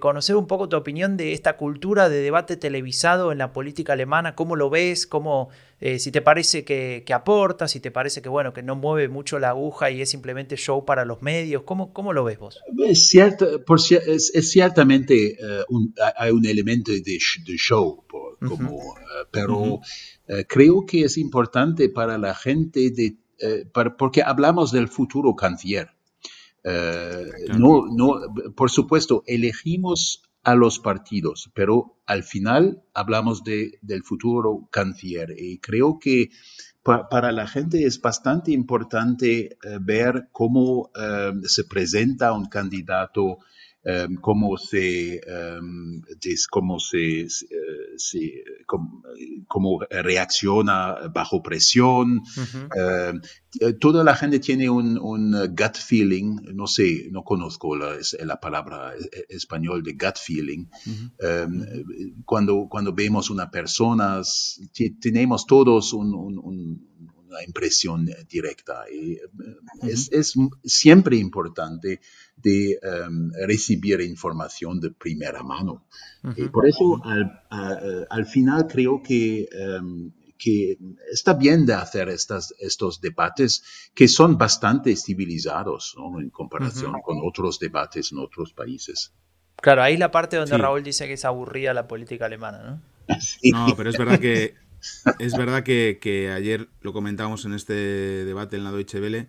conocer 0.00 0.34
un 0.34 0.46
poco 0.46 0.66
tu 0.66 0.78
opinión 0.78 1.18
de 1.18 1.34
esta 1.34 1.58
cultura 1.58 2.08
de 2.08 2.22
debate 2.22 2.56
televisado 2.56 3.32
en 3.32 3.38
la 3.38 3.52
política 3.52 3.92
alemana, 3.92 4.34
cómo 4.34 4.56
lo 4.56 4.70
ves, 4.70 5.06
cómo 5.06 5.50
eh, 5.80 6.00
si 6.00 6.10
te 6.10 6.22
parece 6.22 6.64
que, 6.64 7.04
aporta, 7.14 7.68
si 7.68 7.78
te 7.78 7.92
parece 7.92 8.20
que, 8.20 8.28
bueno, 8.28 8.52
que 8.52 8.64
no 8.64 8.74
mueve 8.74 9.08
mucho 9.08 9.38
la 9.38 9.50
aguja 9.50 9.92
y 9.92 10.02
es 10.02 10.10
simplemente 10.10 10.56
show 10.56 10.84
para 10.84 11.04
los 11.04 11.22
medios, 11.22 11.62
¿cómo, 11.62 11.92
cómo 11.92 12.12
lo 12.12 12.24
ves 12.24 12.38
vos? 12.38 12.60
Es, 12.84 13.06
cierto, 13.06 13.64
por, 13.64 13.78
es, 13.78 14.50
ciertamente 14.50 15.36
eh, 15.40 15.64
un, 15.68 15.94
hay 16.16 16.32
un 16.32 16.44
elemento 16.44 16.90
de, 16.90 17.18
show, 17.56 18.04
como, 18.40 18.76
eh, 18.76 19.26
pero 19.30 19.80
creo 20.48 20.84
que 20.84 21.02
es 21.02 21.16
importante 21.16 21.88
para 21.90 22.18
la 22.18 22.34
gente, 22.34 22.90
de, 22.90 23.14
porque 23.96 24.22
hablamos 24.22 24.72
del 24.72 24.88
futuro 24.88 25.34
canciller. 25.36 25.90
no, 26.64 27.86
no, 27.86 28.20
por 28.54 28.70
supuesto, 28.70 29.22
elegimos 29.26 30.22
a 30.44 30.54
los 30.54 30.78
partidos, 30.78 31.50
pero 31.54 31.98
al 32.06 32.22
final 32.22 32.82
hablamos 32.94 33.44
de, 33.44 33.78
del 33.82 34.02
futuro 34.02 34.68
canciller 34.70 35.34
y 35.36 35.58
creo 35.58 35.98
que 35.98 36.30
para 36.82 37.32
la 37.32 37.46
gente 37.46 37.84
es 37.84 38.00
bastante 38.00 38.52
importante 38.52 39.58
eh, 39.62 39.78
ver 39.78 40.28
cómo 40.32 40.90
eh, 40.98 41.32
se 41.42 41.64
presenta 41.64 42.32
un 42.32 42.46
candidato 42.46 43.38
Em, 43.88 44.16
cómo 44.16 44.58
se, 44.58 45.14
em, 45.16 46.02
cómo 46.50 46.78
se, 46.78 47.22
eh, 47.22 48.44
cómo, 49.46 49.80
reacciona 49.88 51.08
bajo 51.08 51.42
presión. 51.42 52.20
Em, 52.76 53.20
eh, 53.60 53.72
toda 53.80 54.04
la 54.04 54.14
gente 54.14 54.40
tiene 54.40 54.68
un, 54.68 55.30
gut 55.56 55.78
feeling, 55.78 56.36
no 56.54 56.66
sé, 56.66 57.08
no 57.10 57.22
conozco 57.22 57.76
la, 57.76 57.96
la 58.26 58.38
palabra 58.38 58.92
e, 58.94 59.04
e, 59.04 59.36
español 59.36 59.82
de 59.82 59.92
gut 59.94 60.18
feeling. 60.18 60.66
cuando, 62.26 62.66
cuando 62.68 62.92
vemos 62.92 63.30
una 63.30 63.50
persona, 63.50 64.20
tenemos 65.00 65.46
todos 65.46 65.94
un 65.94 66.88
una 67.28 67.44
impresión 67.44 68.08
directa. 68.28 68.84
Y 68.90 69.18
es, 69.82 70.34
siempre 70.64 71.16
importante 71.16 72.00
de 72.42 72.78
em, 72.82 73.30
recibir 73.46 74.00
información 74.00 74.80
de 74.80 74.90
primera 74.90 75.42
mano. 75.42 75.86
Y 76.36 76.48
por 76.48 76.68
eso 76.68 77.00
al, 77.04 78.26
final 78.26 78.66
creo 78.66 79.02
que, 79.02 79.48
em, 79.50 80.12
que 80.36 80.78
está 81.12 81.34
bien 81.34 81.66
de 81.66 81.74
hacer 81.74 82.08
estas, 82.08 82.54
estos 82.58 83.00
debates 83.00 83.90
que 83.94 84.08
son 84.08 84.36
bastante 84.36 84.94
civilizados 84.96 85.96
en 86.20 86.30
comparación 86.30 86.94
con 87.02 87.18
otros 87.22 87.58
debates 87.58 88.12
en 88.12 88.18
otros 88.18 88.52
países. 88.52 89.12
Claro, 89.56 89.82
ahí 89.82 89.96
la 89.96 90.10
parte 90.10 90.36
donde 90.36 90.56
Raúl 90.56 90.82
dice 90.82 91.06
que 91.06 91.14
es 91.14 91.24
aburrida 91.24 91.74
la 91.74 91.88
política 91.88 92.26
alemana, 92.26 92.62
¿no? 92.62 92.82
No, 93.52 93.74
pero 93.76 93.90
es 93.90 93.98
verdad 93.98 94.20
que 94.20 94.54
es 95.18 95.36
verdad 95.36 95.62
que, 95.62 96.32
ayer 96.34 96.68
lo 96.80 96.92
comentábamos 96.92 97.44
en 97.44 97.54
este 97.54 97.74
debate 98.24 98.56
en 98.56 98.64
la 98.64 98.70
Deutsche 98.70 99.00
Welle, 99.00 99.28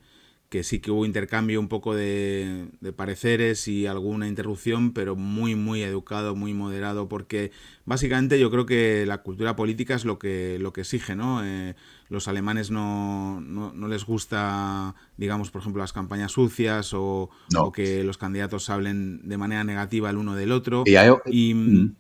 que 0.49 0.63
sí 0.63 0.79
que 0.79 0.89
hubo 0.89 1.05
intercambio 1.05 1.59
un 1.59 1.67
poco 1.67 1.93
de, 1.93 2.69
pareceres 2.95 3.67
y 3.67 3.85
alguna 3.85 4.27
interrupción, 4.27 4.93
pero 4.93 5.15
muy, 5.15 5.53
muy 5.53 5.83
educado, 5.83 6.35
muy 6.35 6.55
moderado, 6.55 7.07
porque 7.07 7.51
básicamente 7.85 8.39
yo 8.39 8.49
creo 8.49 8.65
que 8.65 9.05
la 9.05 9.19
cultura 9.19 9.55
política 9.55 9.93
es 9.93 10.05
lo 10.05 10.17
que, 10.17 10.57
lo 10.59 10.73
que 10.73 10.81
exige, 10.81 11.15
¿no? 11.15 11.45
Eh, 11.45 11.75
los 12.09 12.27
alemanes 12.27 12.71
no, 12.71 13.39
no, 13.41 13.87
les 13.87 14.05
gusta, 14.05 14.95
digamos, 15.17 15.51
por 15.51 15.61
ejemplo, 15.61 15.83
las 15.83 15.93
campañas 15.93 16.31
sucias 16.31 16.95
o, 16.95 17.29
que 17.71 18.03
los 18.03 18.17
candidatos 18.17 18.71
hablen 18.71 19.29
de 19.29 19.37
manera 19.37 19.63
negativa 19.63 20.09
el 20.09 20.17
uno 20.17 20.33
del 20.33 20.51
otro. 20.51 20.83
Y 20.87 20.95
hay, 20.95 21.11
mm, 21.53 21.95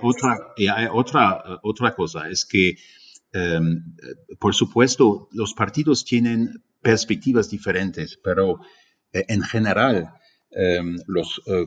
otra, 0.00 0.38
hay 0.56 0.88
otra, 0.90 1.60
otra 1.62 1.94
cosa, 1.94 2.30
es 2.30 2.46
que, 2.46 2.78
em, 3.34 3.94
por 4.40 4.54
supuesto, 4.54 5.28
los 5.32 5.52
partidos 5.52 6.06
tienen 6.06 6.62
perspectivas 6.84 7.48
diferentes, 7.48 8.18
pero 8.22 8.60
eh, 9.12 9.24
en 9.28 9.42
general, 9.42 10.12
em, 10.50 10.98
los 11.06 11.40
eh, 11.46 11.66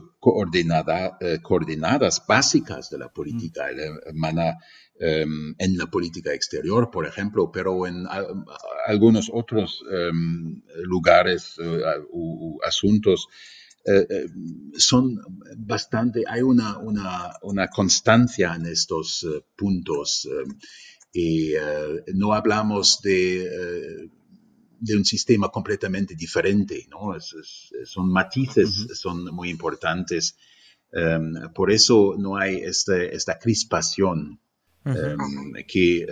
eh, 1.20 1.38
coordinadas 1.42 2.22
básicas 2.26 2.88
de 2.88 2.98
la 2.98 3.08
política 3.12 3.66
alemana 3.66 4.56
em, 5.00 5.54
en 5.58 5.76
la 5.76 5.86
política 5.86 6.32
exterior, 6.32 6.90
por 6.90 7.04
ejemplo, 7.06 7.50
pero 7.52 7.86
en 7.86 8.06
algunos 8.86 9.30
otros 9.32 9.82
em, 9.90 10.62
lugares 10.84 11.56
u, 12.10 12.58
asuntos 12.66 13.28
son 14.76 15.18
bastante, 15.56 16.24
hay 16.28 16.42
una, 16.42 16.76
una, 16.78 17.32
una 17.42 17.68
constancia 17.68 18.54
en 18.54 18.66
estos 18.66 19.26
puntos 19.56 20.28
y 21.10 21.54
no 22.12 22.34
hablamos 22.34 23.00
de 23.00 24.10
de 24.80 24.96
un 24.96 25.04
sistema 25.04 25.48
completamente 25.48 26.14
diferente, 26.14 26.86
¿no? 26.90 27.16
son 27.20 28.12
matices, 28.12 28.88
son 28.94 29.24
muy 29.34 29.50
importantes. 29.50 30.36
Em, 30.92 31.34
por 31.54 31.70
eso 31.70 32.14
no 32.18 32.36
hay 32.36 32.56
este, 32.56 33.14
esta 33.14 33.38
crispación 33.38 34.40
em, 34.84 35.52
que, 35.66 36.06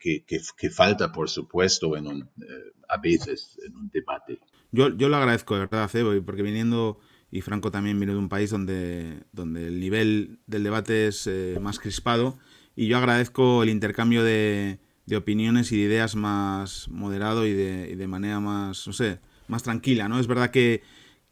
que, 0.00 0.24
que, 0.56 0.70
falta, 0.70 1.12
por 1.12 1.28
supuesto, 1.28 1.96
en 1.96 2.06
un, 2.06 2.22
eh, 2.22 2.72
a 2.88 2.98
veces 2.98 3.58
en 3.66 3.76
un 3.76 3.90
debate. 3.92 4.38
Yo, 4.72 4.96
yo 4.96 5.08
lo 5.08 5.16
agradezco, 5.16 5.54
de 5.54 5.60
verdad, 5.60 5.88
Cebo, 5.88 6.12
porque 6.24 6.42
viniendo, 6.42 6.98
y 7.30 7.42
Franco 7.42 7.70
también 7.70 7.98
viene 7.98 8.14
de 8.14 8.18
un 8.18 8.28
país 8.28 8.50
donde, 8.50 9.24
donde 9.32 9.68
el 9.68 9.80
nivel 9.80 10.40
del 10.46 10.62
debate 10.64 11.08
es 11.08 11.26
eh, 11.26 11.58
más 11.60 11.78
crispado, 11.78 12.38
y 12.74 12.86
yo 12.86 12.96
agradezco 12.96 13.62
el 13.62 13.68
intercambio 13.68 14.24
de, 14.24 14.78
de 15.06 15.16
opiniones 15.16 15.72
y 15.72 15.76
de 15.76 15.82
ideas 15.84 16.16
más 16.16 16.88
moderado 16.88 17.46
y 17.46 17.52
de, 17.52 17.90
y 17.92 17.94
de, 17.94 18.06
manera 18.08 18.40
más, 18.40 18.86
no 18.86 18.92
sé, 18.92 19.20
más 19.48 19.62
tranquila, 19.62 20.08
¿no? 20.08 20.18
Es 20.18 20.26
verdad 20.26 20.50
que, 20.50 20.82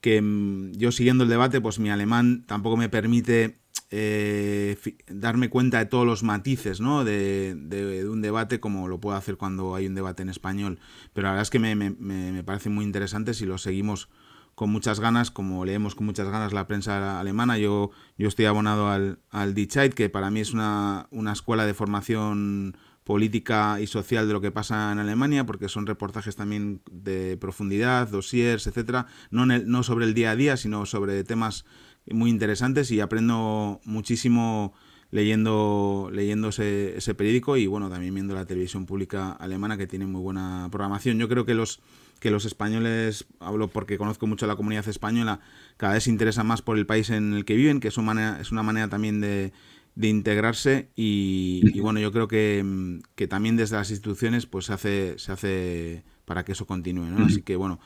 que 0.01 0.23
mm, 0.23 0.73
yo 0.73 0.93
siguiendo 0.93 1.25
el 1.25 1.31
debate, 1.31 1.61
pues 1.61 1.79
mi 1.79 1.91
alemán 1.91 2.45
tampoco 2.47 2.77
me 2.77 2.89
permite 2.89 3.59
eh, 3.91 4.77
darme 5.09 5.51
cuenta 5.51 5.79
de 5.79 5.87
todos 5.87 6.07
los 6.07 6.23
matices 6.23 6.81
¿no? 6.81 7.05
de, 7.05 7.55
de, 7.57 8.09
un 8.09 8.23
debate 8.23 8.59
como 8.59 8.89
lo 8.89 8.99
puedo 8.99 9.17
hacer 9.17 9.37
cuando 9.37 9.75
hay 9.75 9.87
un 9.87 9.95
debate 9.95 10.23
en 10.23 10.31
español. 10.31 10.79
Pero 11.13 11.27
la 11.27 11.33
verdad 11.33 11.43
es 11.43 11.51
que 11.51 11.59
me, 11.59 11.75
me, 11.77 11.91
me 11.91 12.45
parece 12.45 12.71
muy 12.71 12.85
interesante 12.85 13.35
si 13.35 13.47
lo 13.47 13.59
seguimos 13.59 14.09
con 14.55 14.71
muchas 14.71 15.01
ganas, 15.01 15.31
como 15.31 15.65
leemos 15.65 15.95
con 15.95 16.07
muchas 16.07 16.29
ganas 16.29 16.53
la 16.53 16.67
prensa 16.67 17.21
alemana. 17.21 17.59
Yo, 17.59 17.91
yo 18.19 18.29
estoy 18.29 18.47
abonado 18.47 18.89
al, 18.89 19.19
al 19.31 19.55
que 19.95 20.09
para 20.11 20.31
mí 20.31 20.41
es 20.41 20.53
una, 20.53 21.07
una 21.11 21.33
escuela 21.33 21.67
de 21.67 21.75
formación 21.75 22.77
política 23.05 23.81
y 23.81 23.87
social 23.87 24.27
de 24.27 24.33
lo 24.33 24.41
que 24.41 24.51
pasa 24.51 24.91
en 24.91 24.99
Alemania, 24.99 25.45
porque 25.45 25.69
son 25.69 25.87
reportajes 25.87 26.37
también 26.37 26.81
de 26.91 27.37
profundidad, 27.37 28.09
dossiers, 28.09 28.67
etcétera, 28.67 29.07
no, 29.31 29.47
no 29.47 29.83
sobre 29.83 30.07
el 30.07 30.15
día 30.15 30.31
a 30.31 30.37
día, 30.37 30.57
sino 30.57 30.87
sobre 30.87 31.23
temas 31.23 31.65
muy 32.11 32.31
interesantes 32.31 32.91
y 32.91 33.01
aprendo 33.01 33.81
muchísimo 33.85 34.75
leyendo, 35.15 36.11
leyendo 36.13 36.49
ese, 36.49 37.15
periódico 37.15 37.57
y 37.57 37.69
bueno, 37.69 37.89
también 37.89 38.15
viendo 38.15 38.35
la 38.35 38.47
televisión 38.47 38.85
pública 38.85 39.31
alemana 39.31 39.77
que 39.77 39.87
tiene 39.87 40.07
muy 40.07 40.21
buena 40.21 40.69
programación. 40.73 41.19
Yo 41.19 41.29
creo 41.29 41.47
que 41.47 41.55
los, 41.55 41.81
que 42.19 42.33
los 42.33 42.45
españoles, 42.45 43.27
hablo 43.39 43.69
porque 43.69 43.97
conozco 43.97 44.27
mucho 44.27 44.49
la 44.49 44.57
comunidad 44.57 44.89
española, 44.89 45.39
cada 45.77 45.95
vez 45.95 46.05
se 46.05 46.11
interesan 46.11 46.49
más 46.49 46.63
por 46.63 46.79
el 46.79 46.87
país 46.87 47.11
en 47.11 47.33
el 47.33 47.45
que 47.45 47.55
viven, 47.55 47.79
que 47.79 47.89
es 47.89 47.97
una 47.97 48.07
manera, 48.07 48.41
es 48.41 48.51
una 48.51 48.65
manera 48.65 48.89
también 48.89 49.21
de, 49.21 49.53
de 49.95 50.09
integrarse 50.09 50.91
y, 50.97 51.81
bueno, 51.81 52.01
yo 52.01 52.11
creo 52.11 52.27
que, 52.29 53.01
que, 53.15 53.29
también 53.29 53.57
desde 53.57 53.77
las 53.77 53.91
instituciones 53.91 54.47
pues 54.47 54.67
se 54.67 54.73
hace, 54.73 55.19
se 55.19 55.33
hace 55.33 56.05
para 56.25 56.45
que 56.45 56.53
eso 56.53 56.67
continúe, 56.67 57.07
¿no? 57.07 57.27
Así 57.27 57.43
que 57.43 57.57
bueno, 57.57 57.79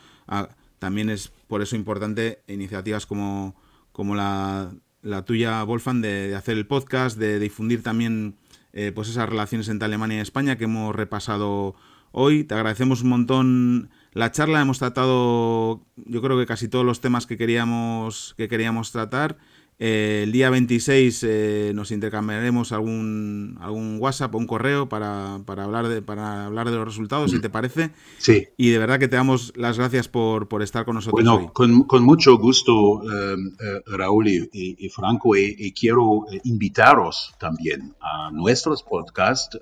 también 0.79 1.09
es 1.09 1.31
por 1.47 1.61
eso 1.61 1.75
importante 1.75 2.41
iniciativas 2.47 3.05
como 3.05 3.55
como 3.99 4.15
la, 4.15 4.71
la 5.01 5.25
tuya, 5.25 5.61
Wolfgang, 5.63 6.01
de, 6.01 6.33
hacer 6.33 6.57
el 6.57 6.65
podcast, 6.65 7.17
de, 7.17 7.37
difundir 7.37 7.83
también 7.83 8.35
eh, 8.71 8.93
pues 8.95 9.09
esas 9.09 9.27
relaciones 9.27 9.67
entre 9.67 9.87
Alemania 9.87 10.19
y 10.19 10.21
España 10.21 10.57
que 10.57 10.63
hemos 10.63 10.95
repasado 10.95 11.75
hoy. 12.13 12.45
Te 12.45 12.55
agradecemos 12.55 13.01
un 13.01 13.09
montón 13.09 13.89
la 14.13 14.31
charla. 14.31 14.61
Hemos 14.61 14.79
tratado, 14.79 15.81
yo 15.97 16.21
creo 16.21 16.39
que 16.39 16.45
casi 16.45 16.69
todos 16.69 16.85
los 16.85 17.01
temas 17.01 17.25
que 17.25 17.35
queríamos, 17.35 18.35
que 18.37 18.47
queríamos 18.47 18.93
tratar. 18.93 19.37
Eh, 19.81 20.23
el 20.23 20.33
día 20.33 20.49
26 20.49 21.23
eh, 21.23 21.71
nos 21.73 21.91
intercambiaremos 21.91 22.73
algún, 22.73 23.57
algún 23.61 23.97
WhatsApp 24.01 24.35
o 24.35 24.37
un 24.37 24.45
correo 24.45 24.89
para, 24.89 25.39
para, 25.45 25.63
hablar 25.63 25.87
de, 25.87 26.01
para 26.01 26.47
hablar 26.47 26.69
de 26.69 26.75
los 26.75 26.85
resultados, 26.85 27.31
si 27.31 27.39
te 27.39 27.49
parece. 27.49 27.91
Sí. 28.17 28.49
Y 28.57 28.71
de 28.71 28.77
verdad 28.77 28.99
que 28.99 29.07
te 29.07 29.15
damos 29.15 29.53
las 29.55 29.77
gracias 29.77 30.09
por, 30.09 30.49
por 30.49 30.63
estar 30.63 30.83
con 30.83 30.95
nosotros. 30.95 31.23
Bueno, 31.23 31.53
Con, 31.53 31.83
con, 31.83 32.03
mucho 32.03 32.37
gusto, 32.37 33.03
eh, 33.09 33.37
Raúl 33.85 34.27
y, 34.27 34.89
Franco, 34.89 35.37
y, 35.37 35.71
quiero 35.71 36.25
invitaros 36.43 37.33
también 37.39 37.95
a 38.01 38.31
nuestros 38.31 38.83
podcasts. 38.83 39.57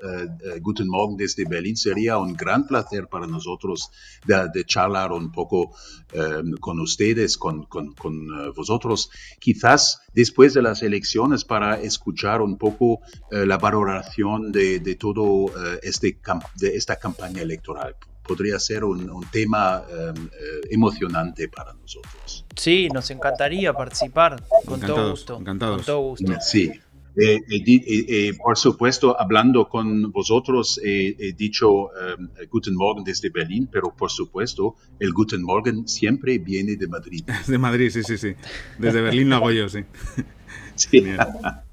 Guten 0.61 0.87
Morgen 0.87 1.15
desde 1.15 1.45
Berlín. 1.45 1.77
Sería 1.77 2.17
un 2.17 2.33
gran 2.33 2.65
placer 2.65 3.07
para 3.07 3.27
nosotros 3.27 3.91
de, 4.25 4.49
de 4.51 4.65
charlar 4.65 5.11
un 5.11 5.31
poco 5.31 5.75
con 6.59 6.79
ustedes, 6.79 7.37
con, 7.37 7.65
con, 7.65 7.93
con 7.93 8.53
vosotros. 8.55 9.11
Quizás 9.39 10.06
después 10.17 10.55
de 10.55 10.63
las 10.63 10.81
elecciones 10.81 11.45
para 11.45 11.79
escuchar 11.79 12.41
un 12.41 12.57
poco 12.57 13.01
eh, 13.29 13.45
la 13.45 13.59
valoración 13.59 14.51
de, 14.51 14.79
de 14.79 14.95
todo 14.95 15.45
eh, 15.49 15.79
este 15.83 16.17
de 16.55 16.75
esta 16.75 16.95
campaña 16.95 17.43
electoral. 17.43 17.95
Podría 18.23 18.57
ser 18.59 18.83
un, 18.83 19.07
un 19.11 19.29
tema 19.29 19.83
em, 19.87 20.25
eh, 20.25 20.67
emocionante 20.71 21.47
para 21.49 21.71
nosotros. 21.73 22.45
Sí, 22.55 22.89
nos 22.91 23.11
encantaría 23.11 23.71
participar 23.73 24.43
con 24.65 24.79
todo 24.81 25.11
gusto. 25.11 25.37
Encantados. 25.39 25.77
Con 25.77 25.85
todo 25.85 25.99
gusto. 25.99 26.33
Sí. 26.41 26.71
Eh, 27.19 27.41
eh, 27.49 28.33
por 28.37 28.57
supuesto, 28.57 29.19
hablando 29.19 29.67
con 29.67 30.11
vosotros, 30.11 30.79
he 30.83 31.33
dicho 31.35 31.85
um, 31.85 32.29
Guten 32.51 32.75
Morgen 32.75 33.03
desde 33.03 33.29
Berlín, 33.29 33.67
pero 33.71 33.91
por 33.95 34.11
supuesto, 34.11 34.75
el 34.99 35.13
Guten 35.13 35.41
Morgen 35.41 35.87
siempre 35.87 36.37
viene 36.37 36.75
de 36.75 36.87
Madrid. 36.87 37.23
De 37.47 37.57
Madrid, 37.57 37.89
sí, 37.89 38.03
sí, 38.03 38.17
sí. 38.17 38.33
Desde 38.77 39.01
Berlín 39.01 39.29
lo 39.29 39.37
hago 39.37 39.51
yo, 39.51 39.67
sí. 39.67 39.79
sí. 40.75 41.03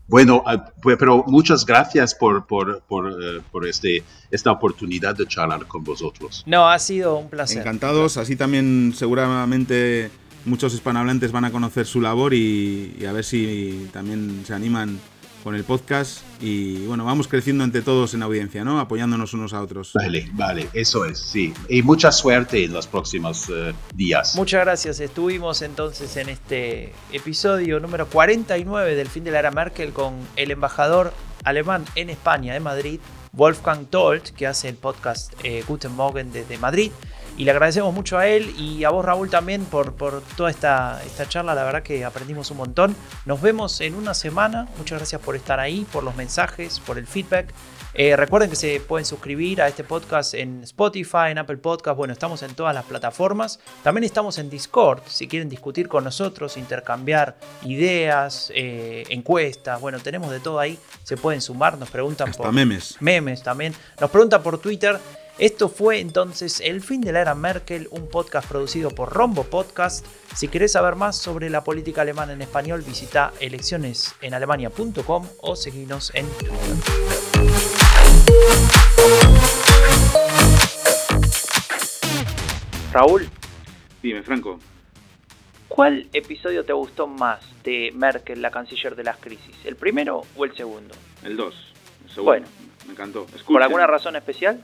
Bueno, 0.07 0.43
ah, 0.47 0.73
pues, 0.83 0.97
pero 0.99 1.25
muchas 1.27 1.65
gracias 1.67 2.15
por, 2.15 2.47
por, 2.47 2.83
por, 2.83 3.43
por, 3.45 3.67
este, 3.67 4.03
esta 4.31 4.51
oportunidad 4.53 5.17
de 5.17 5.27
charlar 5.27 5.67
con 5.67 5.83
vosotros. 5.85 6.43
No, 6.47 6.69
ha 6.69 6.79
sido 6.79 7.17
un 7.19 7.29
placer. 7.29 7.59
Encantados, 7.59 8.17
así 8.17 8.37
también 8.37 8.93
seguramente 8.95 10.11
muchos 10.45 10.75
hispanohablantes 10.75 11.33
van 11.33 11.47
a 11.47 11.51
conocer 11.53 11.87
su 11.87 12.01
labor 12.01 12.35
y, 12.35 12.95
y 12.99 13.07
a 13.07 13.13
ver 13.13 13.25
si 13.25 13.89
también 13.93 14.43
se 14.45 14.53
animan 14.53 14.99
con 15.45 15.55
el 15.55 15.63
podcast 15.63 16.23
y 16.41 16.87
bueno, 16.87 17.05
vamos 17.05 17.29
creciendo 17.29 17.63
entre 17.63 17.83
todos 17.83 18.15
en 18.15 18.23
audiencia, 18.23 18.65
¿no? 18.65 18.81
Apoyándonos 18.81 19.35
unos 19.35 19.53
a 19.53 19.61
otros. 19.61 19.93
Vale, 19.93 20.29
vale, 20.33 20.69
eso 20.73 21.05
es, 21.05 21.19
sí. 21.19 21.53
Y 21.69 21.83
mucha 21.83 22.11
suerte 22.11 22.65
en 22.65 22.73
los 22.73 22.87
próximos 22.87 23.51
eh, 23.51 23.75
días. 23.95 24.35
Muchas 24.37 24.65
gracias. 24.65 25.01
Estuvimos 25.01 25.61
entonces 25.61 26.17
en 26.17 26.31
este 26.31 26.95
episodio 27.13 27.79
número 27.79 28.09
49 28.09 28.97
del 28.97 29.09
fin 29.09 29.23
de 29.23 29.31
la 29.31 29.41
era 29.41 29.51
Merkel 29.51 29.93
con 29.93 30.15
el 30.37 30.51
embajador 30.51 31.13
alemán 31.45 31.85
en 31.95 32.09
España, 32.09 32.55
de 32.55 32.61
Madrid, 32.61 33.01
Wolfgang 33.33 33.87
Tolt, 33.87 34.31
que 34.31 34.47
hace 34.47 34.71
el 34.71 34.77
podcast 34.77 35.35
eh, 35.43 35.63
Guten 35.69 35.93
Morgen 35.93 36.33
desde 36.33 36.57
Madrid. 36.57 36.91
Y 37.37 37.45
le 37.45 37.51
agradecemos 37.51 37.93
mucho 37.93 38.17
a 38.17 38.29
él 38.29 38.55
y 38.57 38.85
a 38.85 38.91
vos, 38.91 39.05
Raúl, 39.05 39.29
también 39.29 39.65
por, 39.65 39.95
por 39.95 40.23
toda 40.37 40.51
esta, 40.51 41.03
esta 41.05 41.29
charla. 41.29 41.55
La 41.55 41.65
verdad 41.65 41.83
que 41.83 42.05
aprendimos 42.05 42.51
un 42.51 42.59
montón. 42.59 42.95
Nos 43.25 43.41
vemos 43.41 43.81
en 43.81 43.95
una 43.95 44.15
semana. 44.15 44.69
Muchas 44.79 44.99
gracias 44.99 45.21
por 45.21 45.35
estar 45.35 45.59
ahí, 45.59 45.87
por 45.93 46.05
los 46.05 46.15
mensajes, 46.15 46.81
por 46.81 46.97
el 46.97 47.07
feedback. 47.07 47.53
Eh, 47.97 48.17
recuerden 48.17 48.51
que 48.51 48.57
se 48.57 48.81
pueden 48.81 49.05
suscribir 49.05 49.63
a 49.63 49.69
este 49.69 49.85
podcast 49.85 50.35
en 50.35 50.65
Spotify, 50.65 51.31
en 51.31 51.39
Apple 51.39 51.59
Podcast. 51.59 51.97
Bueno, 51.97 52.13
estamos 52.13 52.43
en 52.43 52.55
todas 52.55 52.75
las 52.75 52.85
plataformas. 52.85 53.61
También 53.85 54.05
estamos 54.05 54.39
en 54.39 54.51
Discord. 54.51 55.01
Si 55.07 55.29
quieren 55.29 55.49
discutir 55.49 55.87
con 55.87 56.03
nosotros, 56.03 56.57
intercambiar 56.57 57.37
ideas, 57.63 58.51
eh, 58.55 59.05
encuestas. 59.11 59.81
Bueno, 59.81 60.01
tenemos 60.01 60.31
de 60.31 60.41
todo 60.41 60.59
ahí. 60.59 60.79
Se 61.05 61.17
pueden 61.17 61.41
sumar. 61.41 61.79
Nos 61.79 61.91
preguntan 61.91 62.33
por 62.33 62.53
memes. 62.53 62.97
Memes 63.01 63.43
también. 63.43 63.75
Nos 64.01 64.11
preguntan 64.11 64.43
por 64.43 64.59
Twitter. 64.59 64.99
Esto 65.39 65.69
fue 65.69 65.99
entonces 65.99 66.61
El 66.61 66.81
fin 66.81 67.01
de 67.01 67.11
la 67.11 67.21
era 67.21 67.35
Merkel, 67.35 67.89
un 67.91 68.09
podcast 68.09 68.49
producido 68.49 68.91
por 68.91 69.13
Rombo 69.13 69.43
Podcast. 69.43 70.07
Si 70.33 70.47
querés 70.47 70.73
saber 70.73 70.95
más 70.95 71.17
sobre 71.17 71.51
la 71.51 71.65
política 71.65 72.03
alemana 72.03 72.35
en 72.35 72.43
español, 72.43 72.83
visita 72.83 73.33
eleccionesenalemania.com 73.41 75.27
o 75.41 75.57
seguinos 75.57 76.13
en 76.15 76.29
Twitter. 76.39 76.55
Raúl. 82.93 83.29
Dime, 84.01 84.23
Franco. 84.23 84.61
¿Cuál 85.67 86.07
episodio 86.13 86.65
te 86.65 86.73
gustó 86.73 87.09
más 87.09 87.41
de 87.65 87.91
Merkel, 87.93 88.41
la 88.41 88.53
canciller 88.53 88.95
de 88.95 89.03
las 89.03 89.17
crisis? 89.17 89.57
¿El 89.65 89.75
primero 89.75 90.23
o 90.37 90.45
el 90.45 90.55
segundo? 90.55 90.95
El 91.25 91.37
dos. 91.37 91.73
Bueno. 92.19 92.47
Me 92.87 92.93
encantó. 92.93 93.27
¿Por 93.47 93.63
alguna 93.63 93.87
razón 93.87 94.15
especial? 94.15 94.63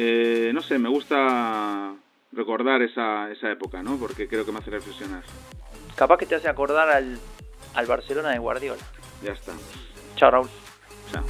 eh, 0.00 0.52
no 0.54 0.62
sé, 0.62 0.78
me 0.78 0.88
gusta 0.88 1.92
recordar 2.30 2.82
esa, 2.82 3.30
esa 3.32 3.50
época, 3.50 3.82
¿no? 3.82 3.96
Porque 3.96 4.28
creo 4.28 4.46
que 4.46 4.52
me 4.52 4.58
hace 4.58 4.70
reflexionar. 4.70 5.24
Capaz 5.96 6.18
que 6.18 6.26
te 6.26 6.36
hace 6.36 6.48
acordar 6.48 6.88
al, 6.88 7.18
al 7.74 7.86
Barcelona 7.86 8.30
de 8.30 8.38
Guardiola. 8.38 8.82
Ya 9.24 9.32
está. 9.32 9.52
Chao, 10.14 10.30
Raúl. 10.30 10.48
Chao. 11.10 11.24